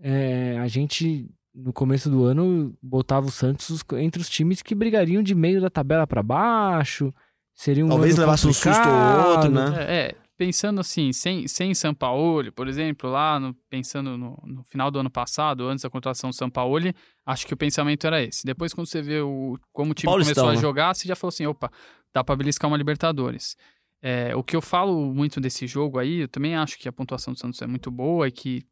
é, 0.02 0.58
a 0.60 0.68
gente 0.68 1.30
no 1.56 1.72
começo 1.72 2.10
do 2.10 2.26
ano 2.26 2.76
botava 2.82 3.26
o 3.28 3.32
Santos 3.32 3.82
entre 3.94 4.22
os 4.22 4.30
times 4.30 4.62
que 4.62 4.76
brigariam 4.76 5.24
de 5.24 5.34
meio 5.34 5.62
da 5.62 5.70
tabela 5.70 6.06
para 6.06 6.22
baixo. 6.22 7.14
Seria 7.54 7.86
um 7.86 7.90
Talvez 7.90 8.18
levasse 8.18 8.46
um 8.46 8.52
susto 8.54 8.90
ou 8.90 9.30
outro, 9.30 9.50
né? 9.50 9.74
É, 9.78 9.96
é, 10.08 10.16
pensando 10.38 10.82
assim, 10.82 11.14
sem, 11.14 11.48
sem 11.48 11.74
Sampaoli, 11.74 12.52
por 12.52 12.68
exemplo, 12.68 13.10
lá 13.10 13.40
no- 13.40 13.56
pensando 13.70 14.18
no, 14.18 14.38
no 14.46 14.64
final 14.66 14.92
do 14.92 15.00
ano 15.00 15.10
passado, 15.10 15.66
antes 15.66 15.84
da 15.84 15.90
contratação 15.90 16.30
do 16.30 16.36
Sampaoli, 16.36 16.94
acho 17.26 17.48
que 17.48 17.54
o 17.54 17.58
pensamento 17.58 18.06
era 18.06 18.22
esse. 18.22 18.46
Depois, 18.46 18.74
quando 18.74 18.88
você 18.88 19.02
vê 19.02 19.22
o, 19.22 19.58
como 19.72 19.92
o 19.92 19.94
time 19.94 20.12
Paulistão, 20.12 20.36
começou 20.44 20.50
a 20.50 20.56
né? 20.56 20.62
jogar, 20.62 20.94
você 20.94 21.08
já 21.08 21.16
falou 21.16 21.30
assim: 21.30 21.46
opa, 21.46 21.72
dá 22.14 22.22
pra 22.22 22.36
beliscar 22.36 22.70
uma 22.70 22.76
Libertadores. 22.78 23.56
É, 24.02 24.36
o 24.36 24.44
que 24.44 24.56
eu 24.56 24.62
falo 24.62 25.14
muito 25.14 25.40
desse 25.40 25.66
jogo 25.66 25.98
aí, 25.98 26.20
eu 26.22 26.28
também 26.28 26.56
acho 26.56 26.78
que 26.78 26.90
a 26.90 26.92
pontuação 26.92 27.34
do 27.34 27.40
Santos 27.40 27.62
é 27.62 27.66
muito 27.68 27.90
boa 27.90 28.28
e 28.28 28.32
que 28.32 28.64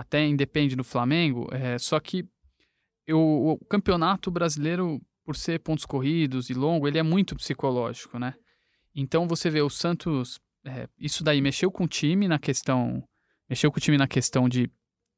até 0.00 0.26
independe 0.26 0.74
do 0.74 0.82
Flamengo, 0.82 1.46
é, 1.52 1.78
só 1.78 2.00
que 2.00 2.24
eu, 3.06 3.18
o 3.18 3.58
campeonato 3.66 4.30
brasileiro, 4.30 4.98
por 5.24 5.36
ser 5.36 5.60
pontos 5.60 5.84
corridos 5.84 6.48
e 6.48 6.54
longo, 6.54 6.88
ele 6.88 6.98
é 6.98 7.02
muito 7.02 7.36
psicológico, 7.36 8.18
né? 8.18 8.34
Então 8.94 9.28
você 9.28 9.50
vê 9.50 9.60
o 9.60 9.68
Santos, 9.68 10.40
é, 10.64 10.88
isso 10.98 11.22
daí 11.22 11.42
mexeu 11.42 11.70
com 11.70 11.84
o 11.84 11.88
time 11.88 12.26
na 12.26 12.38
questão, 12.38 13.04
mexeu 13.48 13.70
com 13.70 13.76
o 13.76 13.80
time 13.80 13.98
na 13.98 14.08
questão 14.08 14.48
de 14.48 14.70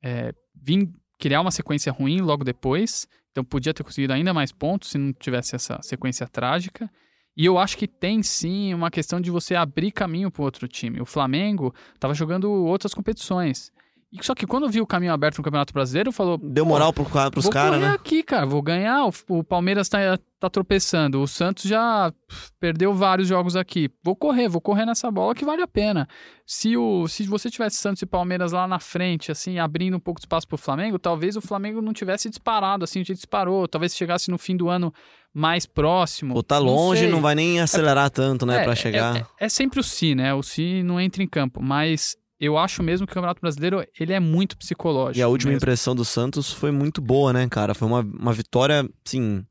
é, 0.02 0.34
vir 0.54 0.90
criar 1.16 1.40
uma 1.40 1.52
sequência 1.52 1.92
ruim 1.92 2.20
logo 2.20 2.42
depois. 2.42 3.06
Então 3.30 3.44
podia 3.44 3.72
ter 3.72 3.84
conseguido 3.84 4.12
ainda 4.12 4.34
mais 4.34 4.50
pontos 4.50 4.90
se 4.90 4.98
não 4.98 5.12
tivesse 5.12 5.54
essa 5.54 5.80
sequência 5.80 6.26
trágica. 6.26 6.90
E 7.36 7.46
eu 7.46 7.56
acho 7.56 7.78
que 7.78 7.86
tem 7.86 8.20
sim 8.22 8.74
uma 8.74 8.90
questão 8.90 9.20
de 9.20 9.30
você 9.30 9.54
abrir 9.54 9.92
caminho 9.92 10.30
para 10.30 10.42
outro 10.42 10.66
time. 10.66 11.00
O 11.00 11.06
Flamengo 11.06 11.72
estava 11.94 12.14
jogando 12.14 12.50
outras 12.50 12.92
competições. 12.92 13.70
Só 14.20 14.34
que 14.34 14.46
quando 14.46 14.68
viu 14.68 14.84
o 14.84 14.86
caminho 14.86 15.12
aberto 15.12 15.38
no 15.38 15.44
Campeonato 15.44 15.72
Brasileiro, 15.72 16.12
falou: 16.12 16.36
Deu 16.36 16.66
moral 16.66 16.92
pro, 16.92 17.04
pros 17.30 17.44
Vou 17.44 17.52
caras, 17.52 17.80
né? 17.80 17.88
aqui, 17.88 18.22
cara. 18.22 18.44
Vou 18.44 18.60
ganhar. 18.60 19.06
O, 19.06 19.12
o 19.38 19.42
Palmeiras 19.42 19.88
tá, 19.88 19.98
tá 20.38 20.50
tropeçando. 20.50 21.22
O 21.22 21.26
Santos 21.26 21.64
já 21.64 22.12
perdeu 22.60 22.92
vários 22.92 23.26
jogos 23.26 23.56
aqui. 23.56 23.88
Vou 24.04 24.14
correr, 24.14 24.48
vou 24.48 24.60
correr 24.60 24.84
nessa 24.84 25.10
bola 25.10 25.34
que 25.34 25.46
vale 25.46 25.62
a 25.62 25.66
pena. 25.66 26.06
Se, 26.46 26.76
o, 26.76 27.08
se 27.08 27.24
você 27.26 27.48
tivesse 27.50 27.76
Santos 27.78 28.02
e 28.02 28.06
Palmeiras 28.06 28.52
lá 28.52 28.68
na 28.68 28.78
frente, 28.78 29.32
assim, 29.32 29.58
abrindo 29.58 29.96
um 29.96 30.00
pouco 30.00 30.20
de 30.20 30.24
espaço 30.26 30.46
pro 30.46 30.58
Flamengo, 30.58 30.98
talvez 30.98 31.34
o 31.36 31.40
Flamengo 31.40 31.80
não 31.80 31.94
tivesse 31.94 32.28
disparado 32.28 32.84
assim, 32.84 33.00
onde 33.00 33.14
disparou. 33.14 33.66
Talvez 33.66 33.96
chegasse 33.96 34.30
no 34.30 34.36
fim 34.36 34.56
do 34.56 34.68
ano 34.68 34.92
mais 35.32 35.64
próximo. 35.64 36.34
Ou 36.34 36.42
tá 36.42 36.58
Não 36.60 36.66
longe, 36.66 37.00
sei. 37.02 37.10
não 37.10 37.22
vai 37.22 37.34
nem 37.34 37.60
acelerar 37.60 38.10
tanto, 38.10 38.44
né, 38.44 38.60
É, 38.60 38.64
pra 38.64 38.72
é- 38.74 38.76
chegar. 38.76 39.16
É, 39.16 39.46
é 39.46 39.48
sempre 39.48 39.80
o 39.80 39.82
si, 39.82 40.14
né? 40.14 40.34
O 40.34 40.42
si 40.42 40.82
não 40.82 41.00
entra 41.00 41.22
em 41.22 41.26
campo. 41.26 41.62
Mas 41.62 42.14
eu 42.44 42.58
acho 42.58 42.82
mesmo 42.82 43.06
que 43.06 43.12
o 43.12 43.14
Campeonato 43.14 43.40
Brasileiro 43.40 43.84
ele 43.98 44.12
é 44.12 44.18
muito 44.20 44.56
psicológico. 44.58 45.18
E 45.18 45.22
a 45.22 45.28
última 45.28 45.50
mesmo. 45.52 45.58
impressão 45.58 45.94
do 45.94 46.04
Santos 46.04 46.52
foi 46.52 46.70
muito 46.72 47.00
boa, 47.00 47.32
né, 47.32 47.48
cara? 47.48 47.72
Foi 47.74 47.86
uma, 47.86 48.00
uma 48.00 48.32
vitória, 48.32 48.88
assim, 49.06 49.44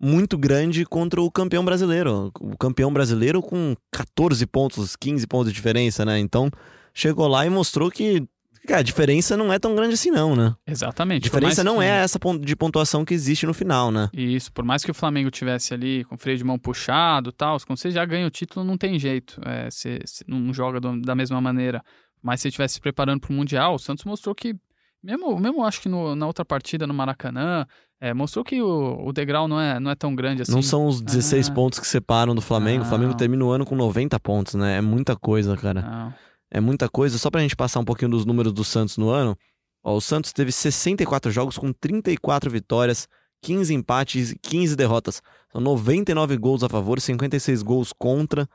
muito 0.00 0.38
grande 0.38 0.84
contra 0.86 1.20
o 1.20 1.30
campeão 1.30 1.64
brasileiro. 1.64 2.32
O 2.40 2.56
campeão 2.56 2.92
brasileiro 2.92 3.42
com 3.42 3.74
14 3.92 4.46
pontos, 4.46 4.96
15 4.96 5.26
pontos 5.26 5.48
de 5.48 5.54
diferença, 5.54 6.04
né? 6.04 6.18
Então, 6.18 6.50
chegou 6.94 7.26
lá 7.28 7.44
e 7.44 7.50
mostrou 7.50 7.90
que, 7.90 8.26
cara, 8.66 8.80
a 8.80 8.82
diferença 8.84 9.36
não 9.36 9.52
é 9.52 9.58
tão 9.58 9.74
grande 9.74 9.94
assim, 9.94 10.10
não, 10.10 10.36
né? 10.36 10.54
A 10.66 10.70
Exatamente. 10.70 11.20
mais 11.20 11.22
diferença 11.22 11.64
não 11.64 11.78
que- 11.78 11.84
é 11.84 11.88
essa 11.88 12.18
de 12.40 12.56
pontuação 12.56 13.04
que 13.04 13.12
existe 13.12 13.44
no 13.44 13.52
final, 13.54 13.90
né? 13.90 14.08
Isso, 14.12 14.52
por 14.52 14.64
mais 14.64 14.84
que 14.84 14.90
o 14.90 14.94
Flamengo 14.94 15.30
tivesse 15.30 15.74
ali 15.74 16.04
com 16.04 16.14
o 16.14 16.18
freio 16.18 16.38
de 16.38 16.44
mão 16.44 16.58
puxado 16.58 17.30
e 17.30 17.32
tal, 17.32 17.58
quando 17.66 17.78
você 17.78 17.90
já 17.90 18.04
ganha 18.04 18.26
o 18.26 18.30
título, 18.30 18.64
não 18.64 18.76
tem 18.78 18.98
jeito. 18.98 19.40
É, 19.44 19.68
você, 19.70 19.98
você 20.04 20.24
não 20.28 20.52
joga 20.54 20.80
do- 20.80 21.00
da 21.00 21.14
mesma 21.14 21.40
maneira. 21.40 21.82
Mas 22.22 22.40
se 22.40 22.48
estivesse 22.48 22.74
se 22.74 22.80
preparando 22.80 23.20
para 23.20 23.30
o 23.32 23.34
Mundial, 23.34 23.74
o 23.74 23.78
Santos 23.78 24.04
mostrou 24.04 24.34
que, 24.34 24.54
mesmo, 25.02 25.38
mesmo 25.38 25.64
acho 25.64 25.80
que 25.80 25.88
no- 25.88 26.14
na 26.16 26.26
outra 26.26 26.44
partida 26.44 26.86
no 26.86 26.94
Maracanã, 26.94 27.66
é, 28.00 28.12
mostrou 28.14 28.44
que 28.44 28.60
o, 28.62 29.06
o 29.06 29.12
degrau 29.12 29.48
não 29.48 29.60
é, 29.60 29.78
não 29.80 29.90
é 29.90 29.94
tão 29.94 30.14
grande 30.14 30.42
assim. 30.42 30.52
Não 30.52 30.62
são 30.62 30.86
os 30.86 31.00
16 31.00 31.48
Ah. 31.48 31.52
pontos 31.54 31.78
que 31.78 31.86
separam 31.86 32.34
do 32.34 32.40
Flamengo. 32.40 32.84
O 32.84 32.86
Flamengo 32.86 33.10
Não. 33.10 33.16
termina 33.16 33.44
o 33.44 33.50
ano 33.50 33.64
com 33.64 33.74
90 33.76 34.18
pontos, 34.20 34.54
né? 34.54 34.78
É 34.78 34.80
muita 34.80 35.16
coisa, 35.16 35.56
cara. 35.56 35.82
Não. 35.82 36.14
É 36.50 36.60
muita 36.60 36.88
coisa. 36.88 37.18
Só 37.18 37.30
pra 37.30 37.40
gente 37.40 37.54
passar 37.56 37.80
um 37.80 37.84
pouquinho 37.84 38.10
dos 38.10 38.24
números 38.24 38.52
do 38.52 38.64
Santos 38.64 38.96
no 38.96 39.08
ano. 39.10 39.36
Ó, 39.84 39.96
o 39.96 40.00
Santos 40.00 40.32
teve 40.32 40.50
64 40.52 41.30
jogos 41.30 41.58
com 41.58 41.72
34 41.72 42.50
vitórias, 42.50 43.06
15 43.42 43.74
empates 43.74 44.30
e 44.32 44.38
15 44.38 44.74
derrotas. 44.76 45.20
São 45.52 45.60
99 45.60 46.36
gols 46.36 46.62
a 46.64 46.68
favor, 46.68 47.00
56 47.00 47.62
gols 47.62 47.92
contra. 47.96 48.48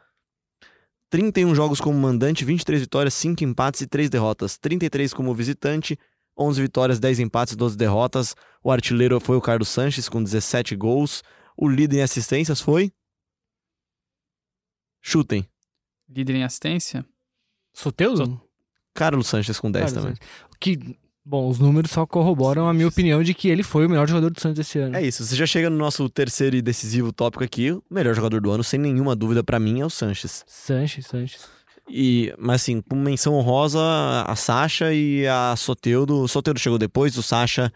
31 1.14 1.54
jogos 1.54 1.80
como 1.80 1.96
mandante, 1.96 2.44
23 2.44 2.82
vitórias, 2.82 3.14
5 3.14 3.44
empates 3.44 3.82
e 3.82 3.86
3 3.86 4.10
derrotas. 4.10 4.58
33 4.58 5.14
como 5.14 5.32
visitante, 5.36 5.96
11 6.36 6.60
vitórias, 6.60 7.00
10 7.00 7.20
empates 7.20 7.54
e 7.54 7.56
12 7.56 7.78
derrotas. 7.78 8.36
O 8.64 8.72
artilheiro 8.72 9.20
foi 9.20 9.38
o 9.38 9.42
Carlos 9.42 9.70
Sanches 9.70 10.10
com 10.10 10.24
17 10.24 10.76
gols. 10.76 11.22
O 11.56 11.70
líder 11.70 12.00
em 12.00 12.02
assistências 12.02 12.60
foi. 12.60 12.92
Chutem. 15.04 15.48
Líder 16.10 16.38
em 16.38 16.44
assistência? 16.44 17.06
Soteudo? 17.72 18.42
Carlos 18.92 19.28
Sanches 19.28 19.60
com 19.60 19.70
10 19.70 19.94
Cara, 19.94 20.02
também. 20.02 20.18
Que, 20.60 20.98
bom, 21.26 21.48
os 21.48 21.60
números 21.60 21.92
só 21.92 22.06
corroboram 22.06 22.68
a 22.68 22.74
minha 22.74 22.88
opinião 22.88 23.24
de 23.24 23.34
que 23.34 23.48
ele 23.48 23.64
foi 23.64 23.86
o 23.86 23.90
melhor 23.90 24.08
jogador 24.08 24.30
do 24.30 24.40
Santos 24.40 24.60
esse 24.60 24.80
ano. 24.80 24.96
É 24.96 25.02
isso, 25.02 25.24
você 25.24 25.36
já 25.36 25.46
chega 25.46 25.70
no 25.70 25.78
nosso 25.78 26.10
terceiro 26.10 26.56
e 26.56 26.62
decisivo 26.62 27.12
tópico 27.12 27.44
aqui. 27.44 27.72
O 27.72 27.84
melhor 27.90 28.14
jogador 28.16 28.42
do 28.42 28.52
ano, 28.52 28.64
sem 28.64 28.80
nenhuma 28.80 29.16
dúvida, 29.16 29.44
pra 29.44 29.60
mim, 29.60 29.82
é 29.82 29.86
o 29.86 29.90
Sanches. 29.90 30.44
Sanches, 30.48 31.08
Sanches. 31.08 31.48
E, 31.90 32.34
mas 32.38 32.62
assim, 32.62 32.82
com 32.82 32.96
menção 32.96 33.34
honrosa, 33.34 33.80
a 34.26 34.36
Sasha 34.36 34.94
e 34.94 35.28
a 35.28 35.56
Soteudo. 35.56 36.22
O 36.22 36.28
Soteudo 36.28 36.60
chegou 36.60 36.78
depois, 36.78 37.18
o 37.18 37.24
Sasha, 37.24 37.72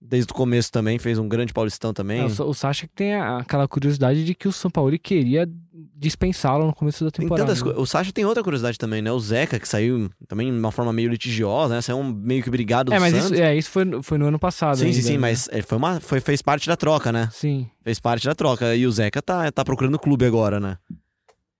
desde 0.00 0.32
o 0.32 0.34
começo 0.34 0.72
também, 0.72 0.98
fez 0.98 1.18
um 1.18 1.28
grande 1.28 1.52
paulistão 1.52 1.92
também. 1.92 2.20
É, 2.20 2.24
o, 2.26 2.48
o 2.48 2.54
Sacha 2.54 2.86
que 2.86 2.94
tem 2.94 3.14
a- 3.14 3.38
aquela 3.38 3.68
curiosidade 3.68 4.24
de 4.24 4.34
que 4.34 4.48
o 4.48 4.52
São 4.52 4.70
Paulo 4.70 4.98
queria 4.98 5.46
dispensá-lo 5.94 6.66
no 6.66 6.74
começo 6.74 7.04
da 7.04 7.10
Tem 7.10 7.24
temporada. 7.24 7.46
tantas 7.46 7.62
né? 7.62 7.72
co- 7.74 7.80
O 7.82 7.86
Sasha 7.86 8.10
tem 8.12 8.24
outra 8.24 8.42
curiosidade 8.42 8.78
também, 8.78 9.02
né? 9.02 9.12
O 9.12 9.20
Zeca, 9.20 9.58
que 9.60 9.68
saiu 9.68 10.10
também 10.26 10.50
de 10.50 10.58
uma 10.58 10.72
forma 10.72 10.92
meio 10.92 11.10
litigiosa, 11.10 11.74
né? 11.74 11.80
Saiu 11.82 12.02
meio 12.02 12.42
que 12.42 12.48
brigado 12.50 12.90
do 12.90 12.94
É, 12.94 12.98
mas 12.98 13.12
Santos. 13.14 13.32
isso, 13.32 13.40
é, 13.42 13.56
isso 13.56 13.70
foi, 13.70 13.84
no- 13.84 14.02
foi 14.02 14.16
no 14.18 14.26
ano 14.26 14.38
passado. 14.38 14.76
sim, 14.76 14.84
sim, 14.84 14.88
ainda, 14.90 15.02
sim, 15.02 15.12
né? 15.12 15.18
mas 15.18 15.48
é, 15.52 15.60
foi 15.62 15.76
uma, 15.76 16.00
foi, 16.00 16.20
fez 16.20 16.40
parte 16.40 16.66
da 16.66 16.76
troca, 16.76 17.12
né? 17.12 17.28
Sim. 17.32 17.68
Fez 17.84 18.00
parte 18.00 18.26
da 18.26 18.34
troca. 18.34 18.74
E 18.74 18.86
o 18.86 18.90
Zeca 18.92 19.20
tá, 19.20 19.52
tá 19.52 19.64
procurando 19.64 19.98
clube 19.98 20.24
agora, 20.24 20.58
né? 20.58 20.78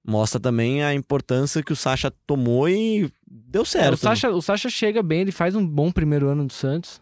Mostra 0.07 0.41
também 0.41 0.83
a 0.83 0.95
importância 0.95 1.63
que 1.63 1.73
o 1.73 1.77
Sasha 1.77 2.11
tomou 2.27 2.69
e 2.69 3.13
deu 3.31 3.63
É, 3.63 3.67
certo. 3.67 3.95
o, 3.95 3.97
Sacha, 3.99 4.31
o 4.31 4.41
Sacha 4.41 4.71
chega 4.71 5.03
bem, 5.03 5.21
ele 5.21 5.33
faz 5.33 5.55
um 5.55 5.65
bom 5.67 5.93
primeiro 5.93 6.29
ano 6.29 6.47
do 6.47 6.53
Santos. 6.53 7.01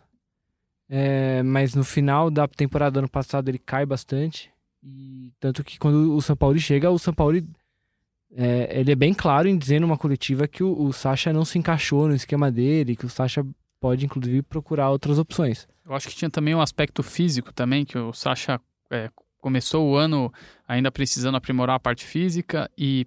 É, 0.88 1.42
mas 1.42 1.74
no 1.74 1.84
final 1.84 2.30
da 2.30 2.48
temporada 2.48 2.92
do 2.92 2.98
ano 3.00 3.08
passado 3.08 3.48
ele 3.48 3.58
cai 3.58 3.84
bastante. 3.84 4.50
E 4.82 5.32
tanto 5.38 5.62
que 5.62 5.78
quando 5.78 6.14
o 6.14 6.22
São 6.22 6.36
Paulo 6.36 6.58
chega, 6.58 6.90
o 6.90 6.98
São 6.98 7.12
Paulo 7.12 7.36
é, 8.34 8.80
ele 8.80 8.92
é 8.92 8.94
bem 8.94 9.12
claro 9.12 9.48
em 9.48 9.56
dizer 9.56 9.80
numa 9.80 9.98
coletiva 9.98 10.46
que 10.46 10.62
o, 10.62 10.80
o 10.80 10.92
Sacha 10.92 11.32
não 11.32 11.44
se 11.44 11.58
encaixou 11.58 12.08
no 12.08 12.14
esquema 12.14 12.50
dele, 12.50 12.96
que 12.96 13.06
o 13.06 13.10
Sacha 13.10 13.44
pode 13.80 14.04
inclusive 14.04 14.42
procurar 14.42 14.90
outras 14.90 15.18
opções. 15.18 15.66
Eu 15.84 15.94
acho 15.94 16.08
que 16.08 16.16
tinha 16.16 16.30
também 16.30 16.54
um 16.54 16.60
aspecto 16.60 17.02
físico 17.02 17.52
também, 17.52 17.84
que 17.84 17.98
o 17.98 18.12
Sacha 18.12 18.60
é, 18.90 19.10
começou 19.38 19.88
o 19.88 19.96
ano 19.96 20.32
ainda 20.66 20.90
precisando 20.90 21.36
aprimorar 21.36 21.76
a 21.76 21.80
parte 21.80 22.04
física 22.04 22.70
e 22.76 23.06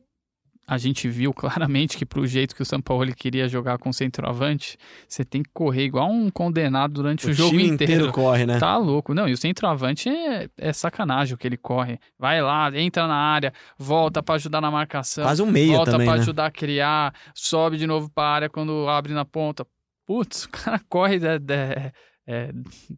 a 0.72 0.78
gente 0.78 1.10
viu 1.10 1.34
claramente 1.34 1.98
que 1.98 2.06
pro 2.06 2.26
jeito 2.26 2.56
que 2.56 2.62
o 2.62 2.66
São 2.66 2.80
Paulo 2.80 3.14
queria 3.14 3.46
jogar 3.46 3.78
com 3.78 3.92
centroavante, 3.92 4.78
você 5.06 5.26
tem 5.26 5.44
que 5.44 5.50
correr 5.54 5.84
igual 5.84 6.10
um 6.10 6.30
condenado 6.30 6.94
durante 6.94 7.28
o, 7.28 7.32
o 7.32 7.34
jogo 7.34 7.50
time 7.50 7.68
inteiro. 7.68 8.10
corre, 8.10 8.46
né? 8.46 8.58
Tá 8.58 8.78
louco. 8.78 9.14
Não, 9.14 9.28
e 9.28 9.34
o 9.34 9.38
centroavante 9.38 10.08
é, 10.08 10.48
é 10.58 10.72
sacanagem 10.72 11.36
o 11.36 11.38
que 11.38 11.46
ele 11.46 11.58
corre. 11.58 12.00
Vai 12.18 12.42
lá, 12.42 12.72
entra 12.74 13.06
na 13.06 13.18
área, 13.18 13.52
volta 13.78 14.24
pra 14.24 14.36
ajudar 14.36 14.62
na 14.62 14.72
marcação. 14.72 15.26
Quase 15.26 15.42
um 15.42 15.46
meia 15.46 15.76
volta 15.76 15.92
também, 15.92 16.08
pra 16.08 16.16
né? 16.16 16.22
ajudar 16.22 16.46
a 16.46 16.52
criar, 16.52 17.14
sobe 17.36 17.76
de 17.76 17.86
novo 17.86 18.10
pra 18.10 18.24
área 18.24 18.50
quando 18.50 18.88
abre 18.88 19.14
na 19.14 19.26
ponta. 19.26 19.68
Putz, 20.08 20.46
o 20.48 20.50
cara 20.52 20.80
corre, 20.88 21.18
é, 21.18 21.54
é, 21.54 21.92
é, 22.26 22.52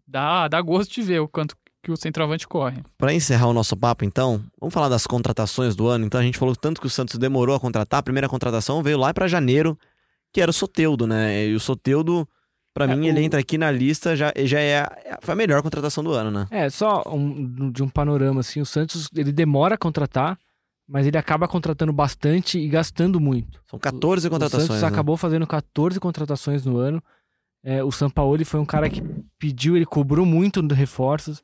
dá, 0.07 0.47
dá 0.47 0.61
gosto 0.61 0.93
de 0.93 1.01
ver 1.01 1.21
o 1.21 1.27
quanto 1.27 1.55
que 1.83 1.91
o 1.91 1.97
centroavante 1.97 2.47
corre. 2.47 2.81
Pra 2.97 3.13
encerrar 3.13 3.47
o 3.47 3.53
nosso 3.53 3.75
papo, 3.75 4.05
então, 4.05 4.41
vamos 4.59 4.73
falar 4.73 4.87
das 4.89 5.05
contratações 5.05 5.75
do 5.75 5.87
ano. 5.87 6.05
Então, 6.05 6.19
a 6.19 6.23
gente 6.23 6.37
falou 6.37 6.55
tanto 6.55 6.79
que 6.79 6.87
o 6.87 6.89
Santos 6.89 7.19
demorou 7.19 7.55
a 7.55 7.59
contratar. 7.59 7.99
A 7.99 8.03
primeira 8.03 8.29
contratação 8.29 8.81
veio 8.81 8.97
lá 8.97 9.13
pra 9.13 9.27
janeiro, 9.27 9.77
que 10.31 10.41
era 10.41 10.49
o 10.49 10.53
Soteudo, 10.53 11.05
né? 11.05 11.45
E 11.45 11.53
o 11.53 11.59
Soteudo, 11.59 12.27
pra 12.73 12.85
É, 12.85 12.95
mim, 12.95 13.07
o- 13.07 13.09
ele 13.09 13.21
entra 13.21 13.39
aqui 13.39 13.57
na 13.57 13.69
lista, 13.69 14.15
já, 14.15 14.31
já 14.45 14.59
é, 14.61 14.87
foi 15.21 15.33
a 15.33 15.35
melhor 15.35 15.61
contratação 15.61 16.03
do 16.03 16.13
ano, 16.13 16.31
né? 16.31 16.47
É, 16.49 16.69
só 16.69 17.03
um- 17.07 17.69
de 17.69 17.83
um 17.83 17.89
panorama 17.89 18.39
assim, 18.39 18.61
o 18.61 18.65
Santos 18.65 19.09
ele 19.13 19.33
demora 19.33 19.75
a 19.75 19.77
contratar, 19.77 20.39
mas 20.87 21.05
ele 21.05 21.17
acaba 21.17 21.47
contratando 21.49 21.91
bastante 21.91 22.57
e 22.57 22.67
gastando 22.69 23.19
muito. 23.19 23.59
São 23.69 23.77
14 23.77 24.27
O 24.27 24.29
contratações. 24.31 24.67
Santos 24.67 24.81
né? 24.81 24.87
acabou 24.87 25.17
fazendo 25.17 25.45
14 25.45 25.99
contratações 25.99 26.65
no 26.65 26.77
ano. 26.77 27.03
É, 27.61 27.83
o 27.83 27.91
Sampaoli 27.91 28.43
foi 28.45 28.59
um 28.61 28.65
cara 28.65 28.89
que 28.89 29.01
pediu, 29.37 29.75
ele 29.75 29.85
cobrou 29.85 30.25
muito 30.25 30.61
de 30.61 30.73
reforços. 30.73 31.43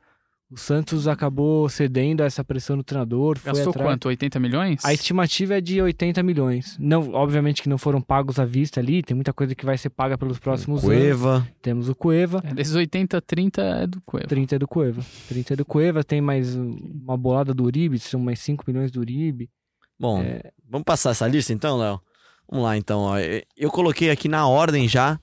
O 0.52 0.58
Santos 0.58 1.08
acabou 1.08 1.70
cedendo 1.70 2.22
a 2.22 2.26
essa 2.26 2.44
pressão 2.44 2.76
do 2.76 2.84
treinador. 2.84 3.38
Foi 3.38 3.52
Gastou 3.54 3.70
atrás. 3.70 3.88
quanto? 3.88 4.08
80 4.08 4.40
milhões? 4.40 4.84
A 4.84 4.92
estimativa 4.92 5.58
é 5.60 5.62
de 5.62 5.80
80 5.80 6.24
milhões. 6.24 6.76
Não, 6.80 7.12
obviamente 7.14 7.62
que 7.62 7.70
não 7.70 7.78
foram 7.78 8.02
pagos 8.02 8.40
à 8.40 8.46
vista 8.46 8.80
ali, 8.80 9.04
tem 9.04 9.14
muita 9.14 9.32
coisa 9.32 9.54
que 9.54 9.64
vai 9.64 9.78
ser 9.78 9.92
paga 9.92 10.18
pelos 10.18 10.40
próximos 10.40 10.84
anos. 10.84 10.96
Cueva. 10.96 11.48
Temos 11.62 11.88
o 11.88 11.94
Cueva, 11.94 12.42
É, 12.44 12.52
desses 12.56 12.74
80, 12.74 13.22
30 13.22 13.62
é 13.62 13.86
do 13.86 14.02
Cueva. 14.02 14.28
30 14.28 14.56
é 14.56 14.60
do 14.60 14.68
Cueva. 14.68 15.06
30 15.28 15.54
é 15.54 15.56
do 15.56 15.66
Cueva, 15.66 16.04
tem 16.04 16.20
mais 16.20 16.56
uma 16.56 17.16
bolada 17.16 17.54
do 17.54 17.64
Uribe, 17.66 18.00
são 18.00 18.20
mais 18.20 18.40
5 18.40 18.64
milhões 18.68 18.92
do 18.92 19.02
Uribe. 19.02 19.52
Bom, 20.00 20.24
É. 20.24 20.52
vamos 20.68 20.84
passar 20.86 21.12
essa 21.12 21.28
lista 21.28 21.54
então, 21.54 21.78
Léo? 21.78 22.02
Vamos 22.50 22.66
lá, 22.66 22.76
então. 22.76 23.02
ó. 23.02 23.18
Eu 23.56 23.70
coloquei 23.70 24.10
aqui 24.10 24.28
na 24.28 24.48
ordem 24.48 24.88
já 24.88 25.20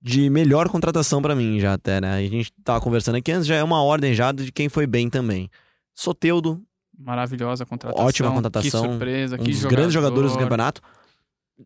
de 0.00 0.30
melhor 0.30 0.68
contratação 0.68 1.20
pra 1.20 1.34
mim, 1.34 1.58
já 1.60 1.74
até, 1.74 2.00
né? 2.00 2.14
A 2.14 2.20
gente 2.20 2.52
tava 2.64 2.80
conversando 2.80 3.16
aqui 3.16 3.32
antes, 3.32 3.46
já 3.46 3.56
é 3.56 3.62
uma 3.64 3.82
ordem 3.82 4.14
já 4.14 4.30
de 4.32 4.52
quem 4.52 4.68
foi 4.68 4.86
bem 4.86 5.08
também. 5.10 5.50
Soteudo, 5.94 6.62
Maravilhosa 7.00 7.64
contratação. 7.64 8.06
Ótima 8.06 8.32
contratação, 8.32 8.82
Que 8.82 8.88
surpresa, 8.88 9.36
um 9.36 9.38
que 9.38 9.44
dos 9.50 9.56
jogador. 9.58 9.76
grandes 9.76 9.92
jogadores 9.94 10.32
do 10.32 10.38
campeonato. 10.38 10.80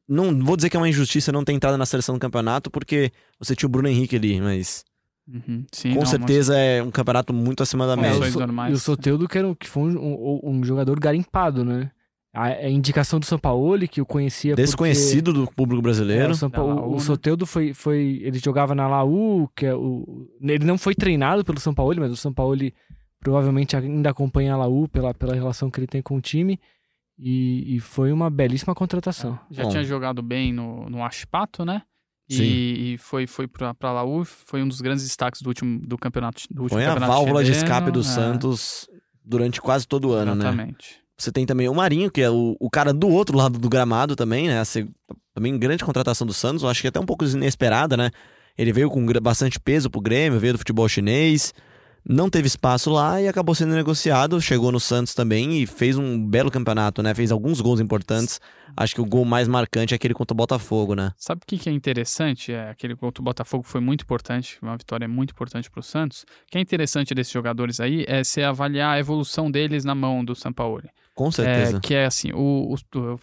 Não 0.08 0.38
vou 0.44 0.56
dizer 0.56 0.68
que 0.70 0.76
é 0.76 0.80
uma 0.80 0.88
injustiça 0.88 1.32
não 1.32 1.42
ter 1.44 1.52
entrado 1.52 1.76
na 1.78 1.86
seleção 1.86 2.14
do 2.14 2.18
campeonato, 2.20 2.70
porque 2.70 3.10
você 3.38 3.54
tinha 3.56 3.66
o 3.66 3.70
Bruno 3.70 3.88
Henrique 3.88 4.16
ali, 4.16 4.40
mas 4.40 4.84
Uhum, 5.26 5.64
sim, 5.72 5.94
com 5.94 6.00
não, 6.00 6.06
certeza 6.06 6.56
é 6.58 6.82
um 6.82 6.90
campeonato 6.90 7.32
muito 7.32 7.62
acima 7.62 7.86
da 7.86 7.96
média. 7.96 8.26
E 8.68 8.72
o 8.72 8.78
Soteldo, 8.78 9.28
que, 9.28 9.38
era 9.38 9.46
um, 9.48 9.54
que 9.54 9.68
foi 9.68 9.82
um, 9.84 9.98
um- 9.98 10.40
um 10.58 10.64
jogador 10.64 10.98
garimpado, 10.98 11.64
né? 11.64 11.90
A, 12.34 12.44
a 12.44 12.70
indicação 12.70 13.20
do 13.20 13.26
Sampaoli, 13.26 13.86
que 13.86 14.00
eu 14.00 14.06
conhecia 14.06 14.52
porque- 14.52 14.62
Desconhecido 14.62 15.32
do 15.34 15.46
público 15.52 15.80
É, 15.80 15.82
brasileiro. 15.82 16.32
o, 16.32 16.34
São 16.34 16.48
Da 16.48 16.56
Paulo, 16.58 16.74
Laú, 16.76 16.90
o 16.92 16.94
né? 16.94 17.00
Soteldo 17.00 17.44
foi, 17.44 17.74
foi. 17.74 18.20
Ele 18.22 18.38
jogava 18.38 18.74
na 18.74 18.88
Laú, 18.88 19.48
que 19.54 19.66
é 19.66 19.74
o. 19.74 20.26
Ele 20.40 20.64
não 20.64 20.78
foi 20.78 20.94
treinado 20.94 21.44
pelo 21.44 21.60
São 21.60 21.74
Paulo, 21.74 21.94
mas 21.98 22.10
o 22.10 22.16
São 22.16 22.32
Paulo 22.32 22.56
provavelmente 23.20 23.76
ainda 23.76 24.10
acompanha 24.10 24.54
a 24.54 24.56
Laú 24.56 24.88
pela, 24.88 25.12
pela 25.12 25.34
relação 25.34 25.70
que 25.70 25.78
ele 25.78 25.86
tem 25.86 26.00
com 26.00 26.16
o 26.16 26.20
time. 26.20 26.58
E, 27.18 27.76
e 27.76 27.80
foi 27.80 28.10
uma 28.10 28.30
belíssima 28.30 28.74
contratação. 28.74 29.38
Já 29.50 29.64
Bom. 29.64 29.68
tinha 29.68 29.84
jogado 29.84 30.22
bem 30.22 30.52
no, 30.52 30.88
no 30.88 31.04
Ashpato, 31.04 31.64
né? 31.64 31.82
Sim. 32.30 32.42
E, 32.42 32.94
e 32.94 32.98
foi, 32.98 33.26
foi 33.26 33.46
pra, 33.46 33.74
pra 33.74 33.92
Laú, 33.92 34.24
foi 34.24 34.62
um 34.62 34.66
dos 34.68 34.80
grandes 34.80 35.04
destaques 35.04 35.42
do 35.42 35.48
último 35.48 35.78
do 35.86 35.98
campeonato. 35.98 36.42
Do 36.50 36.62
último 36.62 36.78
Foi 36.78 36.84
a 36.86 36.88
campeonato 36.94 37.12
válvula 37.12 37.44
de 37.44 37.52
chileno, 37.52 37.64
escape 37.66 37.90
do 37.90 38.00
é, 38.00 38.02
Santos 38.02 38.88
durante 39.22 39.60
quase 39.60 39.86
todo 39.86 40.08
o 40.08 40.12
ano, 40.12 40.34
né? 40.34 40.46
Exatamente. 40.48 41.01
Você 41.22 41.30
tem 41.30 41.46
também 41.46 41.68
o 41.68 41.74
Marinho, 41.74 42.10
que 42.10 42.20
é 42.20 42.28
o, 42.28 42.56
o 42.58 42.68
cara 42.68 42.92
do 42.92 43.08
outro 43.08 43.36
lado 43.36 43.58
do 43.58 43.68
gramado 43.68 44.16
também, 44.16 44.48
né? 44.48 44.58
A 44.58 44.64
seg- 44.64 44.90
também 45.32 45.56
grande 45.56 45.84
contratação 45.84 46.26
do 46.26 46.32
Santos, 46.32 46.62
eu 46.62 46.68
acho 46.68 46.82
que 46.82 46.88
até 46.88 46.98
um 46.98 47.06
pouco 47.06 47.24
inesperada, 47.24 47.96
né? 47.96 48.10
Ele 48.58 48.72
veio 48.72 48.90
com 48.90 49.06
bastante 49.22 49.60
peso 49.60 49.88
pro 49.88 50.00
Grêmio, 50.00 50.40
veio 50.40 50.54
do 50.54 50.58
futebol 50.58 50.88
chinês, 50.88 51.54
não 52.04 52.28
teve 52.28 52.48
espaço 52.48 52.90
lá 52.90 53.22
e 53.22 53.28
acabou 53.28 53.54
sendo 53.54 53.74
negociado, 53.74 54.40
chegou 54.40 54.72
no 54.72 54.80
Santos 54.80 55.14
também 55.14 55.62
e 55.62 55.66
fez 55.66 55.96
um 55.96 56.26
belo 56.26 56.50
campeonato, 56.50 57.02
né? 57.02 57.14
Fez 57.14 57.30
alguns 57.30 57.60
gols 57.60 57.78
importantes. 57.78 58.40
Acho 58.76 58.96
que 58.96 59.00
o 59.00 59.06
gol 59.06 59.24
mais 59.24 59.46
marcante 59.46 59.94
é 59.94 59.96
aquele 59.96 60.14
contra 60.14 60.34
o 60.34 60.36
Botafogo, 60.36 60.96
né? 60.96 61.12
Sabe 61.16 61.42
o 61.44 61.46
que, 61.46 61.68
é 61.68 61.72
interessante? 61.72 62.52
É, 62.52 62.70
aquele 62.70 62.96
contra 62.96 63.22
o 63.22 63.24
Botafogo 63.24 63.62
foi 63.62 63.80
muito 63.80 64.02
importante, 64.02 64.58
uma 64.60 64.76
vitória 64.76 65.06
muito 65.06 65.30
importante 65.30 65.70
para 65.70 65.78
o 65.78 65.82
Santos. 65.82 66.22
O 66.22 66.50
que 66.50 66.58
é 66.58 66.60
interessante 66.60 67.14
desses 67.14 67.32
jogadores 67.32 67.78
aí 67.78 68.04
é 68.08 68.24
você 68.24 68.42
avaliar 68.42 68.96
a 68.96 68.98
evolução 68.98 69.48
deles 69.48 69.84
na 69.84 69.94
mão 69.94 70.24
do 70.24 70.34
Sampaoli. 70.34 70.88
Com 71.14 71.30
certeza. 71.30 71.76
É, 71.76 71.80
que 71.80 71.94
é 71.94 72.06
assim, 72.06 72.32
o, 72.32 72.74
o- 72.74 72.76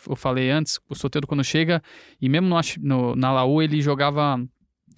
eu- 0.10 0.16
falei 0.16 0.50
antes, 0.52 0.80
o 0.88 0.96
Soteldo 0.96 1.26
quando 1.28 1.44
chega, 1.44 1.82
e 2.22 2.30
mesmo 2.30 2.48
no, 2.48 2.56
no- 2.82 3.16
na 3.16 3.32
Laú 3.32 3.62
ele 3.62 3.82
jogava 3.82 4.40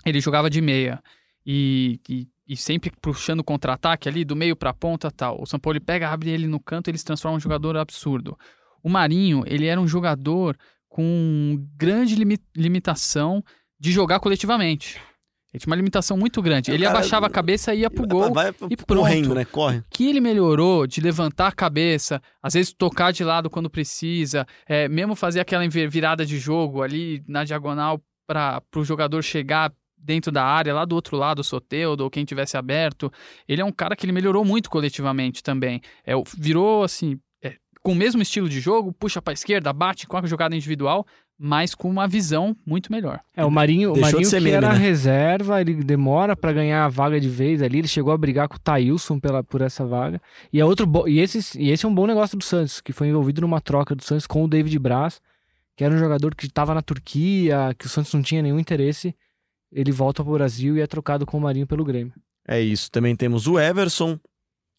ele 0.05 0.19
jogava 0.19 0.49
de 0.49 0.61
meia. 0.61 1.01
E, 1.45 1.99
e, 2.09 2.27
e 2.47 2.55
sempre 2.57 2.91
puxando 3.01 3.43
contra-ataque 3.43 4.07
ali, 4.09 4.23
do 4.25 4.35
meio 4.35 4.55
pra 4.55 4.73
ponta 4.73 5.09
tal. 5.11 5.41
O 5.41 5.45
São 5.45 5.59
Paulo 5.59 5.79
pega, 5.81 6.09
abre 6.09 6.29
ele 6.29 6.47
no 6.47 6.59
canto, 6.59 6.89
ele 6.89 6.97
se 6.97 7.05
transforma 7.05 7.35
em 7.35 7.37
um 7.37 7.41
jogador 7.41 7.77
absurdo. 7.77 8.37
O 8.83 8.89
Marinho, 8.89 9.43
ele 9.47 9.65
era 9.67 9.79
um 9.79 9.87
jogador 9.87 10.57
com 10.89 11.63
grande 11.77 12.15
limi- 12.15 12.39
limitação 12.55 13.43
de 13.79 13.91
jogar 13.91 14.19
coletivamente. 14.19 14.99
Ele 15.53 15.59
tinha 15.59 15.69
uma 15.69 15.75
limitação 15.75 16.15
muito 16.15 16.41
grande. 16.41 16.71
É, 16.71 16.73
Ele 16.73 16.83
cara, 16.83 16.97
abaixava 16.97 17.27
a 17.27 17.29
cabeça 17.29 17.73
e 17.73 17.81
ia 17.81 17.89
pro 17.89 18.07
gol 18.07 18.33
Vai 18.33 18.53
e 18.69 18.75
correndo, 18.77 19.25
pronto. 19.25 19.35
né? 19.35 19.45
Corre. 19.45 19.83
que 19.89 20.07
ele 20.07 20.21
melhorou 20.21 20.87
de 20.87 21.01
levantar 21.01 21.47
a 21.47 21.51
cabeça, 21.51 22.21
às 22.41 22.53
vezes 22.53 22.73
tocar 22.73 23.11
de 23.11 23.23
lado 23.23 23.49
quando 23.49 23.69
precisa, 23.69 24.45
é, 24.65 24.87
mesmo 24.87 25.15
fazer 25.15 25.41
aquela 25.41 25.67
virada 25.67 26.25
de 26.25 26.39
jogo 26.39 26.81
ali 26.81 27.21
na 27.27 27.43
diagonal 27.43 28.01
para 28.25 28.61
o 28.75 28.83
jogador 28.83 29.21
chegar 29.21 29.73
dentro 29.97 30.31
da 30.31 30.43
área, 30.43 30.73
lá 30.73 30.85
do 30.85 30.95
outro 30.95 31.15
lado, 31.17 31.39
o 31.39 31.43
Soteudo 31.43 32.03
ou 32.03 32.09
quem 32.09 32.25
tivesse 32.25 32.57
aberto. 32.57 33.11
Ele 33.47 33.61
é 33.61 33.65
um 33.65 33.71
cara 33.71 33.95
que 33.95 34.05
ele 34.05 34.13
melhorou 34.13 34.43
muito 34.43 34.69
coletivamente 34.69 35.43
também. 35.43 35.81
É, 36.05 36.13
virou 36.37 36.83
assim, 36.83 37.19
é, 37.43 37.55
com 37.83 37.91
o 37.91 37.95
mesmo 37.95 38.21
estilo 38.21 38.49
de 38.49 38.59
jogo, 38.59 38.91
puxa 38.93 39.21
para 39.21 39.33
esquerda, 39.33 39.71
bate 39.71 40.07
com 40.07 40.17
a 40.17 40.25
jogada 40.25 40.55
individual, 40.55 41.05
mas 41.43 41.73
com 41.73 41.89
uma 41.89 42.07
visão 42.07 42.55
muito 42.63 42.91
melhor. 42.91 43.19
É, 43.35 43.43
o 43.43 43.49
Marinho, 43.49 43.89
o 43.89 43.93
Deixou 43.93 44.11
Marinho 44.13 44.29
que 44.29 44.35
meme, 44.39 44.51
era 44.51 44.73
né? 44.73 44.77
reserva, 44.77 45.59
ele 45.59 45.73
demora 45.73 46.35
pra 46.35 46.53
ganhar 46.53 46.85
a 46.85 46.87
vaga 46.87 47.19
de 47.19 47.27
vez 47.27 47.63
ali, 47.63 47.79
ele 47.79 47.87
chegou 47.87 48.13
a 48.13 48.17
brigar 48.17 48.47
com 48.47 48.57
o 48.57 48.59
Thailson 48.59 49.19
pela, 49.19 49.43
por 49.43 49.61
essa 49.61 49.83
vaga. 49.83 50.21
E, 50.53 50.59
é 50.59 50.65
outro 50.65 50.85
bo- 50.85 51.07
e, 51.07 51.19
esse, 51.19 51.57
e 51.59 51.71
esse 51.71 51.83
é 51.83 51.89
um 51.89 51.95
bom 51.95 52.05
negócio 52.05 52.37
do 52.37 52.43
Santos, 52.43 52.79
que 52.79 52.93
foi 52.93 53.07
envolvido 53.07 53.41
numa 53.41 53.59
troca 53.59 53.95
do 53.95 54.03
Santos 54.03 54.27
com 54.27 54.43
o 54.43 54.47
David 54.47 54.77
Braz, 54.77 55.19
que 55.75 55.83
era 55.83 55.91
um 55.95 55.97
jogador 55.97 56.35
que 56.35 56.45
estava 56.45 56.75
na 56.75 56.81
Turquia, 56.83 57.73
que 57.79 57.87
o 57.87 57.89
Santos 57.89 58.13
não 58.13 58.21
tinha 58.21 58.43
nenhum 58.43 58.59
interesse. 58.59 59.15
Ele 59.71 59.91
volta 59.91 60.23
pro 60.23 60.33
Brasil 60.33 60.77
e 60.77 60.81
é 60.81 60.85
trocado 60.85 61.25
com 61.25 61.37
o 61.39 61.41
Marinho 61.41 61.65
pelo 61.65 61.83
Grêmio. 61.83 62.13
É 62.47 62.59
isso. 62.61 62.91
Também 62.91 63.15
temos 63.15 63.47
o 63.47 63.57
Everson, 63.59 64.19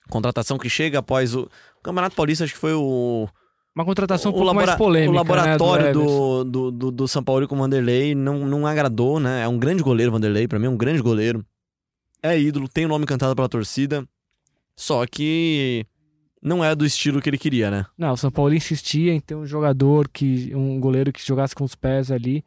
contratação 0.08 0.58
que 0.58 0.68
chega 0.68 0.98
após 1.00 1.34
o, 1.34 1.42
o 1.42 1.82
Campeonato 1.82 2.14
Paulista, 2.14 2.44
acho 2.44 2.52
que 2.52 2.58
foi 2.60 2.74
o, 2.74 3.26
Uma 3.74 3.84
contratação 3.84 4.30
um 4.30 4.34
o 4.34 4.38
pouco 4.38 4.54
mais 4.54 4.74
polêmica. 4.74 5.12
O 5.12 5.16
laboratório 5.16 5.86
né, 5.86 5.92
do, 5.92 6.44
do, 6.44 6.70
do, 6.70 6.90
do, 6.90 7.08
São 7.08 7.24
Paulo 7.24 7.48
com 7.48 7.54
o 7.54 7.58
Vanderlei 7.58 8.14
não, 8.14 8.46
não 8.46 8.66
agradou, 8.66 9.18
né? 9.18 9.42
É 9.42 9.48
um 9.48 9.58
grande 9.58 9.82
goleiro, 9.82 10.12
Vanderlei, 10.12 10.46
pra 10.46 10.58
mim 10.58 10.66
é 10.66 10.70
um 10.70 10.76
grande 10.76 11.00
goleiro. 11.00 11.44
É 12.22 12.38
ídolo, 12.38 12.68
tem 12.68 12.84
o 12.84 12.88
nome 12.88 13.06
cantado 13.06 13.34
pela 13.34 13.48
torcida, 13.48 14.06
só 14.76 15.04
que 15.06 15.86
não 16.42 16.62
é 16.62 16.74
do 16.74 16.84
estilo 16.84 17.20
que 17.20 17.30
ele 17.30 17.38
queria, 17.38 17.70
né? 17.70 17.86
Não, 17.96 18.12
o 18.12 18.16
São 18.16 18.30
Paulo 18.30 18.52
insistia 18.52 19.12
em 19.12 19.20
ter 19.20 19.34
um 19.34 19.46
jogador 19.46 20.08
que. 20.08 20.54
um 20.54 20.78
goleiro 20.78 21.12
que 21.12 21.24
jogasse 21.24 21.54
com 21.54 21.64
os 21.64 21.74
pés 21.74 22.10
ali. 22.10 22.44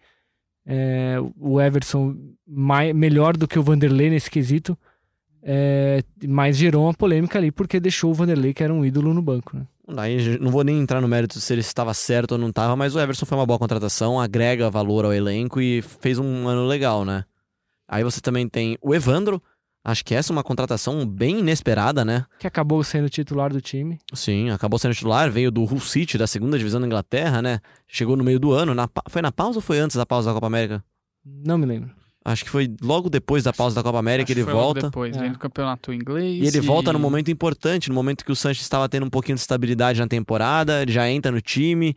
É, 0.66 1.18
o 1.40 1.62
Everson 1.62 2.16
mai- 2.48 2.94
melhor 2.94 3.38
do 3.38 3.48
que 3.48 3.58
o 3.58 3.64
Vanderlei 3.64 4.10
nesse 4.10 4.30
quesito. 4.30 4.78
É, 5.48 6.02
mas 6.28 6.58
gerou 6.58 6.86
uma 6.86 6.94
polêmica 6.94 7.38
ali 7.38 7.52
porque 7.52 7.80
deixou 7.80 8.10
o 8.10 8.14
Vanderlei, 8.16 8.52
que 8.52 8.64
era 8.64 8.74
um 8.74 8.84
ídolo, 8.84 9.14
no 9.14 9.22
banco. 9.22 9.56
Né? 9.56 9.68
Aí 9.96 10.40
não 10.40 10.50
vou 10.50 10.64
nem 10.64 10.80
entrar 10.80 11.00
no 11.00 11.08
mérito 11.08 11.40
se 11.40 11.54
ele 11.54 11.62
estava 11.62 11.94
certo 11.94 12.32
ou 12.32 12.38
não 12.40 12.50
estava, 12.50 12.76
mas 12.76 12.96
o 12.96 13.00
Everson 13.00 13.28
foi 13.28 13.38
uma 13.38 13.46
boa 13.46 13.60
contratação, 13.60 14.20
agrega 14.20 14.72
valor 14.72 15.06
ao 15.06 15.14
elenco 15.14 15.62
e 15.62 15.84
fez 15.84 16.18
um 16.18 16.48
ano 16.48 16.66
legal, 16.66 17.06
né? 17.06 17.26
Aí 17.88 18.04
você 18.04 18.20
também 18.20 18.50
tem 18.50 18.76
o 18.82 18.96
Evandro, 18.96 19.40
acho 19.84 20.04
que 20.04 20.16
essa 20.16 20.32
é 20.32 20.36
uma 20.36 20.44
contratação 20.44 21.06
bem 21.06 21.42
inesperada, 21.42 22.04
né? 22.04 22.26
Que 22.40 22.48
acabou 22.48 22.84
sendo 22.84 23.08
titular 23.08 23.54
do 23.54 23.62
time. 23.62 24.00
Sim, 24.16 24.50
acabou 24.50 24.80
sendo 24.80 24.96
titular, 24.96 25.30
veio 25.30 25.52
do 25.52 25.62
Hull 25.62 25.80
City, 25.80 26.18
da 26.18 26.26
segunda 26.26 26.58
divisão 26.58 26.82
da 26.82 26.88
Inglaterra, 26.88 27.44
né? 27.44 27.60
Chegou 27.88 28.18
no 28.18 28.24
meio 28.24 28.40
do 28.40 28.52
ano, 28.52 28.74
na 28.74 28.90
foi 29.08 29.22
na 29.22 29.32
pausa 29.32 29.60
ou 29.60 29.62
foi 29.62 29.78
antes 29.78 29.96
da 29.96 30.08
pausa 30.08 30.30
da 30.30 30.34
Copa 30.34 30.48
América? 30.48 30.84
Não 31.24 31.60
me 31.60 31.68
lembro. 31.68 31.92
Acho 32.28 32.44
que 32.44 32.50
foi 32.50 32.74
logo 32.82 33.08
depois 33.08 33.44
da 33.44 33.54
pausa 33.54 33.76
da 33.76 33.84
Copa 33.84 34.00
América 34.00 34.24
Acho 34.24 34.34
que 34.34 34.40
ele 34.40 34.44
foi 34.46 34.54
logo 34.54 34.66
volta. 34.66 34.82
depois, 34.88 35.16
É. 35.16 35.20
vem 35.20 35.32
do 35.32 35.38
campeonato 35.38 35.94
inglês. 35.94 36.44
E 36.44 36.48
ele 36.48 36.60
volta 36.60 36.92
no 36.92 36.98
momento 36.98 37.30
importante, 37.30 37.88
no 37.88 37.94
momento 37.94 38.26
que 38.26 38.32
o 38.32 38.36
Sanches 38.36 38.64
estava 38.64 38.90
tendo 38.90 39.06
um 39.06 39.10
pouquinho 39.12 39.36
de 39.36 39.42
estabilidade 39.42 40.00
na 40.00 40.08
temporada, 40.08 40.82
ele 40.82 40.92
já 40.92 41.08
entra 41.08 41.32
no 41.32 41.40
time 41.40 41.96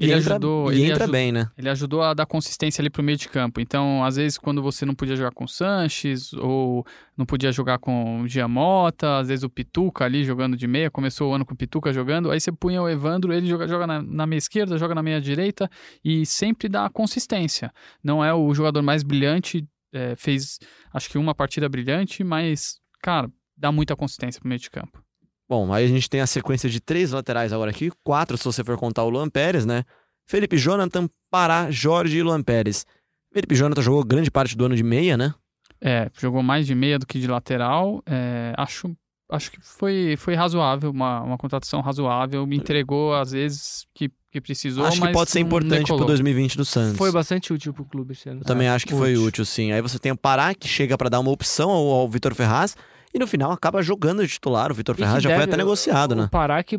e 0.00 0.04
Ele 0.04 0.14
entra, 0.14 0.32
ajudou- 0.34 0.72
e 0.72 0.76
ele 0.80 0.90
entra 0.92 1.06
bem, 1.06 1.30
né? 1.30 1.50
Ele 1.58 1.68
ajudou 1.68 2.02
a 2.02 2.14
dar 2.14 2.24
consistência 2.24 2.80
ali 2.80 2.88
pro 2.88 3.02
meio 3.02 3.18
de 3.18 3.28
campo. 3.28 3.60
Então, 3.60 4.02
às 4.02 4.16
vezes, 4.16 4.38
quando 4.38 4.62
você 4.62 4.86
não 4.86 4.94
podia 4.94 5.14
jogar 5.14 5.30
com 5.32 5.44
o 5.44 5.48
Sanches, 5.48 6.32
ou 6.32 6.86
não 7.14 7.26
podia 7.26 7.52
jogar 7.52 7.78
com 7.78 8.22
o 8.22 8.26
Giamota, 8.26 9.18
às 9.18 9.28
vezes 9.28 9.42
o 9.42 9.50
Pituca 9.50 10.06
ali 10.06 10.24
jogando 10.24 10.56
de 10.56 10.66
meia, 10.66 10.90
começou 10.90 11.30
o 11.30 11.34
ano 11.34 11.44
com 11.44 11.52
o 11.52 11.56
Pituca 11.56 11.92
jogando, 11.92 12.30
aí 12.30 12.40
você 12.40 12.50
punha 12.50 12.80
o 12.80 12.88
Evandro, 12.88 13.30
ele 13.30 13.46
joga, 13.46 13.68
joga 13.68 13.86
na, 13.86 14.02
na 14.02 14.26
meia 14.26 14.38
esquerda, 14.38 14.78
joga 14.78 14.94
na 14.94 15.02
meia 15.02 15.20
direita, 15.20 15.70
e 16.02 16.24
sempre 16.24 16.66
dá 16.66 16.88
consistência. 16.88 17.70
Não 18.02 18.24
é 18.24 18.32
o 18.32 18.54
jogador 18.54 18.80
mais 18.80 19.02
brilhante, 19.02 19.68
é, 19.92 20.16
fez 20.16 20.58
acho 20.94 21.10
que 21.10 21.18
uma 21.18 21.34
partida 21.34 21.68
brilhante, 21.68 22.24
mas, 22.24 22.78
cara, 23.02 23.30
dá 23.54 23.70
muita 23.70 23.94
consistência 23.94 24.40
pro 24.40 24.48
meio 24.48 24.58
de 24.60 24.70
campo. 24.70 25.02
Bom, 25.50 25.72
aí 25.72 25.84
a 25.84 25.88
gente 25.88 26.08
tem 26.08 26.20
a 26.20 26.28
sequência 26.28 26.70
de 26.70 26.78
três 26.78 27.10
laterais 27.10 27.52
agora 27.52 27.72
aqui, 27.72 27.90
quatro 28.04 28.38
se 28.38 28.44
você 28.44 28.62
for 28.62 28.78
contar 28.78 29.02
o 29.02 29.10
Luan 29.10 29.28
Pérez, 29.28 29.66
né? 29.66 29.82
Felipe 30.24 30.56
Jonathan, 30.56 31.08
Pará, 31.28 31.68
Jorge 31.72 32.16
e 32.16 32.22
Luan 32.22 32.40
Pérez. 32.40 32.86
Felipe 33.32 33.56
Jonathan 33.56 33.82
jogou 33.82 34.04
grande 34.04 34.30
parte 34.30 34.56
do 34.56 34.64
ano 34.64 34.76
de 34.76 34.84
meia, 34.84 35.16
né? 35.16 35.34
É, 35.80 36.08
jogou 36.16 36.40
mais 36.40 36.68
de 36.68 36.74
meia 36.76 37.00
do 37.00 37.06
que 37.06 37.18
de 37.18 37.26
lateral. 37.26 38.00
é, 38.06 38.52
acho, 38.56 38.94
acho 39.28 39.50
que 39.50 39.58
foi, 39.60 40.14
foi 40.16 40.36
razoável, 40.36 40.92
uma, 40.92 41.20
uma 41.22 41.36
contratação 41.36 41.80
razoável. 41.80 42.46
Me 42.46 42.56
entregou, 42.56 43.12
às 43.12 43.32
vezes, 43.32 43.88
que, 43.92 44.08
que 44.30 44.40
precisou, 44.40 44.84
acho 44.84 45.00
que 45.00 45.12
pode 45.12 45.32
ser 45.32 45.40
importante 45.40 45.78
pro 45.86 45.96
decolou. 45.96 46.06
2020 46.06 46.56
do 46.56 46.64
Santos. 46.64 46.96
Foi 46.96 47.10
bastante 47.10 47.52
útil 47.52 47.74
pro 47.74 47.84
clube 47.84 48.12
esse 48.12 48.28
ano. 48.28 48.42
Eu 48.42 48.44
também 48.44 48.68
acho 48.68 48.86
que 48.86 48.94
foi 48.94 49.16
útil, 49.16 49.44
sim. 49.44 49.72
Aí 49.72 49.82
você 49.82 49.98
tem 49.98 50.12
o 50.12 50.16
Pará, 50.16 50.54
que 50.54 50.68
chega 50.68 50.96
pra 50.96 51.08
dar 51.08 51.18
uma 51.18 51.32
opção 51.32 51.70
ao, 51.70 51.88
ao 51.88 52.08
Vitor 52.08 52.36
Ferraz, 52.36 52.76
e 53.14 53.18
no 53.18 53.26
final 53.26 53.50
acaba 53.52 53.82
jogando 53.82 54.22
de 54.22 54.28
titular. 54.32 54.70
O 54.70 54.74
Vitor 54.74 54.94
Ferraz 54.96 55.22
já 55.22 55.34
foi 55.34 55.44
até 55.44 55.56
negociado, 55.56 56.12
o 56.12 56.14
né? 56.16 56.28
Pará 56.30 56.62
que 56.62 56.78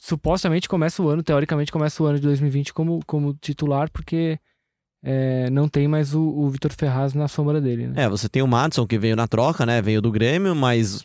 supostamente 0.00 0.68
começa 0.68 1.02
o 1.02 1.08
ano, 1.08 1.22
teoricamente 1.22 1.72
começa 1.72 2.02
o 2.02 2.06
ano 2.06 2.16
de 2.18 2.22
2020 2.26 2.72
como, 2.72 3.00
como 3.06 3.34
titular, 3.34 3.90
porque 3.90 4.38
é, 5.02 5.50
não 5.50 5.68
tem 5.68 5.88
mais 5.88 6.14
o, 6.14 6.20
o 6.22 6.48
Vitor 6.50 6.72
Ferraz 6.72 7.14
na 7.14 7.28
sombra 7.28 7.60
dele, 7.60 7.88
né? 7.88 8.04
É, 8.04 8.08
você 8.08 8.28
tem 8.28 8.42
o 8.42 8.46
Madison, 8.48 8.86
que 8.86 8.98
veio 8.98 9.16
na 9.16 9.26
troca, 9.26 9.66
né? 9.66 9.82
Veio 9.82 10.00
do 10.00 10.10
Grêmio, 10.10 10.54
mas 10.54 11.04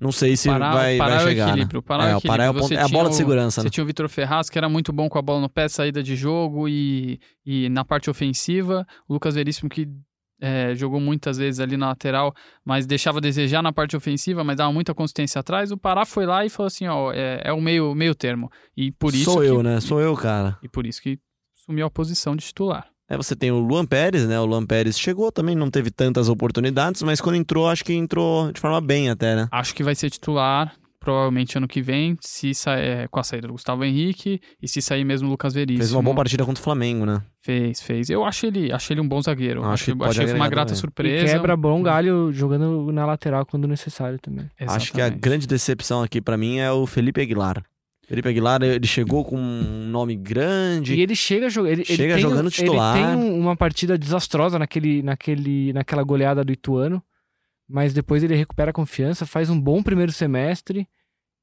não 0.00 0.12
sei 0.12 0.36
se 0.36 0.48
Pará- 0.48 0.72
vai, 0.72 0.96
Pará 0.98 1.14
vai 1.16 1.18
é 1.22 1.24
o 1.24 1.28
chegar, 1.28 1.56
né? 1.56 1.68
Pará 1.84 2.08
é 2.08 2.10
É, 2.10 2.14
o 2.14 2.18
o 2.18 2.22
Pará 2.22 2.44
é, 2.44 2.48
o 2.48 2.50
equilíbrio. 2.50 2.62
ponto- 2.62 2.68
Você 2.68 2.74
é 2.74 2.82
a 2.82 2.88
bola 2.88 3.08
de 3.08 3.14
o- 3.14 3.18
segurança, 3.18 3.60
Você 3.60 3.66
né? 3.66 3.70
tinha 3.70 3.84
o 3.84 3.86
Vitor 3.86 4.08
Ferraz, 4.08 4.48
que 4.48 4.56
era 4.58 4.68
muito 4.68 4.92
bom 4.92 5.08
com 5.08 5.18
a 5.18 5.22
bola 5.22 5.40
no 5.40 5.48
pé, 5.48 5.68
saída 5.68 6.02
de 6.02 6.14
jogo 6.14 6.68
e, 6.68 7.20
e 7.44 7.68
na 7.68 7.84
parte 7.84 8.08
ofensiva. 8.08 8.86
O 9.08 9.14
Lucas 9.14 9.34
Veríssimo, 9.34 9.68
que 9.68 9.88
é, 10.40 10.74
jogou 10.74 11.00
muitas 11.00 11.36
vezes 11.38 11.60
ali 11.60 11.76
na 11.76 11.88
lateral, 11.88 12.34
mas 12.64 12.86
deixava 12.86 13.18
a 13.18 13.20
desejar 13.20 13.62
na 13.62 13.72
parte 13.72 13.96
ofensiva, 13.96 14.44
mas 14.44 14.56
dava 14.56 14.72
muita 14.72 14.94
consistência 14.94 15.40
atrás. 15.40 15.70
O 15.72 15.76
Pará 15.76 16.04
foi 16.06 16.26
lá 16.26 16.44
e 16.44 16.48
falou 16.48 16.66
assim: 16.68 16.86
ó, 16.86 17.12
é, 17.12 17.40
é 17.44 17.52
o 17.52 17.60
meio, 17.60 17.94
meio 17.94 18.14
termo. 18.14 18.50
E 18.76 18.92
por 18.92 19.14
isso. 19.14 19.24
Sou 19.32 19.40
que- 19.40 19.46
eu, 19.46 19.62
né? 19.62 19.80
Sou 19.80 20.00
eu, 20.00 20.14
cara. 20.16 20.56
E 20.62 20.68
por 20.68 20.86
isso 20.86 21.02
que 21.02 21.18
assumiu 21.60 21.86
a 21.86 21.90
posição 21.90 22.36
de 22.36 22.44
titular. 22.44 22.86
Aí 23.10 23.16
você 23.16 23.34
tem 23.34 23.50
o 23.50 23.58
Luan 23.58 23.86
Pérez, 23.86 24.28
né? 24.28 24.38
O 24.38 24.44
Luan 24.44 24.66
Pérez 24.66 24.98
chegou 25.00 25.32
também, 25.32 25.56
não 25.56 25.70
teve 25.70 25.90
tantas 25.90 26.28
oportunidades, 26.28 27.02
mas 27.02 27.22
quando 27.22 27.36
entrou, 27.36 27.66
acho 27.66 27.82
que 27.82 27.94
entrou 27.94 28.52
de 28.52 28.60
forma 28.60 28.80
bem 28.82 29.08
até, 29.08 29.34
né? 29.34 29.48
Acho 29.50 29.74
que 29.74 29.82
vai 29.82 29.94
ser 29.94 30.10
titular 30.10 30.74
provavelmente 31.08 31.56
ano 31.56 31.66
que 31.66 31.80
vem, 31.80 32.18
se 32.20 32.52
sa- 32.52 32.76
é, 32.78 33.08
com 33.08 33.18
a 33.18 33.22
saída 33.22 33.46
do 33.46 33.54
Gustavo 33.54 33.82
Henrique 33.82 34.40
e 34.62 34.68
se 34.68 34.82
sair 34.82 35.04
mesmo 35.04 35.26
o 35.26 35.30
Lucas 35.30 35.54
Veríssimo. 35.54 35.78
Fez 35.78 35.92
uma 35.92 36.02
boa 36.02 36.14
partida 36.14 36.44
contra 36.44 36.60
o 36.60 36.62
Flamengo, 36.64 37.06
né? 37.06 37.22
Fez, 37.40 37.80
fez. 37.80 38.10
Eu 38.10 38.24
acho 38.26 38.44
ele, 38.44 38.70
achei 38.70 38.92
ele 38.94 39.00
um 39.00 39.08
bom 39.08 39.22
zagueiro. 39.22 39.60
Acho 39.62 39.70
Acho, 39.72 39.84
que 39.86 39.96
pode 39.96 40.10
achei 40.10 40.26
foi 40.26 40.34
uma 40.34 40.48
grata 40.50 40.66
também. 40.66 40.80
surpresa. 40.80 41.24
E 41.24 41.30
quebra 41.30 41.56
bom 41.56 41.82
galho 41.82 42.30
jogando 42.30 42.92
na 42.92 43.06
lateral 43.06 43.46
quando 43.46 43.66
necessário 43.66 44.18
também. 44.18 44.44
Acho 44.60 44.92
que 44.92 45.00
a 45.00 45.04
Exatamente. 45.04 45.20
grande 45.20 45.46
decepção 45.46 46.02
aqui 46.02 46.20
pra 46.20 46.36
mim 46.36 46.58
é 46.58 46.70
o 46.70 46.86
Felipe 46.86 47.22
Aguilar. 47.22 47.62
Felipe 48.06 48.28
Aguilar, 48.28 48.62
ele 48.62 48.86
chegou 48.86 49.24
com 49.24 49.36
um 49.38 49.86
nome 49.88 50.14
grande. 50.16 50.94
E 50.94 51.00
ele 51.00 51.14
chega, 51.14 51.46
ele, 51.46 51.68
ele 51.82 51.84
Chega 51.84 52.14
tem, 52.14 52.22
jogando 52.22 52.50
titular. 52.50 52.96
Ele 52.96 53.06
tem 53.06 53.16
um- 53.16 53.38
uma 53.40 53.56
partida 53.56 53.96
desastrosa 53.98 54.58
naquele, 54.58 55.02
naquele, 55.02 55.72
naquela 55.72 56.02
goleada 56.02 56.44
do 56.44 56.52
Ituano, 56.52 57.02
mas 57.68 57.92
depois 57.92 58.22
ele 58.22 58.34
recupera 58.34 58.70
a 58.70 58.72
confiança, 58.74 59.26
faz 59.26 59.50
um 59.50 59.60
bom 59.60 59.82
primeiro 59.82 60.10
semestre, 60.10 60.86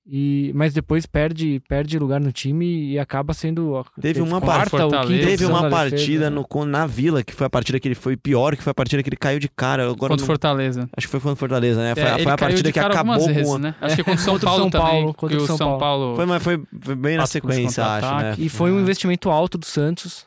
e 0.07 0.51
mas 0.53 0.73
depois 0.73 1.05
perde, 1.05 1.59
perde 1.67 1.97
lugar 1.97 2.19
no 2.21 2.31
time 2.31 2.91
e 2.91 2.99
acaba 2.99 3.33
sendo. 3.33 3.83
Teve 3.99 4.21
uma 4.21 4.39
quarta 4.39 4.85
ou 4.85 4.91
quinta 4.91 5.07
Teve 5.25 5.45
uma 5.45 5.61
da 5.63 5.69
defesa, 5.69 5.89
partida 5.89 6.29
né? 6.29 6.35
no, 6.35 6.47
com- 6.47 6.63
na 6.65 6.85
Vila, 6.85 7.23
que 7.23 7.33
foi 7.33 7.47
a 7.47 7.49
partida 7.49 7.79
que 7.79 7.87
ele 7.87 7.95
foi 7.95 8.15
pior, 8.15 8.55
que 8.55 8.61
foi 8.61 8.71
a 8.71 8.73
partida 8.73 9.01
que 9.01 9.09
ele 9.09 9.17
caiu 9.17 9.39
de 9.39 9.49
cara. 9.49 9.83
Agora 9.83 9.97
Contra 9.97 10.17
não- 10.17 10.25
Fortaleza. 10.25 10.89
Acho 10.95 11.07
que 11.07 11.11
foi 11.11 11.19
contra 11.19 11.35
Fortaleza, 11.35 11.81
né? 11.81 11.95
Foi, 11.95 12.03
É, 12.03 12.19
foi 12.23 12.31
a 12.31 12.37
partida 12.37 12.71
que 12.71 12.79
acabou 12.79 13.17
com. 13.17 13.25
vezes, 13.33 13.57
né? 13.59 13.75
Acho 13.81 13.95
que 13.95 14.03
contra 14.03 14.21
o 14.21 14.23
São 14.23 14.33
Contra 14.33 14.47
o 14.47 14.51
Paulo 14.51 14.61
São 14.63 14.69
também. 14.69 14.87
Paulo, 15.01 15.13
contra 15.15 15.37
o 15.37 15.47
São 15.47 15.57
São 15.57 15.77
Paulo... 15.79 16.15
Foi, 16.15 16.25
mas 16.25 16.43
foi, 16.43 16.61
bem 16.95 17.17
na 17.17 17.25
sequência, 17.25 17.83
acho, 17.85 18.15
né? 18.15 18.35
E 18.37 18.47
foi 18.49 18.71
um 18.71 18.79
investimento 18.79 19.29
alto 19.31 19.57
do 19.57 19.65
Santos. 19.65 20.25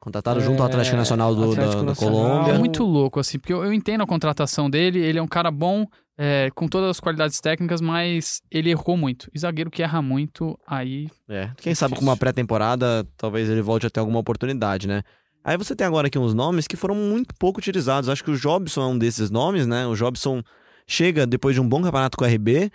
Contratado 0.00 0.40
junto 0.40 0.62
ao 0.62 0.66
É, 0.68 0.70
Atlético 0.70 0.96
Nacional 0.96 1.34
do, 1.34 1.52
Atlético 1.52 1.74
da, 1.76 1.80
da 1.80 1.82
Nacional. 1.88 2.14
Colômbia. 2.14 2.52
É 2.54 2.58
muito 2.58 2.82
louco, 2.84 3.20
assim, 3.20 3.38
porque 3.38 3.52
eu, 3.52 3.62
eu 3.62 3.70
entendo 3.70 4.02
a 4.02 4.06
contratação 4.06 4.70
dele, 4.70 4.98
ele 4.98 5.18
é 5.18 5.22
um 5.22 5.28
cara 5.28 5.50
bom, 5.50 5.86
é, 6.22 6.50
com 6.54 6.68
todas 6.68 6.90
as 6.90 7.00
qualidades 7.00 7.40
técnicas, 7.40 7.80
mas 7.80 8.42
ele 8.50 8.68
errou 8.70 8.94
muito. 8.94 9.30
E 9.34 9.38
zagueiro 9.38 9.70
que 9.70 9.82
erra 9.82 10.02
muito, 10.02 10.58
aí 10.66 11.08
É, 11.26 11.50
quem 11.56 11.74
sabe 11.74 11.94
com 11.96 12.02
uma 12.02 12.16
pré-temporada, 12.16 13.08
talvez 13.16 13.48
ele 13.48 13.62
volte 13.62 13.86
a 13.86 13.90
ter 13.90 14.00
alguma 14.00 14.18
oportunidade, 14.18 14.86
né? 14.86 15.02
Aí 15.42 15.56
você 15.56 15.74
tem 15.74 15.86
agora 15.86 16.08
aqui 16.08 16.18
uns 16.18 16.34
nomes 16.34 16.66
que 16.66 16.76
foram 16.76 16.94
muito 16.94 17.34
pouco 17.38 17.58
utilizados. 17.58 18.10
Acho 18.10 18.22
que 18.22 18.30
o 18.30 18.36
Jobson 18.36 18.82
é 18.82 18.86
um 18.86 18.98
desses 18.98 19.30
nomes, 19.30 19.66
né? 19.66 19.86
O 19.86 19.94
Jobson 19.94 20.42
chega 20.86 21.26
depois 21.26 21.54
de 21.54 21.60
um 21.62 21.66
bom 21.66 21.80
campeonato 21.80 22.18
com 22.18 22.24
o 22.24 22.28
RB 22.28 22.70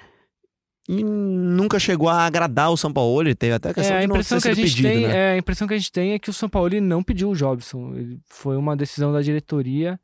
e 0.90 1.04
nunca 1.04 1.78
chegou 1.80 2.10
a 2.10 2.26
agradar 2.26 2.72
o 2.72 2.78
São 2.78 2.92
Paulo. 2.92 3.22
Ele 3.22 3.36
teve 3.36 3.54
até 3.54 3.70
a 3.70 3.74
questão 3.76 3.96
É, 3.96 4.00
a 4.00 4.02
de 4.02 4.08
não 4.08 4.16
ter 4.16 4.20
impressão 4.22 4.42
que 4.42 4.48
a 4.48 4.54
gente 4.56 4.70
pedido, 4.72 4.88
tem, 4.88 5.08
né? 5.08 5.16
é, 5.16 5.32
a 5.34 5.38
impressão 5.38 5.68
que 5.68 5.74
a 5.76 5.78
gente 5.78 5.92
tem 5.92 6.14
é 6.14 6.20
que 6.20 6.30
o 6.32 6.34
São 6.34 6.50
Paulo 6.50 6.82
não 6.82 7.04
pediu 7.04 7.30
o 7.30 7.36
Jobson. 7.36 7.94
Ele- 7.96 8.20
foi 8.26 8.58
uma 8.58 8.76
decisão 8.76 9.14
da 9.14 9.22
diretoria 9.22 10.00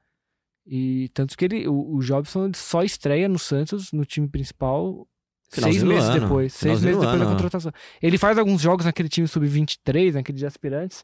e 0.74 1.10
tanto 1.10 1.38
que 1.38 1.44
ele, 1.44 1.68
o, 1.68 1.96
o 1.98 2.00
Jobson 2.02 2.46
ele 2.46 2.56
só 2.56 2.82
estreia 2.82 3.28
no 3.28 3.38
Santos, 3.38 3.92
no 3.92 4.06
time 4.06 4.26
principal, 4.30 5.06
seis 5.50 5.66
Finalzinho 5.66 5.84
do 5.86 5.90
meses 5.90 6.10
ano. 6.10 6.20
depois. 6.22 6.54
Seis 6.54 6.80
Finalzinho 6.80 6.86
meses 6.86 6.98
do 6.98 7.02
depois 7.02 7.20
da 7.20 7.26
ano. 7.26 7.36
contratação. 7.36 7.72
Ele 8.02 8.18
faz 8.18 8.38
alguns 8.38 8.62
jogos 8.62 8.86
naquele 8.86 9.10
time 9.10 9.28
sub-23, 9.28 10.14
naquele 10.14 10.38
de 10.38 10.46
aspirantes, 10.46 11.04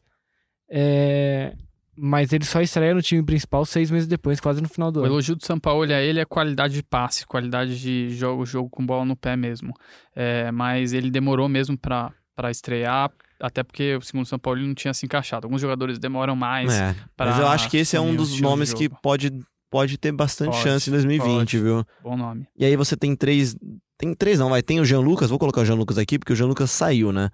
é, 0.70 1.54
mas 1.98 2.32
ele 2.32 2.46
só 2.46 2.62
estreia 2.62 2.94
no 2.94 3.02
time 3.02 3.22
principal 3.24 3.66
seis 3.66 3.92
meses 3.92 4.08
depois, 4.08 4.40
quase 4.40 4.62
no 4.62 4.70
final 4.70 4.90
do 4.90 5.02
o 5.02 5.04
ano. 5.04 5.14
elogio 5.14 5.36
do 5.36 5.46
São 5.46 5.60
Paulo 5.60 5.84
a 5.84 6.02
ele 6.02 6.20
é 6.22 6.26
qualidade 6.26 6.74
de 6.76 6.84
passe, 6.84 7.26
qualidade 7.26 7.78
de 7.78 8.10
jogo, 8.12 8.46
jogo 8.46 8.70
com 8.70 8.86
bola 8.86 9.04
no 9.04 9.18
pé 9.18 9.36
mesmo. 9.36 9.74
É, 10.16 10.50
mas 10.52 10.94
ele 10.94 11.12
demorou 11.12 11.50
mesmo 11.50 11.78
pra, 11.78 12.14
pra 12.36 12.52
estrear, 12.52 13.12
até 13.40 13.64
porque 13.64 13.96
o 13.96 14.02
segundo 14.02 14.26
São 14.26 14.40
Paulo 14.40 14.60
ele 14.60 14.68
não 14.68 14.76
tinha 14.76 14.94
se 14.94 15.06
encaixado. 15.06 15.46
Alguns 15.46 15.60
jogadores 15.60 16.00
demoram 16.00 16.36
mais. 16.36 16.72
É, 16.74 16.96
pra 17.16 17.32
mas 17.32 17.40
eu 17.40 17.48
acho 17.48 17.70
que 17.70 17.78
esse 17.78 17.96
é 17.96 18.00
um 18.00 18.14
o 18.14 18.16
dos 18.16 18.40
nomes 18.40 18.74
que 18.74 18.88
pode, 18.88 19.32
pode 19.70 19.98
ter 19.98 20.12
bastante 20.12 20.52
Pode, 20.52 20.64
chance 20.64 20.90
em 20.90 20.94
2020, 20.94 21.38
pode. 21.38 21.60
viu? 21.60 21.86
Bom 22.04 22.18
nome. 22.18 22.48
E 22.58 22.66
aí 22.66 22.76
você 22.76 22.96
tem 22.96 23.16
três. 23.16 23.56
Tem 23.98 24.14
três, 24.14 24.40
não, 24.40 24.50
vai. 24.50 24.62
Tem 24.62 24.80
o 24.80 24.86
Jean 24.86 25.00
Lucas, 25.00 25.30
vou 25.30 25.40
colocar 25.40 25.62
o 25.62 25.66
Jean 25.66 25.76
Lucas 25.76 25.98
aqui, 25.98 26.20
porque 26.20 26.34
o 26.34 26.36
Jean 26.36 26.48
Lucas 26.48 26.70
saiu, 26.72 27.12
né? 27.12 27.30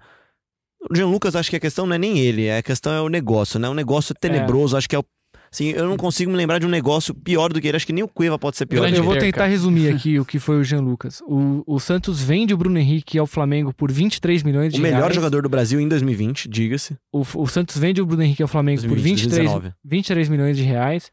O 0.90 0.94
Jean 0.96 1.06
Lucas, 1.08 1.34
acho 1.36 1.50
que 1.50 1.56
a 1.56 1.60
questão 1.60 1.86
não 1.86 1.94
é 1.94 1.98
nem 1.98 2.18
ele, 2.18 2.50
a 2.50 2.62
questão 2.62 2.92
é 2.92 3.00
o 3.00 3.08
negócio, 3.08 3.58
né? 3.58 3.68
Um 3.68 3.74
negócio 3.74 4.14
tenebroso, 4.14 4.76
acho 4.76 4.88
que 4.88 4.96
é 4.96 4.98
o. 4.98 5.04
Assim, 5.52 5.68
eu 5.70 5.86
não 5.88 5.96
consigo 5.96 6.30
me 6.32 6.36
lembrar 6.36 6.58
de 6.58 6.66
um 6.66 6.68
negócio 6.68 7.14
pior 7.14 7.52
do 7.52 7.60
que 7.60 7.68
ele. 7.68 7.76
Acho 7.76 7.86
que 7.86 7.92
nem 7.92 8.02
o 8.02 8.08
Cueva 8.08 8.36
pode 8.36 8.56
ser 8.56 8.66
pior. 8.66 8.92
Eu 8.92 9.04
vou 9.04 9.16
tentar 9.16 9.46
resumir 9.46 9.88
aqui 9.94 10.18
o 10.18 10.24
que 10.24 10.40
foi 10.40 10.56
o 10.58 10.64
Jean 10.64 10.80
Lucas. 10.80 11.22
O, 11.26 11.62
o 11.64 11.78
Santos 11.78 12.20
vende 12.20 12.52
o 12.52 12.56
Bruno 12.56 12.76
Henrique 12.76 13.18
ao 13.20 13.26
Flamengo 13.26 13.72
por 13.72 13.92
23 13.92 14.42
milhões 14.42 14.72
de 14.72 14.80
O 14.80 14.82
melhor 14.82 14.98
reais. 15.02 15.14
jogador 15.14 15.42
do 15.42 15.48
Brasil 15.48 15.78
em 15.78 15.86
2020, 15.86 16.48
diga-se. 16.48 16.96
O, 17.12 17.20
o 17.36 17.46
Santos 17.46 17.78
vende 17.78 18.02
o 18.02 18.06
Bruno 18.06 18.24
Henrique 18.24 18.42
ao 18.42 18.48
Flamengo 18.48 18.80
por 18.82 18.88
2020, 18.96 19.20
23, 19.20 19.44
2019. 19.50 19.74
23 19.84 20.28
milhões 20.28 20.56
de 20.56 20.64
reais. 20.64 21.12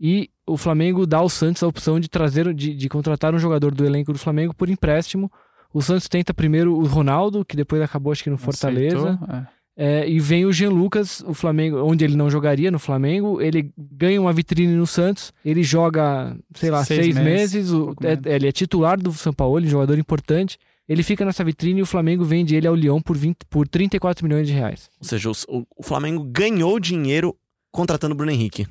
E 0.00 0.30
o 0.46 0.56
Flamengo 0.56 1.06
dá 1.06 1.18
ao 1.18 1.28
Santos 1.28 1.62
a 1.62 1.66
opção 1.66 1.98
de 1.98 2.08
trazer, 2.08 2.52
de, 2.54 2.74
de 2.74 2.88
contratar 2.88 3.34
um 3.34 3.38
jogador 3.38 3.74
do 3.74 3.84
elenco 3.84 4.12
do 4.12 4.18
Flamengo 4.18 4.54
por 4.54 4.68
empréstimo. 4.68 5.30
O 5.72 5.82
Santos 5.82 6.08
tenta 6.08 6.32
primeiro 6.34 6.74
o 6.76 6.84
Ronaldo, 6.86 7.44
que 7.44 7.56
depois 7.56 7.80
acabou 7.82 8.12
acho 8.12 8.22
que 8.22 8.30
no 8.30 8.38
Fortaleza. 8.38 9.10
Aceitou, 9.10 9.34
é. 9.36 9.56
É, 9.78 10.08
e 10.08 10.18
vem 10.18 10.46
o 10.46 10.52
Jean 10.54 10.70
Lucas, 10.70 11.22
o 11.26 11.34
Flamengo, 11.34 11.76
onde 11.84 12.02
ele 12.02 12.16
não 12.16 12.30
jogaria 12.30 12.70
no 12.70 12.78
Flamengo. 12.78 13.42
Ele 13.42 13.70
ganha 13.76 14.18
uma 14.18 14.32
vitrine 14.32 14.72
no 14.74 14.86
Santos. 14.86 15.34
Ele 15.44 15.62
joga, 15.62 16.34
sei 16.54 16.70
lá, 16.70 16.82
seis, 16.82 17.00
Seis 17.04 17.14
meses. 17.16 17.54
meses, 17.54 17.70
o- 17.72 17.94
é- 18.02 18.34
ele 18.36 18.48
é 18.48 18.52
titular 18.52 18.98
do 18.98 19.12
São 19.12 19.34
Paulo, 19.34 19.58
um 19.62 19.68
jogador 19.68 19.98
importante. 19.98 20.58
Ele 20.88 21.02
fica 21.02 21.26
nessa 21.26 21.44
vitrine 21.44 21.80
e 21.80 21.82
o 21.82 21.86
Flamengo 21.86 22.24
vende 22.24 22.54
ele 22.56 22.66
ao 22.66 22.74
Lyon 22.74 23.02
por, 23.02 23.18
20, 23.18 23.38
por 23.50 23.68
34 23.68 24.24
milhões 24.26 24.46
de 24.46 24.54
reais. 24.54 24.88
Ou 24.98 25.06
seja, 25.06 25.30
o, 25.30 25.66
o 25.76 25.82
Flamengo 25.82 26.24
ganhou 26.24 26.80
dinheiro 26.80 27.36
contratando 27.70 28.14
o 28.14 28.16
Bruno 28.16 28.32
Henrique. 28.32 28.66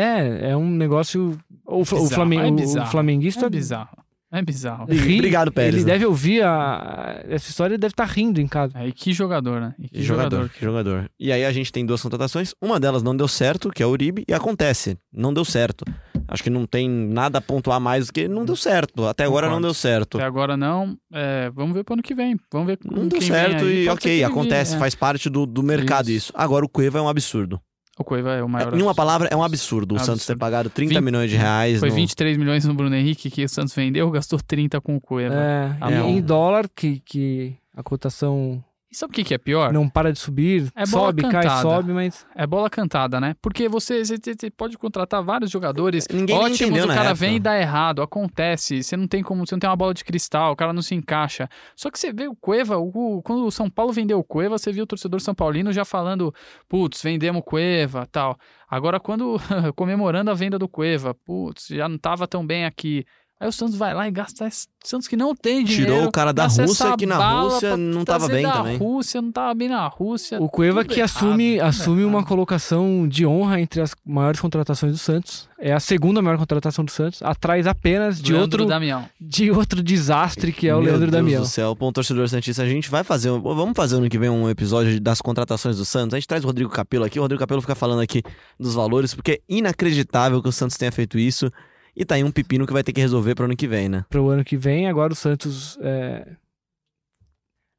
É, 0.00 0.50
é 0.50 0.56
um 0.56 0.68
negócio. 0.70 1.38
O, 1.66 1.80
o, 1.80 1.84
Bizarro, 1.84 2.08
Flamengo, 2.08 2.42
é 2.44 2.50
o 2.50 2.54
bizarro. 2.54 2.90
flamenguista. 2.90 3.46
É 3.46 3.50
bizarro. 3.50 3.98
É 4.30 4.42
bizarro. 4.42 4.84
ri, 4.92 5.16
Obrigado, 5.16 5.50
Pérez, 5.50 5.74
Ele 5.76 5.84
né? 5.84 5.92
deve 5.92 6.04
ouvir 6.04 6.42
a, 6.44 7.22
essa 7.30 7.48
história 7.48 7.74
e 7.76 7.78
deve 7.78 7.92
estar 7.92 8.04
rindo 8.04 8.38
em 8.40 8.46
casa. 8.46 8.78
É, 8.78 8.86
e 8.86 8.92
que 8.92 9.10
jogador, 9.12 9.58
né? 9.58 9.74
E 9.78 9.88
que 9.88 9.94
Que 9.96 10.02
jogador, 10.02 10.50
que 10.50 10.62
jogador. 10.62 11.10
E 11.18 11.32
aí 11.32 11.46
a 11.46 11.50
gente 11.50 11.72
tem 11.72 11.84
duas 11.86 12.02
contratações. 12.02 12.54
Uma 12.60 12.78
delas 12.78 13.02
não 13.02 13.16
deu 13.16 13.26
certo, 13.26 13.70
que 13.70 13.82
é 13.82 13.86
o 13.86 13.88
Uribe, 13.88 14.24
e 14.28 14.34
acontece, 14.34 14.98
não 15.10 15.32
deu 15.32 15.46
certo. 15.46 15.82
Acho 16.28 16.42
que 16.42 16.50
não 16.50 16.66
tem 16.66 16.86
nada 16.90 17.38
a 17.38 17.40
pontuar 17.40 17.80
mais 17.80 18.08
do 18.08 18.12
que 18.12 18.28
não 18.28 18.44
deu 18.44 18.54
certo. 18.54 19.06
Até 19.06 19.24
agora 19.24 19.46
não 19.46 19.54
Concordo. 19.54 19.66
deu 19.68 19.74
certo. 19.74 20.18
Até 20.18 20.26
agora 20.26 20.58
não. 20.58 20.94
É, 21.10 21.50
vamos 21.54 21.74
ver 21.74 21.84
pro 21.84 21.94
ano 21.94 22.02
que 22.02 22.14
vem. 22.14 22.38
Vamos 22.52 22.66
ver 22.66 22.76
com 22.76 22.94
Não 22.94 23.08
deu 23.08 23.18
quem 23.18 23.28
certo 23.28 23.64
e 23.64 23.88
ok, 23.88 24.18
que 24.18 24.24
acontece, 24.24 24.76
é. 24.76 24.78
faz 24.78 24.94
parte 24.94 25.30
do, 25.30 25.46
do 25.46 25.62
mercado 25.62 26.10
isso. 26.10 26.18
Isso. 26.28 26.32
Agora 26.34 26.66
o 26.66 26.68
Cueva 26.68 26.98
é 26.98 27.00
um 27.02 27.08
absurdo. 27.08 27.58
O 27.98 28.04
Cueva 28.04 28.32
é 28.34 28.42
o 28.42 28.48
maior. 28.48 28.68
em 28.68 28.68
uma 28.68 28.76
absurdo. 28.90 28.94
palavra, 28.94 29.28
é 29.30 29.36
um 29.36 29.42
absurdo 29.42 29.94
o 29.94 29.98
É 29.98 30.00
um 30.00 30.04
Santos 30.04 30.20
ter 30.24 30.32
absurdo. 30.32 30.38
pagado 30.38 30.70
30 30.70 30.94
Vinte- 30.94 31.04
milhões 31.04 31.30
de 31.30 31.36
reais. 31.36 31.80
Foi 31.80 31.88
no- 31.88 31.94
23 31.96 32.36
milhões 32.36 32.64
no 32.64 32.72
Bruno 32.74 32.94
Henrique 32.94 33.28
que 33.30 33.44
o 33.44 33.48
Santos 33.48 33.74
vendeu, 33.74 34.08
gastou 34.10 34.40
30 34.40 34.80
com 34.80 34.94
o 34.96 35.00
Cueva. 35.00 35.34
É, 35.34 35.76
e 35.88 35.90
não. 35.94 36.08
em 36.08 36.22
dólar, 36.22 36.68
que, 36.74 37.00
que 37.04 37.56
a 37.76 37.82
cotação 37.82 38.62
E 38.90 38.96
sabe 38.96 39.10
o 39.10 39.14
que, 39.14 39.22
que 39.22 39.34
é 39.34 39.38
pior? 39.38 39.70
não 39.70 39.86
para 39.86 40.10
de 40.10 40.18
subir, 40.18 40.62
É 40.74 40.86
bola 40.86 41.08
sobe, 41.08 41.20
cai, 41.22 41.30
cantada. 41.42 41.60
sobe, 41.60 41.92
mas 41.92 42.26
É 42.34 42.46
bola 42.46 42.70
cantada, 42.70 43.20
né? 43.20 43.34
Porque 43.42 43.68
você, 43.68 44.02
você- 44.02 44.16
você 44.18 44.50
pode 44.50 44.78
contratar 44.78 45.22
vários 45.22 45.50
jogadores 45.50 46.06
Ninguém 46.10 46.34
nem 46.36 46.44
ótimos, 46.44 46.60
entendeu 46.62 46.84
o 46.84 46.88
cara 46.88 47.00
época. 47.10 47.14
vem 47.14 47.36
e 47.36 47.40
dá 47.40 47.58
errado, 47.60 48.00
acontece. 48.00 48.82
Você 48.82 48.96
não 48.96 49.06
tem 49.06 49.22
como, 49.22 49.46
você 49.46 49.54
não 49.54 49.60
tem 49.60 49.68
uma 49.68 49.76
bola 49.76 49.92
de 49.92 50.02
cristal, 50.04 50.52
o 50.52 50.56
cara 50.56 50.72
não 50.72 50.80
se 50.80 50.94
encaixa. 50.94 51.48
Só 51.76 51.90
que 51.90 51.98
você 51.98 52.12
vê 52.12 52.28
o 52.28 52.34
Cueva, 52.34 52.78
o- 52.78 53.20
quando 53.22 53.44
o 53.44 53.50
São 53.50 53.68
Paulo 53.68 53.92
vendeu 53.92 54.18
o 54.18 54.24
Cueva, 54.24 54.56
você 54.56 54.72
viu 54.72 54.84
o 54.84 54.86
torcedor 54.86 55.20
São 55.20 55.34
Paulino 55.34 55.70
já 55.70 55.84
falando, 55.84 56.32
putz, 56.66 57.02
vendemos 57.02 57.40
o 57.40 57.44
Cueva, 57.44 58.06
tal. 58.10 58.38
Agora 58.70 58.98
quando 58.98 59.36
comemorando 59.76 60.30
a 60.30 60.34
venda 60.34 60.58
do 60.58 60.66
Cueva, 60.68 61.14
putz, 61.14 61.66
já 61.68 61.88
não 61.90 61.98
tava 61.98 62.26
tão 62.26 62.46
bem 62.46 62.64
aqui. 62.64 63.04
Aí 63.40 63.48
o 63.48 63.52
Santos 63.52 63.76
vai 63.76 63.94
lá 63.94 64.08
e 64.08 64.10
gasta 64.10 64.48
Santos 64.82 65.06
que 65.06 65.16
não 65.16 65.34
tem 65.34 65.62
dinheiro. 65.64 65.92
Tirou 65.92 66.08
o 66.08 66.12
cara 66.12 66.32
da 66.32 66.46
Rússia, 66.46 66.96
que 66.96 67.06
na 67.06 67.42
Rússia 67.42 67.76
não 67.76 68.04
tava 68.04 68.26
bem 68.26 68.42
da 68.42 68.52
também. 68.52 68.76
Rússia, 68.78 69.22
não 69.22 69.30
tava 69.30 69.54
bem 69.54 69.68
na 69.68 69.86
Rússia. 69.86 70.40
o 70.40 70.48
Cueva 70.48 70.84
que 70.84 70.94
errado, 71.00 71.04
assume, 71.04 71.56
tudo 71.56 71.66
assume 71.66 72.04
uma 72.04 72.18
errado. 72.18 72.28
colocação 72.28 73.06
de 73.06 73.26
honra 73.26 73.60
entre 73.60 73.80
as 73.80 73.94
maiores 74.04 74.40
contratações 74.40 74.92
do 74.92 74.98
Santos. 74.98 75.48
É 75.60 75.72
a 75.72 75.80
segunda 75.80 76.22
maior 76.22 76.38
contratação 76.38 76.84
do 76.84 76.90
Santos, 76.90 77.22
atrás 77.22 77.66
apenas 77.66 78.20
de 78.20 78.32
Leandro 78.32 78.62
outro, 78.62 78.66
Damião. 78.66 79.08
de 79.20 79.50
outro 79.50 79.82
desastre 79.82 80.52
que 80.52 80.68
é 80.68 80.74
o 80.74 80.78
Meu 80.78 80.86
Leandro 80.86 81.10
Deus 81.10 81.22
Damião. 81.22 81.42
do 81.42 81.48
céu, 81.48 81.74
bom 81.74 81.92
torcedor 81.92 82.28
Santista, 82.28 82.62
a 82.62 82.68
gente 82.68 82.88
vai 82.88 83.02
fazer, 83.04 83.30
vamos 83.30 83.74
fazer 83.76 83.96
ano 83.96 84.08
que 84.08 84.18
vem 84.18 84.30
um 84.30 84.48
episódio 84.48 85.00
das 85.00 85.20
contratações 85.20 85.76
do 85.76 85.84
Santos. 85.84 86.14
A 86.14 86.18
gente 86.18 86.28
traz 86.28 86.44
o 86.44 86.46
Rodrigo 86.46 86.70
Capello 86.70 87.04
aqui, 87.04 87.18
o 87.18 87.22
Rodrigo 87.22 87.40
Capello 87.40 87.60
fica 87.60 87.74
falando 87.74 88.00
aqui 88.00 88.22
dos 88.58 88.74
valores, 88.74 89.14
porque 89.14 89.32
é 89.32 89.40
inacreditável 89.48 90.40
que 90.42 90.48
o 90.48 90.52
Santos 90.52 90.76
tenha 90.76 90.90
feito 90.92 91.18
isso. 91.18 91.50
E 91.98 92.04
tá 92.04 92.14
aí 92.14 92.22
um 92.22 92.30
pepino 92.30 92.64
que 92.64 92.72
vai 92.72 92.84
ter 92.84 92.92
que 92.92 93.00
resolver 93.00 93.34
pro 93.34 93.46
ano 93.46 93.56
que 93.56 93.66
vem, 93.66 93.88
né? 93.88 94.04
Para 94.08 94.22
o 94.22 94.28
ano 94.30 94.44
que 94.44 94.56
vem, 94.56 94.88
agora 94.88 95.12
o 95.12 95.16
Santos 95.16 95.76
é, 95.82 96.36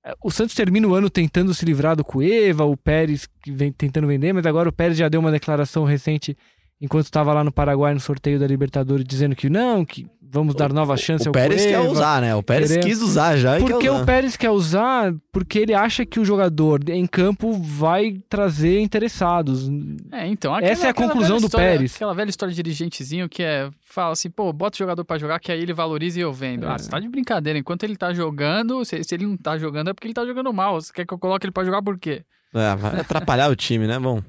é, 0.06 0.14
O 0.22 0.30
Santos 0.30 0.54
termina 0.54 0.86
o 0.86 0.94
ano 0.94 1.10
tentando 1.10 1.54
se 1.54 1.64
livrar 1.64 1.96
do 1.96 2.04
Cueva, 2.04 2.66
o 2.66 2.76
Pérez 2.76 3.28
que 3.42 3.50
vem 3.50 3.72
tentando 3.72 4.08
vender, 4.08 4.34
mas 4.34 4.46
agora 4.46 4.68
o 4.68 4.74
Pérez 4.74 4.98
já 4.98 5.08
deu 5.08 5.22
uma 5.22 5.32
declaração 5.32 5.86
recente 5.86 6.38
enquanto 6.82 7.06
estava 7.06 7.34
lá 7.34 7.46
no 7.46 7.52
Paraguai 7.52 7.94
no 7.94 8.00
sorteio 8.02 8.38
da 8.38 8.46
Libertadores 8.46 9.06
dizendo 9.06 9.38
que 9.38 9.50
não, 9.50 9.86
que 9.86 10.06
vamos 10.32 10.54
dar 10.56 10.72
nova 10.72 10.96
chance 10.96 11.26
o 11.26 11.30
ao 11.30 11.34
Pérez 11.34 11.66
quer 11.66 11.78
Cueva. 11.78 11.92
usar, 11.92 12.22
né? 12.22 12.36
O 12.36 12.44
Pérez 12.44 12.70
Querer- 12.70 12.84
quis 12.84 13.02
usar 13.02 13.36
já 13.38 13.58
e 13.60 13.64
quer 13.64 13.70
Porque 13.72 13.90
usar. 13.90 14.02
o 14.02 14.06
Pérez 14.06 14.38
quer 14.38 14.50
usar, 14.52 15.14
porque 15.32 15.60
ele 15.60 15.74
acha 15.74 16.06
que 16.06 16.20
o 16.20 16.26
jogador 16.26 16.88
em 16.90 17.06
campo 17.08 17.52
vai 17.54 18.22
trazer 18.30 18.80
interessados. 18.80 19.68
É, 20.12 20.28
então. 20.28 20.56
Essa 20.58 20.86
é 20.86 20.88
a 20.88 20.92
aquela 20.92 21.08
conclusão 21.08 21.38
velha 21.38 21.42
do 21.42 21.46
história- 21.48 21.68
Pérez. 21.72 21.96
Aquela 21.96 22.14
velha 22.14 22.30
história 22.30 22.54
de 22.54 22.62
dirigentezinho 22.64 23.28
que 23.28 23.42
é. 23.44 23.70
Fala 23.92 24.12
assim, 24.14 24.30
pô, 24.30 24.54
bota 24.54 24.76
o 24.76 24.78
jogador 24.78 25.04
pra 25.04 25.18
jogar 25.18 25.40
que 25.40 25.52
aí 25.52 25.60
ele 25.62 25.74
valoriza 25.74 26.20
e 26.20 26.22
eu 26.22 26.32
vendo. 26.32 26.66
É. 26.66 26.70
Ah, 26.70 26.78
você 26.78 26.88
tá 26.90 27.00
de 27.00 27.10
brincadeira. 27.10 27.58
Enquanto 27.58 27.84
ele 27.84 27.96
tá 27.98 28.14
jogando, 28.14 28.86
se, 28.86 29.04
se 29.04 29.16
ele 29.16 29.26
não 29.26 29.36
tá 29.36 29.58
jogando 29.58 29.90
é 29.90 29.94
porque 29.94 30.06
ele 30.08 30.14
tá 30.14 30.24
jogando 30.26 30.54
mal. 30.54 30.80
Você 30.80 30.94
quer 30.94 31.06
que 31.08 31.14
eu 31.14 31.18
coloque 31.18 31.46
ele 31.48 31.52
pra 31.52 31.64
jogar 31.66 31.82
por 31.82 31.98
quê? 31.98 32.22
É, 32.54 32.76
vai 32.76 33.00
atrapalhar 33.02 33.50
o 33.50 33.56
time, 33.56 33.88
né? 33.88 33.98
Bom, 33.98 34.22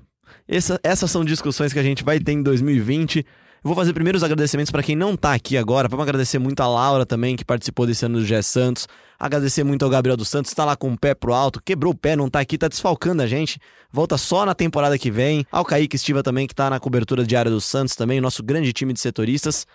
essa- 0.48 0.80
essas 0.82 1.10
são 1.10 1.24
discussões 1.24 1.72
que 1.74 1.78
a 1.78 1.82
gente 1.82 2.02
vai 2.02 2.18
ter 2.18 2.32
em 2.32 2.42
2020. 2.42 3.24
Eu 3.62 3.68
vou 3.68 3.74
fazer 3.74 3.92
primeiro 3.92 4.16
os 4.16 4.24
agradecimentos 4.24 4.70
para 4.70 4.82
quem 4.82 4.96
não 4.96 5.14
tá 5.14 5.34
aqui 5.34 5.54
agora. 5.54 5.86
Vamos 5.86 6.04
agradecer 6.04 6.38
muito 6.38 6.60
a 6.60 6.66
Laura 6.66 7.04
também, 7.04 7.36
que 7.36 7.44
participou 7.44 7.86
desse 7.86 8.06
ano 8.06 8.18
do 8.18 8.24
Gé 8.24 8.40
Santos. 8.40 8.88
Agradecer 9.18 9.62
muito 9.64 9.84
ao 9.84 9.90
Gabriel 9.90 10.16
dos 10.16 10.30
Santos, 10.30 10.54
tá 10.54 10.64
lá 10.64 10.74
com 10.74 10.90
o 10.90 10.98
pé 10.98 11.14
pro 11.14 11.34
alto, 11.34 11.60
quebrou 11.62 11.92
o 11.92 11.96
pé, 11.96 12.16
não 12.16 12.30
tá 12.30 12.40
aqui, 12.40 12.56
tá 12.56 12.68
desfalcando 12.68 13.22
a 13.22 13.26
gente. 13.26 13.60
Volta 13.92 14.16
só 14.16 14.46
na 14.46 14.54
temporada 14.54 14.98
que 14.98 15.10
vem. 15.10 15.44
Ao 15.52 15.62
Kaique 15.62 15.96
Estiva 15.96 16.22
também, 16.22 16.46
que 16.46 16.54
tá 16.54 16.70
na 16.70 16.80
cobertura 16.80 17.22
diária 17.22 17.50
do 17.50 17.60
Santos 17.60 17.94
também, 17.94 18.18
nosso 18.18 18.42
grande 18.42 18.72
time 18.72 18.94
de 18.94 19.00
setoristas. 19.00 19.66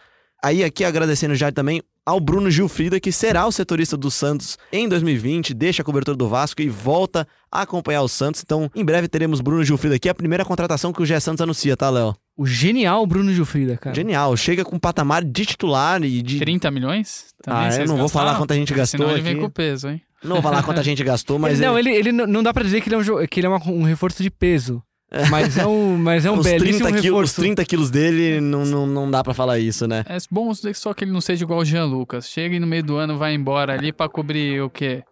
Aí 0.43 0.63
aqui 0.63 0.83
agradecendo 0.83 1.35
já 1.35 1.51
também 1.51 1.79
ao 2.03 2.19
Bruno 2.19 2.49
Gilfrida, 2.49 2.99
que 2.99 3.11
será 3.11 3.45
o 3.45 3.51
setorista 3.51 3.95
do 3.95 4.09
Santos 4.09 4.57
em 4.71 4.89
2020, 4.89 5.53
deixa 5.53 5.83
a 5.83 5.85
cobertura 5.85 6.17
do 6.17 6.27
Vasco 6.27 6.59
e 6.59 6.69
volta 6.69 7.27
a 7.51 7.61
acompanhar 7.61 8.01
o 8.01 8.07
Santos. 8.07 8.41
Então, 8.43 8.67
em 8.73 8.83
breve 8.83 9.07
teremos 9.07 9.41
Bruno 9.41 9.63
Gilfrida 9.63 9.95
aqui, 9.95 10.09
a 10.09 10.15
primeira 10.15 10.43
contratação 10.43 10.91
que 10.91 11.03
o 11.03 11.05
Gé 11.05 11.19
Santos 11.19 11.41
anuncia, 11.41 11.77
tá, 11.77 11.87
Léo? 11.91 12.15
O 12.37 12.45
genial 12.45 13.05
Bruno 13.07 13.33
Gilfrida, 13.33 13.77
cara. 13.77 13.95
Genial, 13.95 14.35
chega 14.35 14.65
com 14.65 14.77
patamar 14.77 15.23
de 15.23 15.45
titular 15.45 16.03
e 16.03 16.21
de... 16.21 16.37
30 16.39 16.69
milhões? 16.69 17.27
Ah, 17.47 17.69
eu 17.75 17.87
não 17.87 17.95
vou 17.97 18.09
falar 18.09 18.35
quanto 18.37 18.51
a 18.51 18.55
gente 18.55 18.73
gastou 18.73 18.99
Senão 18.99 19.11
ele 19.11 19.21
aqui. 19.21 19.33
vem 19.33 19.41
com 19.41 19.49
peso, 19.49 19.87
hein? 19.89 20.01
Não 20.23 20.33
vou 20.35 20.41
falar 20.41 20.61
quanto 20.63 20.79
a 20.79 20.83
gente 20.83 21.03
gastou, 21.03 21.37
mas 21.39 21.59
Ele- 21.59 21.67
não, 21.67 21.79
ele- 21.79 21.91
ele, 21.93 22.11
não 22.11 22.43
dá 22.43 22.53
pra 22.53 22.63
dizer 22.63 22.81
que 22.81 22.89
ele 22.89 22.95
é 22.95 22.97
um, 22.97 23.27
que 23.27 23.39
ele 23.39 23.47
é 23.47 23.49
uma- 23.49 23.63
um 23.69 23.83
reforço 23.83 24.21
de 24.21 24.29
peso. 24.29 24.81
Mas 25.29 25.57
é 25.57 25.65
um, 25.65 25.95
mas 25.97 26.25
é 26.25 26.31
um 26.31 26.39
os, 26.39 26.45
belíssimo 26.45 26.87
30 26.87 26.89
quilos, 26.89 26.95
os 26.97 27.03
reforço. 27.03 27.41
30 27.41 27.63
quilos 27.65 27.89
dele 27.91 28.41
não, 28.41 28.65
não, 28.65 28.87
não 28.87 29.09
dá 29.09 29.23
pra 29.23 29.33
falar 29.33 29.59
isso, 29.59 29.87
né? 29.87 30.03
É 30.09 30.17
bom 30.29 30.51
só 30.73 30.93
que 30.93 31.03
ele 31.05 31.11
não 31.11 31.21
seja 31.21 31.45
igual 31.45 31.59
o 31.59 31.65
Jean 31.65 31.85
Lucas. 31.85 32.27
Chega 32.27 32.55
e 32.55 32.59
no 32.59 32.67
meio 32.67 32.83
do 32.83 32.97
ano 32.97 33.17
vai 33.17 33.33
embora 33.33 33.73
ali 33.73 33.93
pra 33.93 34.09
cobrir 34.09 34.61
o 34.61 34.69
quê? 34.69 35.03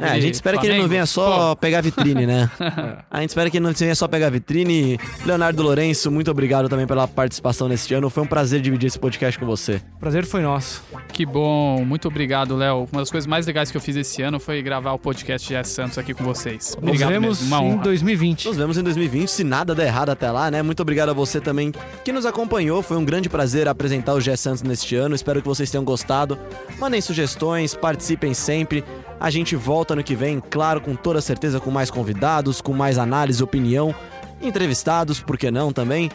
É, 0.00 0.10
a 0.10 0.20
gente 0.20 0.34
espera 0.34 0.58
que 0.58 0.66
ele 0.66 0.74
não 0.74 0.80
Flamengo? 0.80 0.88
venha 0.90 1.06
só 1.06 1.54
pegar 1.54 1.80
vitrine, 1.80 2.26
né? 2.26 2.50
a 3.10 3.20
gente 3.20 3.30
espera 3.30 3.50
que 3.50 3.56
ele 3.58 3.66
não 3.66 3.72
venha 3.72 3.94
só 3.94 4.08
pegar 4.08 4.30
vitrine. 4.30 4.98
Leonardo 5.24 5.62
Lourenço, 5.62 6.10
muito 6.10 6.30
obrigado 6.30 6.68
também 6.68 6.86
pela 6.86 7.06
participação 7.06 7.68
neste 7.68 7.94
ano. 7.94 8.10
Foi 8.10 8.22
um 8.22 8.26
prazer 8.26 8.60
dividir 8.60 8.86
esse 8.86 8.98
podcast 8.98 9.38
com 9.38 9.46
você. 9.46 9.80
O 9.96 10.00
prazer 10.00 10.24
foi 10.24 10.42
nosso. 10.42 10.82
Pô, 10.90 10.98
que 11.12 11.24
bom. 11.24 11.84
Muito 11.84 12.08
obrigado, 12.08 12.56
Léo. 12.56 12.88
Uma 12.92 13.02
das 13.02 13.10
coisas 13.10 13.26
mais 13.26 13.46
legais 13.46 13.70
que 13.70 13.76
eu 13.76 13.80
fiz 13.80 13.96
esse 13.96 14.22
ano 14.22 14.40
foi 14.40 14.62
gravar 14.62 14.92
o 14.92 14.98
podcast 14.98 15.48
de. 15.48 15.68
Santos 15.68 15.98
aqui 15.98 16.14
com 16.14 16.24
vocês. 16.24 16.76
Nos 16.80 16.88
Obrigado 16.88 17.10
vemos 17.10 17.40
mesmo. 17.40 17.56
Uma 17.56 17.64
em 17.64 17.72
honra. 17.72 17.82
2020. 17.84 18.48
Nos 18.48 18.56
vemos 18.56 18.78
em 18.78 18.82
2020, 18.82 19.28
se 19.28 19.44
nada 19.44 19.74
der 19.74 19.86
errado 19.86 20.10
até 20.10 20.30
lá, 20.30 20.50
né? 20.50 20.62
Muito 20.62 20.80
obrigado 20.80 21.10
a 21.10 21.12
você 21.12 21.40
também 21.40 21.72
que 22.04 22.12
nos 22.12 22.24
acompanhou. 22.26 22.82
Foi 22.82 22.96
um 22.96 23.04
grande 23.04 23.28
prazer 23.28 23.68
apresentar 23.68 24.14
o 24.14 24.20
Gé 24.20 24.36
Santos 24.36 24.62
neste 24.62 24.96
ano. 24.96 25.14
Espero 25.14 25.40
que 25.40 25.48
vocês 25.48 25.70
tenham 25.70 25.84
gostado. 25.84 26.38
Mandem 26.78 27.00
sugestões, 27.00 27.74
participem 27.74 28.34
sempre. 28.34 28.84
A 29.20 29.30
gente 29.30 29.56
volta 29.56 29.96
no 29.96 30.04
que 30.04 30.14
vem, 30.14 30.40
claro, 30.40 30.80
com 30.80 30.94
toda 30.94 31.20
certeza, 31.20 31.60
com 31.60 31.70
mais 31.70 31.90
convidados, 31.90 32.60
com 32.60 32.72
mais 32.72 32.98
análise, 32.98 33.42
opinião, 33.42 33.94
entrevistados, 34.40 35.20
por 35.20 35.36
que 35.36 35.50
não 35.50 35.72
também. 35.72 36.10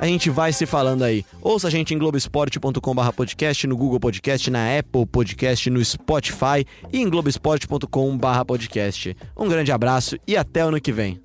A 0.00 0.06
gente 0.06 0.30
vai 0.30 0.50
se 0.50 0.64
falando 0.64 1.02
aí. 1.04 1.26
Ouça 1.42 1.68
a 1.68 1.70
gente 1.70 1.92
em 1.92 1.98
globesport.com.br 1.98 3.12
podcast, 3.14 3.66
no 3.66 3.76
Google 3.76 4.00
Podcast, 4.00 4.50
na 4.50 4.78
Apple 4.78 5.04
Podcast, 5.04 5.68
no 5.68 5.84
Spotify 5.84 6.66
e 6.90 7.02
em 7.02 7.08
globesport.com.br 7.08 8.44
podcast. 8.46 9.14
Um 9.36 9.46
grande 9.46 9.70
abraço 9.70 10.16
e 10.26 10.38
até 10.38 10.64
o 10.64 10.68
ano 10.68 10.80
que 10.80 10.90
vem. 10.90 11.20